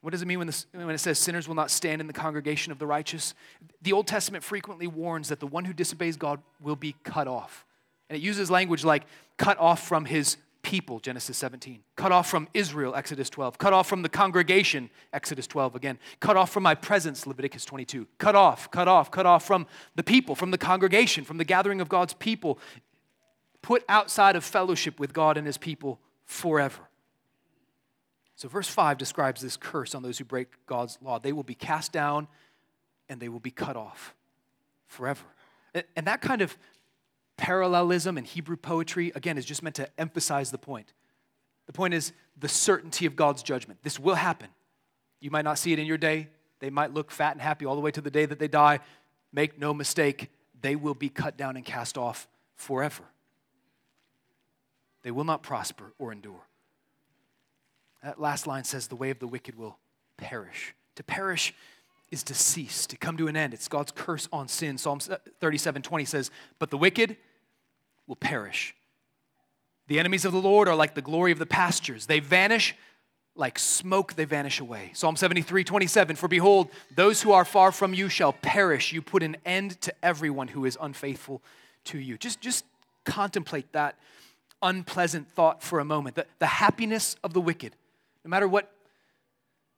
What 0.00 0.10
does 0.10 0.22
it 0.22 0.26
mean 0.26 0.38
when, 0.38 0.48
this, 0.48 0.66
when 0.72 0.90
it 0.90 0.98
says 0.98 1.18
sinners 1.18 1.46
will 1.46 1.54
not 1.54 1.70
stand 1.70 2.00
in 2.00 2.08
the 2.08 2.12
congregation 2.12 2.72
of 2.72 2.80
the 2.80 2.86
righteous? 2.86 3.34
The 3.82 3.92
Old 3.92 4.08
Testament 4.08 4.42
frequently 4.42 4.88
warns 4.88 5.28
that 5.28 5.38
the 5.38 5.46
one 5.46 5.64
who 5.64 5.72
disobeys 5.72 6.16
God 6.16 6.40
will 6.60 6.74
be 6.74 6.96
cut 7.04 7.28
off. 7.28 7.64
And 8.10 8.16
it 8.16 8.22
uses 8.22 8.50
language 8.50 8.84
like 8.84 9.04
cut 9.36 9.58
off 9.58 9.86
from 9.86 10.04
his 10.04 10.36
people, 10.62 11.00
Genesis 11.00 11.36
17. 11.36 11.82
Cut 11.96 12.12
off 12.12 12.30
from 12.30 12.48
Israel, 12.54 12.94
Exodus 12.94 13.28
12. 13.28 13.58
Cut 13.58 13.72
off 13.72 13.88
from 13.88 14.02
the 14.02 14.08
congregation, 14.08 14.90
Exodus 15.12 15.46
12 15.46 15.74
again. 15.74 15.98
Cut 16.20 16.36
off 16.36 16.50
from 16.50 16.62
my 16.62 16.74
presence, 16.74 17.26
Leviticus 17.26 17.64
22. 17.64 18.06
Cut 18.18 18.34
off, 18.34 18.70
cut 18.70 18.88
off, 18.88 19.10
cut 19.10 19.26
off 19.26 19.44
from 19.44 19.66
the 19.94 20.02
people, 20.02 20.34
from 20.34 20.50
the 20.50 20.58
congregation, 20.58 21.24
from 21.24 21.38
the 21.38 21.44
gathering 21.44 21.80
of 21.80 21.88
God's 21.88 22.14
people. 22.14 22.58
Put 23.60 23.84
outside 23.88 24.36
of 24.36 24.44
fellowship 24.44 24.98
with 24.98 25.12
God 25.12 25.36
and 25.36 25.46
his 25.46 25.58
people 25.58 26.00
forever. 26.24 26.88
So, 28.36 28.48
verse 28.48 28.68
5 28.68 28.98
describes 28.98 29.40
this 29.40 29.56
curse 29.56 29.94
on 29.94 30.02
those 30.02 30.18
who 30.18 30.24
break 30.24 30.48
God's 30.66 30.98
law. 31.00 31.18
They 31.18 31.32
will 31.32 31.44
be 31.44 31.54
cast 31.54 31.92
down 31.92 32.26
and 33.08 33.20
they 33.20 33.28
will 33.28 33.40
be 33.40 33.50
cut 33.50 33.76
off 33.76 34.14
forever. 34.86 35.24
And 35.96 36.06
that 36.06 36.20
kind 36.20 36.42
of 36.42 36.56
parallelism 37.36 38.18
in 38.18 38.24
Hebrew 38.24 38.56
poetry, 38.56 39.12
again, 39.14 39.38
is 39.38 39.44
just 39.44 39.62
meant 39.62 39.76
to 39.76 39.88
emphasize 39.98 40.50
the 40.50 40.58
point. 40.58 40.92
The 41.66 41.72
point 41.72 41.94
is 41.94 42.12
the 42.38 42.48
certainty 42.48 43.06
of 43.06 43.16
God's 43.16 43.42
judgment. 43.42 43.80
This 43.82 43.98
will 43.98 44.14
happen. 44.14 44.48
You 45.20 45.30
might 45.30 45.44
not 45.44 45.58
see 45.58 45.72
it 45.72 45.78
in 45.78 45.86
your 45.86 45.98
day. 45.98 46.28
They 46.60 46.70
might 46.70 46.92
look 46.92 47.10
fat 47.10 47.32
and 47.32 47.40
happy 47.40 47.64
all 47.66 47.74
the 47.74 47.80
way 47.80 47.90
to 47.90 48.00
the 48.00 48.10
day 48.10 48.26
that 48.26 48.38
they 48.38 48.48
die. 48.48 48.80
Make 49.32 49.58
no 49.58 49.72
mistake, 49.72 50.30
they 50.60 50.76
will 50.76 50.94
be 50.94 51.08
cut 51.08 51.36
down 51.36 51.56
and 51.56 51.64
cast 51.64 51.96
off 51.96 52.28
forever. 52.54 53.04
They 55.02 55.10
will 55.10 55.24
not 55.24 55.42
prosper 55.42 55.92
or 55.98 56.12
endure. 56.12 56.46
That 58.02 58.20
last 58.20 58.46
line 58.46 58.64
says, 58.64 58.88
The 58.88 58.96
way 58.96 59.10
of 59.10 59.18
the 59.18 59.26
wicked 59.26 59.56
will 59.56 59.78
perish. 60.16 60.74
To 60.96 61.02
perish 61.02 61.54
is 62.12 62.22
to 62.24 62.34
cease, 62.34 62.86
to 62.86 62.96
come 62.96 63.16
to 63.16 63.26
an 63.26 63.36
end. 63.36 63.54
It's 63.54 63.66
God's 63.66 63.90
curse 63.90 64.28
on 64.32 64.46
sin. 64.46 64.78
Psalm 64.78 65.00
37 65.00 65.82
20 65.82 66.04
says, 66.04 66.30
But 66.60 66.70
the 66.70 66.78
wicked 66.78 67.16
will 68.06 68.16
perish. 68.16 68.74
The 69.88 69.98
enemies 69.98 70.24
of 70.24 70.32
the 70.32 70.40
Lord 70.40 70.68
are 70.68 70.76
like 70.76 70.94
the 70.94 71.02
glory 71.02 71.32
of 71.32 71.38
the 71.38 71.46
pastures. 71.46 72.06
They 72.06 72.20
vanish 72.20 72.76
like 73.34 73.58
smoke, 73.58 74.14
they 74.14 74.26
vanish 74.26 74.60
away. 74.60 74.90
Psalm 74.94 75.16
73, 75.16 75.64
27 75.64 76.16
For 76.16 76.28
behold, 76.28 76.68
those 76.94 77.22
who 77.22 77.32
are 77.32 77.46
far 77.46 77.72
from 77.72 77.94
you 77.94 78.08
shall 78.08 78.34
perish. 78.34 78.92
You 78.92 79.00
put 79.00 79.22
an 79.22 79.38
end 79.46 79.80
to 79.80 79.94
everyone 80.02 80.48
who 80.48 80.66
is 80.66 80.76
unfaithful 80.80 81.42
to 81.84 81.98
you. 81.98 82.18
Just, 82.18 82.40
just 82.40 82.66
contemplate 83.04 83.72
that 83.72 83.96
unpleasant 84.60 85.30
thought 85.30 85.62
for 85.62 85.80
a 85.80 85.84
moment. 85.84 86.16
The, 86.16 86.26
the 86.38 86.46
happiness 86.46 87.16
of 87.24 87.32
the 87.32 87.40
wicked, 87.40 87.74
no 88.24 88.28
matter 88.28 88.46
what 88.46 88.70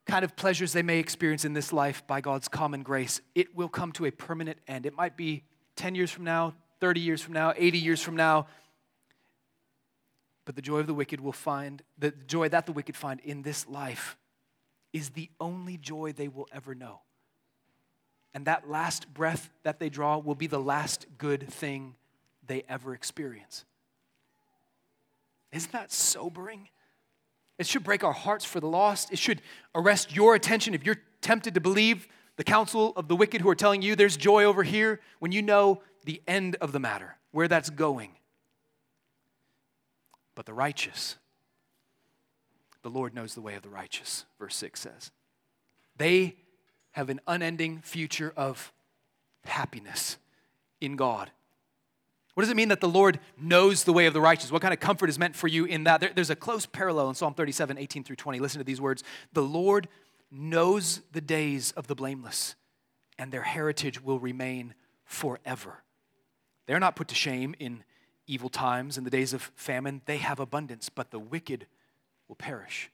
kind 0.05 0.23
of 0.23 0.35
pleasures 0.35 0.73
they 0.73 0.83
may 0.83 0.99
experience 0.99 1.45
in 1.45 1.53
this 1.53 1.73
life 1.73 2.05
by 2.05 2.21
God's 2.21 2.47
common 2.47 2.83
grace, 2.83 3.21
it 3.33 3.55
will 3.55 3.69
come 3.69 3.91
to 3.93 4.05
a 4.05 4.11
permanent 4.11 4.59
end. 4.67 4.85
It 4.85 4.93
might 4.93 5.17
be 5.17 5.43
10 5.75 5.95
years 5.95 6.11
from 6.11 6.23
now, 6.23 6.53
30 6.79 7.01
years 7.01 7.21
from 7.21 7.33
now, 7.33 7.53
80 7.55 7.77
years 7.79 8.01
from 8.01 8.15
now. 8.15 8.47
But 10.45 10.55
the 10.55 10.61
joy 10.61 10.79
of 10.79 10.87
the 10.87 10.93
wicked 10.93 11.19
will 11.19 11.31
find, 11.31 11.81
the 11.97 12.11
joy 12.11 12.49
that 12.49 12.67
the 12.67 12.71
wicked 12.71 12.95
find 12.95 13.19
in 13.21 13.41
this 13.41 13.67
life 13.67 14.15
is 14.93 15.09
the 15.09 15.29
only 15.39 15.77
joy 15.77 16.13
they 16.13 16.27
will 16.27 16.47
ever 16.53 16.75
know. 16.75 17.01
And 18.33 18.45
that 18.45 18.69
last 18.69 19.11
breath 19.13 19.49
that 19.63 19.79
they 19.79 19.89
draw 19.89 20.17
will 20.17 20.35
be 20.35 20.47
the 20.47 20.59
last 20.59 21.07
good 21.17 21.49
thing 21.51 21.95
they 22.45 22.63
ever 22.69 22.93
experience. 22.93 23.65
Isn't 25.51 25.71
that 25.71 25.91
sobering? 25.91 26.69
It 27.57 27.67
should 27.67 27.83
break 27.83 28.03
our 28.03 28.13
hearts 28.13 28.43
for 28.43 28.59
the 28.59 28.67
lost. 28.67 29.11
It 29.11 29.19
should 29.19 29.41
arrest 29.73 30.15
your 30.15 30.35
attention 30.35 30.73
if 30.73 30.85
you're 30.85 31.01
tempted 31.21 31.53
to 31.53 31.61
believe 31.61 32.07
the 32.35 32.43
counsel 32.43 32.93
of 32.95 33.07
the 33.07 33.15
wicked 33.15 33.41
who 33.41 33.49
are 33.49 33.55
telling 33.55 33.81
you 33.81 33.95
there's 33.95 34.17
joy 34.17 34.43
over 34.43 34.63
here 34.63 34.99
when 35.19 35.31
you 35.31 35.41
know 35.41 35.81
the 36.03 36.21
end 36.27 36.57
of 36.61 36.71
the 36.71 36.79
matter, 36.79 37.17
where 37.31 37.47
that's 37.47 37.69
going. 37.69 38.11
But 40.35 40.45
the 40.45 40.53
righteous, 40.53 41.15
the 42.83 42.89
Lord 42.89 43.13
knows 43.13 43.33
the 43.33 43.41
way 43.41 43.55
of 43.55 43.63
the 43.63 43.69
righteous, 43.69 44.25
verse 44.37 44.55
6 44.57 44.81
says. 44.81 45.11
They 45.97 46.35
have 46.91 47.09
an 47.09 47.21
unending 47.25 47.79
future 47.81 48.33
of 48.35 48.73
happiness 49.45 50.17
in 50.81 50.97
God. 50.97 51.31
What 52.35 52.43
does 52.43 52.51
it 52.51 52.57
mean 52.57 52.67
that 52.67 52.81
the 52.81 52.89
Lord 52.89 53.19
knows 53.37 53.85
the 53.85 53.93
way 53.93 54.07
of 54.07 54.13
the 54.13 54.19
righteous? 54.19 54.51
What 54.51 54.61
kind 54.61 54.73
of 54.73 54.79
comfort 54.81 55.09
is 55.09 55.17
meant 55.17 55.37
for 55.37 55.47
you 55.47 55.63
in 55.63 55.85
that? 55.85 56.01
There, 56.01 56.11
there's 56.13 56.29
a 56.29 56.35
close 56.35 56.65
parallel 56.65 57.07
in 57.07 57.15
Psalm 57.15 57.33
37, 57.33 57.77
18 57.77 58.03
through 58.03 58.17
20. 58.17 58.39
Listen 58.39 58.59
to 58.59 58.65
these 58.65 58.81
words 58.81 59.03
The 59.31 59.41
Lord 59.41 59.87
knows 60.29 61.01
the 61.13 61.21
days 61.21 61.71
of 61.71 61.87
the 61.87 61.95
blameless, 61.95 62.55
and 63.17 63.31
their 63.31 63.43
heritage 63.43 64.03
will 64.03 64.19
remain 64.19 64.73
forever. 65.05 65.83
They're 66.65 66.79
not 66.79 66.97
put 66.97 67.07
to 67.07 67.15
shame 67.15 67.55
in 67.57 67.85
evil 68.27 68.49
times, 68.49 68.97
in 68.97 69.05
the 69.05 69.09
days 69.09 69.31
of 69.31 69.51
famine. 69.55 70.01
They 70.05 70.17
have 70.17 70.41
abundance, 70.41 70.89
but 70.89 71.11
the 71.11 71.19
wicked 71.19 71.67
will 72.27 72.35
perish. 72.35 72.91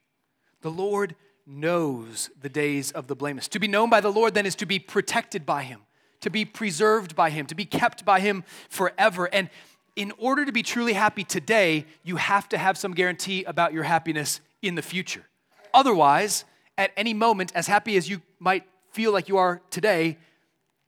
The 0.61 0.69
Lord 0.69 1.15
knows 1.47 2.29
the 2.39 2.49
days 2.49 2.91
of 2.91 3.07
the 3.07 3.15
blameless. 3.15 3.47
To 3.47 3.59
be 3.59 3.67
known 3.67 3.89
by 3.89 4.01
the 4.01 4.11
Lord 4.11 4.35
then 4.35 4.45
is 4.45 4.55
to 4.57 4.67
be 4.67 4.77
protected 4.77 5.47
by 5.47 5.63
Him 5.63 5.81
to 6.21 6.29
be 6.29 6.45
preserved 6.45 7.15
by 7.15 7.29
Him, 7.29 7.45
to 7.47 7.55
be 7.55 7.65
kept 7.65 8.05
by 8.05 8.19
Him 8.19 8.43
forever. 8.69 9.25
And 9.31 9.49
in 9.95 10.13
order 10.17 10.45
to 10.45 10.51
be 10.51 10.63
truly 10.63 10.93
happy 10.93 11.23
today, 11.23 11.85
you 12.03 12.15
have 12.15 12.47
to 12.49 12.57
have 12.57 12.77
some 12.77 12.93
guarantee 12.93 13.43
about 13.43 13.73
your 13.73 13.83
happiness 13.83 14.39
in 14.61 14.75
the 14.75 14.81
future. 14.81 15.25
Otherwise, 15.73 16.45
at 16.77 16.91
any 16.95 17.13
moment, 17.13 17.51
as 17.55 17.67
happy 17.67 17.97
as 17.97 18.09
you 18.09 18.21
might 18.39 18.63
feel 18.91 19.11
like 19.11 19.27
you 19.27 19.37
are 19.37 19.61
today, 19.69 20.17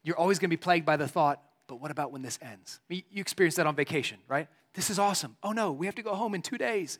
you're 0.03 0.17
always 0.17 0.39
going 0.39 0.49
to 0.49 0.55
be 0.55 0.61
plagued 0.61 0.85
by 0.85 0.97
the 0.97 1.07
thought, 1.07 1.41
but 1.67 1.79
what 1.81 1.91
about 1.91 2.11
when 2.11 2.21
this 2.21 2.37
ends? 2.41 2.79
You 2.89 3.01
experienced 3.15 3.57
that 3.57 3.67
on 3.67 3.75
vacation, 3.75 4.17
right? 4.27 4.47
This 4.73 4.89
is 4.89 4.99
awesome. 4.99 5.37
Oh 5.43 5.51
no, 5.51 5.71
we 5.71 5.85
have 5.85 5.95
to 5.95 6.03
go 6.03 6.15
home 6.15 6.35
in 6.35 6.41
two 6.41 6.57
days. 6.57 6.99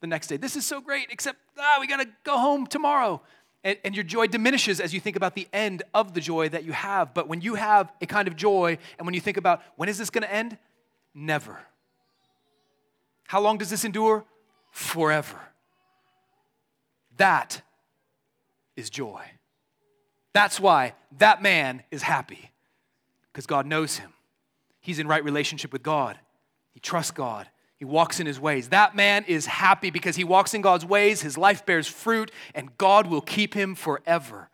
The 0.00 0.06
next 0.06 0.26
day, 0.26 0.36
this 0.36 0.56
is 0.56 0.66
so 0.66 0.80
great, 0.80 1.06
except, 1.10 1.38
ah, 1.58 1.78
we 1.80 1.86
got 1.86 2.00
to 2.00 2.08
go 2.24 2.36
home 2.36 2.66
tomorrow 2.66 3.22
and, 3.64 3.78
and 3.82 3.94
your 3.96 4.04
joy 4.04 4.26
diminishes 4.26 4.78
as 4.78 4.94
you 4.94 5.00
think 5.00 5.16
about 5.16 5.34
the 5.34 5.48
end 5.52 5.82
of 5.94 6.14
the 6.14 6.20
joy 6.20 6.50
that 6.50 6.64
you 6.64 6.72
have. 6.72 7.14
But 7.14 7.26
when 7.26 7.40
you 7.40 7.54
have 7.54 7.90
a 8.00 8.06
kind 8.06 8.28
of 8.28 8.36
joy, 8.36 8.78
and 8.98 9.06
when 9.06 9.14
you 9.14 9.20
think 9.20 9.38
about 9.38 9.62
when 9.76 9.88
is 9.88 9.98
this 9.98 10.10
going 10.10 10.22
to 10.22 10.32
end? 10.32 10.58
Never. 11.14 11.58
How 13.26 13.40
long 13.40 13.58
does 13.58 13.70
this 13.70 13.84
endure? 13.84 14.24
Forever. 14.70 15.40
That 17.16 17.62
is 18.76 18.90
joy. 18.90 19.22
That's 20.32 20.60
why 20.60 20.94
that 21.18 21.42
man 21.42 21.84
is 21.90 22.02
happy, 22.02 22.50
because 23.32 23.46
God 23.46 23.66
knows 23.66 23.96
him. 23.98 24.12
He's 24.80 24.98
in 24.98 25.06
right 25.06 25.24
relationship 25.24 25.72
with 25.72 25.82
God, 25.82 26.18
he 26.72 26.80
trusts 26.80 27.12
God, 27.12 27.48
he 27.76 27.84
walks 27.84 28.20
in 28.20 28.26
his 28.26 28.38
ways. 28.38 28.68
That 28.68 28.94
man 28.94 29.24
is 29.26 29.46
happy 29.46 29.90
because 29.90 30.16
he 30.16 30.24
walks 30.24 30.54
in 30.54 30.62
God's 30.62 30.84
ways, 30.84 31.22
his 31.22 31.36
life 31.36 31.66
bears 31.66 31.86
fruit, 31.86 32.30
and 32.54 32.76
God 32.78 33.06
will 33.06 33.20
keep 33.20 33.54
him 33.54 33.74
forever. 33.74 34.48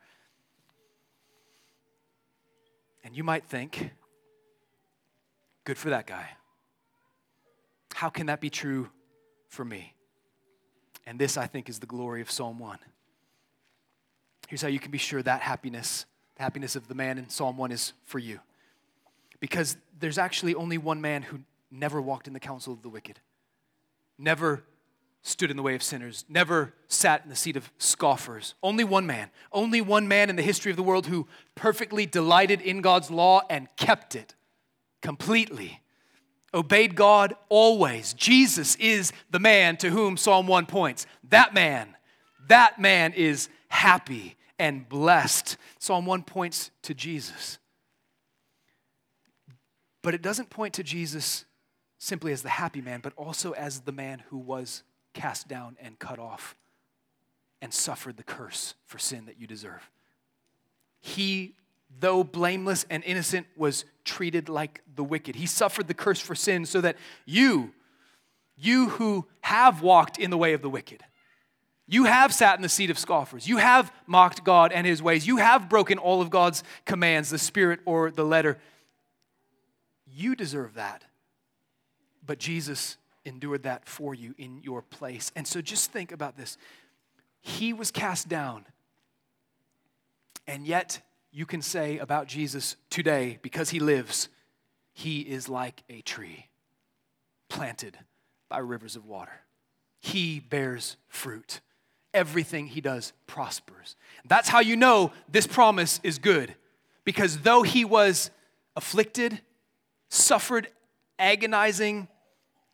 And 3.03 3.15
you 3.15 3.23
might 3.23 3.45
think, 3.45 3.91
good 5.63 5.77
for 5.77 5.89
that 5.89 6.07
guy. 6.07 6.29
How 7.93 8.09
can 8.09 8.27
that 8.27 8.41
be 8.41 8.49
true 8.49 8.89
for 9.49 9.63
me? 9.63 9.93
And 11.05 11.19
this, 11.19 11.37
I 11.37 11.47
think, 11.47 11.69
is 11.69 11.79
the 11.79 11.87
glory 11.87 12.21
of 12.21 12.31
Psalm 12.31 12.59
1. 12.59 12.77
Here's 14.47 14.61
how 14.61 14.67
you 14.67 14.79
can 14.79 14.91
be 14.91 14.97
sure 14.97 15.21
that 15.21 15.41
happiness, 15.41 16.05
the 16.35 16.43
happiness 16.43 16.75
of 16.75 16.87
the 16.87 16.95
man 16.95 17.17
in 17.17 17.29
Psalm 17.29 17.57
1, 17.57 17.71
is 17.71 17.93
for 18.05 18.19
you. 18.19 18.39
Because 19.39 19.77
there's 19.99 20.17
actually 20.17 20.55
only 20.55 20.77
one 20.77 21.01
man 21.01 21.23
who 21.23 21.39
never 21.71 22.01
walked 22.01 22.27
in 22.27 22.33
the 22.33 22.39
counsel 22.39 22.73
of 22.73 22.81
the 22.81 22.89
wicked, 22.89 23.19
never 24.17 24.63
stood 25.23 25.51
in 25.51 25.57
the 25.57 25.63
way 25.63 25.75
of 25.75 25.83
sinners, 25.83 26.25
never 26.27 26.73
sat 26.87 27.23
in 27.23 27.29
the 27.29 27.35
seat 27.35 27.55
of 27.55 27.71
scoffers. 27.77 28.55
Only 28.63 28.83
one 28.83 29.05
man, 29.05 29.29
only 29.51 29.79
one 29.79 30.07
man 30.07 30.29
in 30.29 30.35
the 30.35 30.41
history 30.41 30.71
of 30.71 30.77
the 30.77 30.83
world 30.83 31.07
who 31.07 31.27
perfectly 31.55 32.05
delighted 32.05 32.61
in 32.61 32.81
God's 32.81 33.11
law 33.11 33.41
and 33.49 33.67
kept 33.77 34.15
it 34.15 34.35
completely. 35.01 35.81
Obeyed 36.53 36.95
God 36.95 37.35
always. 37.49 38.13
Jesus 38.13 38.75
is 38.75 39.13
the 39.29 39.39
man 39.39 39.77
to 39.77 39.89
whom 39.89 40.17
Psalm 40.17 40.47
1 40.47 40.65
points. 40.65 41.05
That 41.29 41.53
man, 41.53 41.95
that 42.47 42.79
man 42.79 43.13
is 43.13 43.47
happy 43.69 44.35
and 44.59 44.87
blessed. 44.89 45.55
Psalm 45.79 46.05
1 46.05 46.23
points 46.23 46.71
to 46.81 46.93
Jesus. 46.93 47.57
But 50.01 50.13
it 50.13 50.21
doesn't 50.21 50.49
point 50.49 50.73
to 50.73 50.83
Jesus 50.83 51.45
simply 52.01 52.33
as 52.33 52.41
the 52.41 52.49
happy 52.49 52.81
man, 52.81 52.99
but 52.99 53.13
also 53.15 53.51
as 53.51 53.81
the 53.81 53.91
man 53.91 54.23
who 54.29 54.37
was 54.37 54.81
cast 55.13 55.47
down 55.47 55.77
and 55.79 55.99
cut 55.99 56.17
off 56.17 56.55
and 57.61 57.71
suffered 57.71 58.17
the 58.17 58.23
curse 58.23 58.73
for 58.87 58.97
sin 58.97 59.27
that 59.27 59.39
you 59.39 59.45
deserve. 59.45 59.87
He, 60.99 61.53
though 61.99 62.23
blameless 62.23 62.87
and 62.89 63.03
innocent, 63.03 63.45
was 63.55 63.85
treated 64.03 64.49
like 64.49 64.81
the 64.95 65.03
wicked. 65.03 65.35
He 65.35 65.45
suffered 65.45 65.87
the 65.87 65.93
curse 65.93 66.19
for 66.19 66.33
sin 66.33 66.65
so 66.65 66.81
that 66.81 66.97
you, 67.27 67.71
you 68.57 68.89
who 68.89 69.27
have 69.41 69.83
walked 69.83 70.17
in 70.17 70.31
the 70.31 70.39
way 70.39 70.53
of 70.53 70.63
the 70.63 70.71
wicked, 70.71 71.03
you 71.85 72.05
have 72.05 72.33
sat 72.33 72.55
in 72.55 72.63
the 72.63 72.69
seat 72.69 72.89
of 72.89 72.97
scoffers. 72.97 73.47
You 73.47 73.57
have 73.57 73.93
mocked 74.07 74.43
God 74.43 74.71
and 74.71 74.87
his 74.87 75.03
ways. 75.03 75.27
You 75.27 75.37
have 75.37 75.69
broken 75.69 75.99
all 75.99 76.19
of 76.19 76.31
God's 76.31 76.63
commands, 76.83 77.29
the 77.29 77.37
spirit 77.37 77.79
or 77.85 78.09
the 78.09 78.25
letter. 78.25 78.57
You 80.07 80.35
deserve 80.35 80.73
that 80.73 81.03
but 82.25 82.39
Jesus 82.39 82.97
endured 83.25 83.63
that 83.63 83.87
for 83.87 84.13
you 84.13 84.33
in 84.37 84.61
your 84.63 84.81
place. 84.81 85.31
And 85.35 85.47
so 85.47 85.61
just 85.61 85.91
think 85.91 86.11
about 86.11 86.37
this. 86.37 86.57
He 87.41 87.73
was 87.73 87.91
cast 87.91 88.27
down, 88.29 88.65
and 90.47 90.65
yet 90.65 91.01
you 91.31 91.45
can 91.45 91.61
say 91.61 91.97
about 91.97 92.27
Jesus 92.27 92.75
today, 92.89 93.39
because 93.41 93.69
he 93.69 93.79
lives, 93.79 94.29
he 94.93 95.21
is 95.21 95.47
like 95.47 95.83
a 95.89 96.01
tree 96.01 96.47
planted 97.49 97.97
by 98.49 98.57
rivers 98.57 98.95
of 98.95 99.05
water. 99.05 99.41
He 99.99 100.39
bears 100.39 100.97
fruit. 101.07 101.61
Everything 102.13 102.67
he 102.67 102.81
does 102.81 103.13
prospers. 103.27 103.95
That's 104.25 104.49
how 104.49 104.59
you 104.59 104.75
know 104.75 105.13
this 105.31 105.47
promise 105.47 106.01
is 106.03 106.17
good. 106.17 106.55
Because 107.05 107.39
though 107.39 107.63
he 107.63 107.85
was 107.85 108.29
afflicted, 108.75 109.39
suffered 110.09 110.67
agonizing 111.21 112.07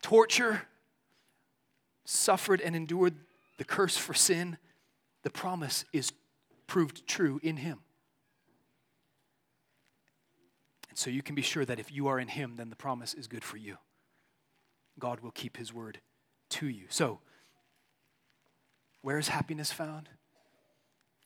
torture, 0.02 0.62
suffered 2.04 2.60
and 2.60 2.74
endured 2.74 3.14
the 3.58 3.64
curse 3.64 3.96
for 3.96 4.14
sin, 4.14 4.56
the 5.22 5.30
promise 5.30 5.84
is 5.92 6.12
proved 6.66 7.06
true 7.06 7.38
in 7.42 7.58
him. 7.58 7.80
And 10.88 10.98
so 10.98 11.10
you 11.10 11.22
can 11.22 11.34
be 11.34 11.42
sure 11.42 11.64
that 11.64 11.78
if 11.78 11.92
you 11.92 12.08
are 12.08 12.18
in 12.18 12.28
him, 12.28 12.54
then 12.56 12.70
the 12.70 12.76
promise 12.76 13.14
is 13.14 13.26
good 13.26 13.44
for 13.44 13.58
you. 13.58 13.76
God 14.98 15.20
will 15.20 15.30
keep 15.30 15.56
his 15.56 15.72
word 15.72 16.00
to 16.50 16.66
you. 16.66 16.86
So, 16.88 17.20
where 19.02 19.18
is 19.18 19.28
happiness 19.28 19.70
found? 19.70 20.08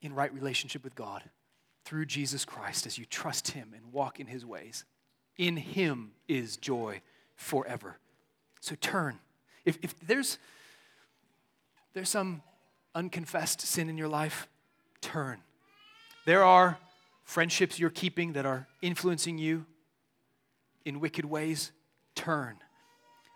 In 0.02 0.14
right 0.14 0.32
relationship 0.34 0.82
with 0.84 0.94
God 0.94 1.22
through 1.84 2.06
Jesus 2.06 2.44
Christ 2.44 2.86
as 2.86 2.98
you 2.98 3.04
trust 3.04 3.52
him 3.52 3.72
and 3.74 3.92
walk 3.92 4.20
in 4.20 4.26
his 4.26 4.44
ways. 4.44 4.84
In 5.38 5.56
him 5.56 6.12
is 6.28 6.56
joy 6.56 7.00
forever. 7.36 7.98
So 8.60 8.74
turn. 8.80 9.18
If, 9.64 9.78
if 9.82 9.98
there's, 10.00 10.38
there's 11.94 12.08
some 12.08 12.42
unconfessed 12.94 13.60
sin 13.60 13.88
in 13.88 13.98
your 13.98 14.08
life, 14.08 14.48
turn. 15.00 15.40
There 16.24 16.44
are 16.44 16.78
friendships 17.24 17.78
you're 17.78 17.90
keeping 17.90 18.34
that 18.34 18.46
are 18.46 18.66
influencing 18.80 19.38
you 19.38 19.66
in 20.84 21.00
wicked 21.00 21.24
ways, 21.24 21.72
turn. 22.14 22.56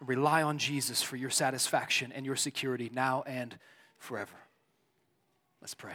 Rely 0.00 0.42
on 0.42 0.58
Jesus 0.58 1.02
for 1.02 1.16
your 1.16 1.30
satisfaction 1.30 2.12
and 2.12 2.26
your 2.26 2.36
security 2.36 2.90
now 2.92 3.22
and 3.26 3.56
forever. 3.98 4.34
Let's 5.60 5.74
pray. 5.74 5.94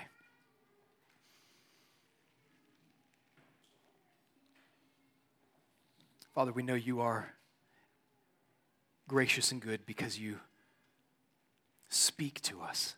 Father, 6.33 6.51
we 6.51 6.63
know 6.63 6.75
you 6.75 7.01
are 7.01 7.33
gracious 9.11 9.51
and 9.51 9.61
good 9.61 9.85
because 9.85 10.17
you 10.17 10.39
speak 11.89 12.41
to 12.41 12.61
us. 12.61 12.95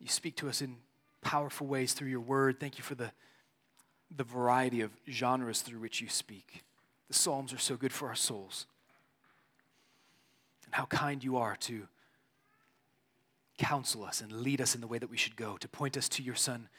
You 0.00 0.08
speak 0.08 0.34
to 0.36 0.48
us 0.48 0.62
in 0.62 0.76
powerful 1.20 1.66
ways 1.66 1.92
through 1.92 2.08
your 2.08 2.20
word. 2.20 2.58
Thank 2.58 2.78
you 2.78 2.82
for 2.82 2.94
the, 2.94 3.12
the 4.16 4.24
variety 4.24 4.80
of 4.80 4.90
genres 5.10 5.60
through 5.60 5.78
which 5.78 6.00
you 6.00 6.08
speak. 6.08 6.64
The 7.08 7.12
Psalms 7.14 7.52
are 7.52 7.58
so 7.58 7.76
good 7.76 7.92
for 7.92 8.08
our 8.08 8.14
souls. 8.14 8.64
And 10.64 10.74
how 10.74 10.86
kind 10.86 11.22
you 11.22 11.36
are 11.36 11.56
to 11.56 11.86
counsel 13.58 14.04
us 14.04 14.22
and 14.22 14.32
lead 14.32 14.62
us 14.62 14.74
in 14.74 14.80
the 14.80 14.86
way 14.86 14.96
that 14.96 15.10
we 15.10 15.18
should 15.18 15.36
go, 15.36 15.58
to 15.58 15.68
point 15.68 15.98
us 15.98 16.08
to 16.08 16.22
your 16.22 16.34
Son, 16.34 16.70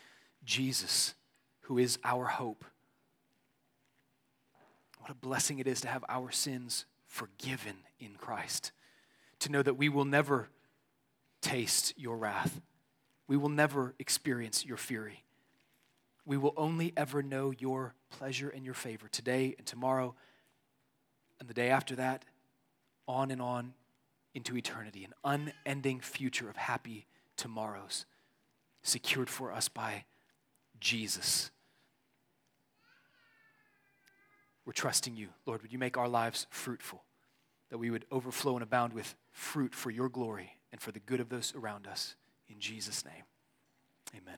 Jesus, 0.44 1.14
who 1.62 1.78
is 1.78 2.00
our 2.04 2.26
hope. 2.26 2.66
What 4.98 5.12
a 5.12 5.14
blessing 5.14 5.60
it 5.60 5.68
is 5.68 5.80
to 5.82 5.90
have 5.90 6.04
our 6.10 6.32
sins 6.32 6.86
forgiven 7.14 7.76
in 8.00 8.16
Christ. 8.16 8.72
To 9.42 9.52
know 9.52 9.62
that 9.62 9.76
we 9.76 9.88
will 9.88 10.04
never 10.04 10.50
taste 11.44 11.94
your 11.96 12.18
wrath. 12.18 12.60
We 13.28 13.38
will 13.38 13.50
never 13.50 13.94
experience 14.00 14.66
your 14.66 14.78
fury. 14.78 15.24
We 16.26 16.38
will 16.38 16.56
only 16.58 16.92
ever 16.98 17.22
know 17.22 17.52
your 17.52 17.94
pleasure 18.10 18.50
and 18.50 18.66
your 18.66 18.74
favor 18.74 19.08
today 19.08 19.54
and 19.60 19.68
tomorrow 19.68 20.16
and 21.40 21.48
the 21.48 21.54
day 21.54 21.70
after 21.70 21.96
that, 21.98 22.26
on 23.08 23.30
and 23.30 23.42
on 23.42 23.76
into 24.34 24.58
eternity, 24.58 25.08
an 25.24 25.54
unending 25.64 26.00
future 26.00 26.50
of 26.50 26.56
happy 26.56 27.06
tomorrows 27.38 28.06
secured 28.82 29.30
for 29.30 29.52
us 29.52 29.70
by 29.70 30.06
Jesus. 30.80 31.52
We're 34.66 34.74
trusting 34.74 35.16
you. 35.16 35.30
Lord, 35.46 35.62
would 35.62 35.74
you 35.74 35.80
make 35.80 35.98
our 35.98 36.08
lives 36.08 36.48
fruitful, 36.50 37.04
that 37.70 37.78
we 37.78 37.90
would 37.90 38.06
overflow 38.12 38.54
and 38.54 38.64
abound 38.64 38.94
with 38.94 39.16
fruit 39.32 39.74
for 39.74 39.92
your 39.92 40.10
glory 40.10 40.58
and 40.72 40.80
for 40.80 40.92
the 40.92 41.00
good 41.00 41.20
of 41.20 41.30
those 41.30 41.54
around 41.56 41.88
us. 41.88 42.16
In 42.48 42.60
Jesus' 42.60 43.06
name, 43.06 43.24
amen. 44.16 44.38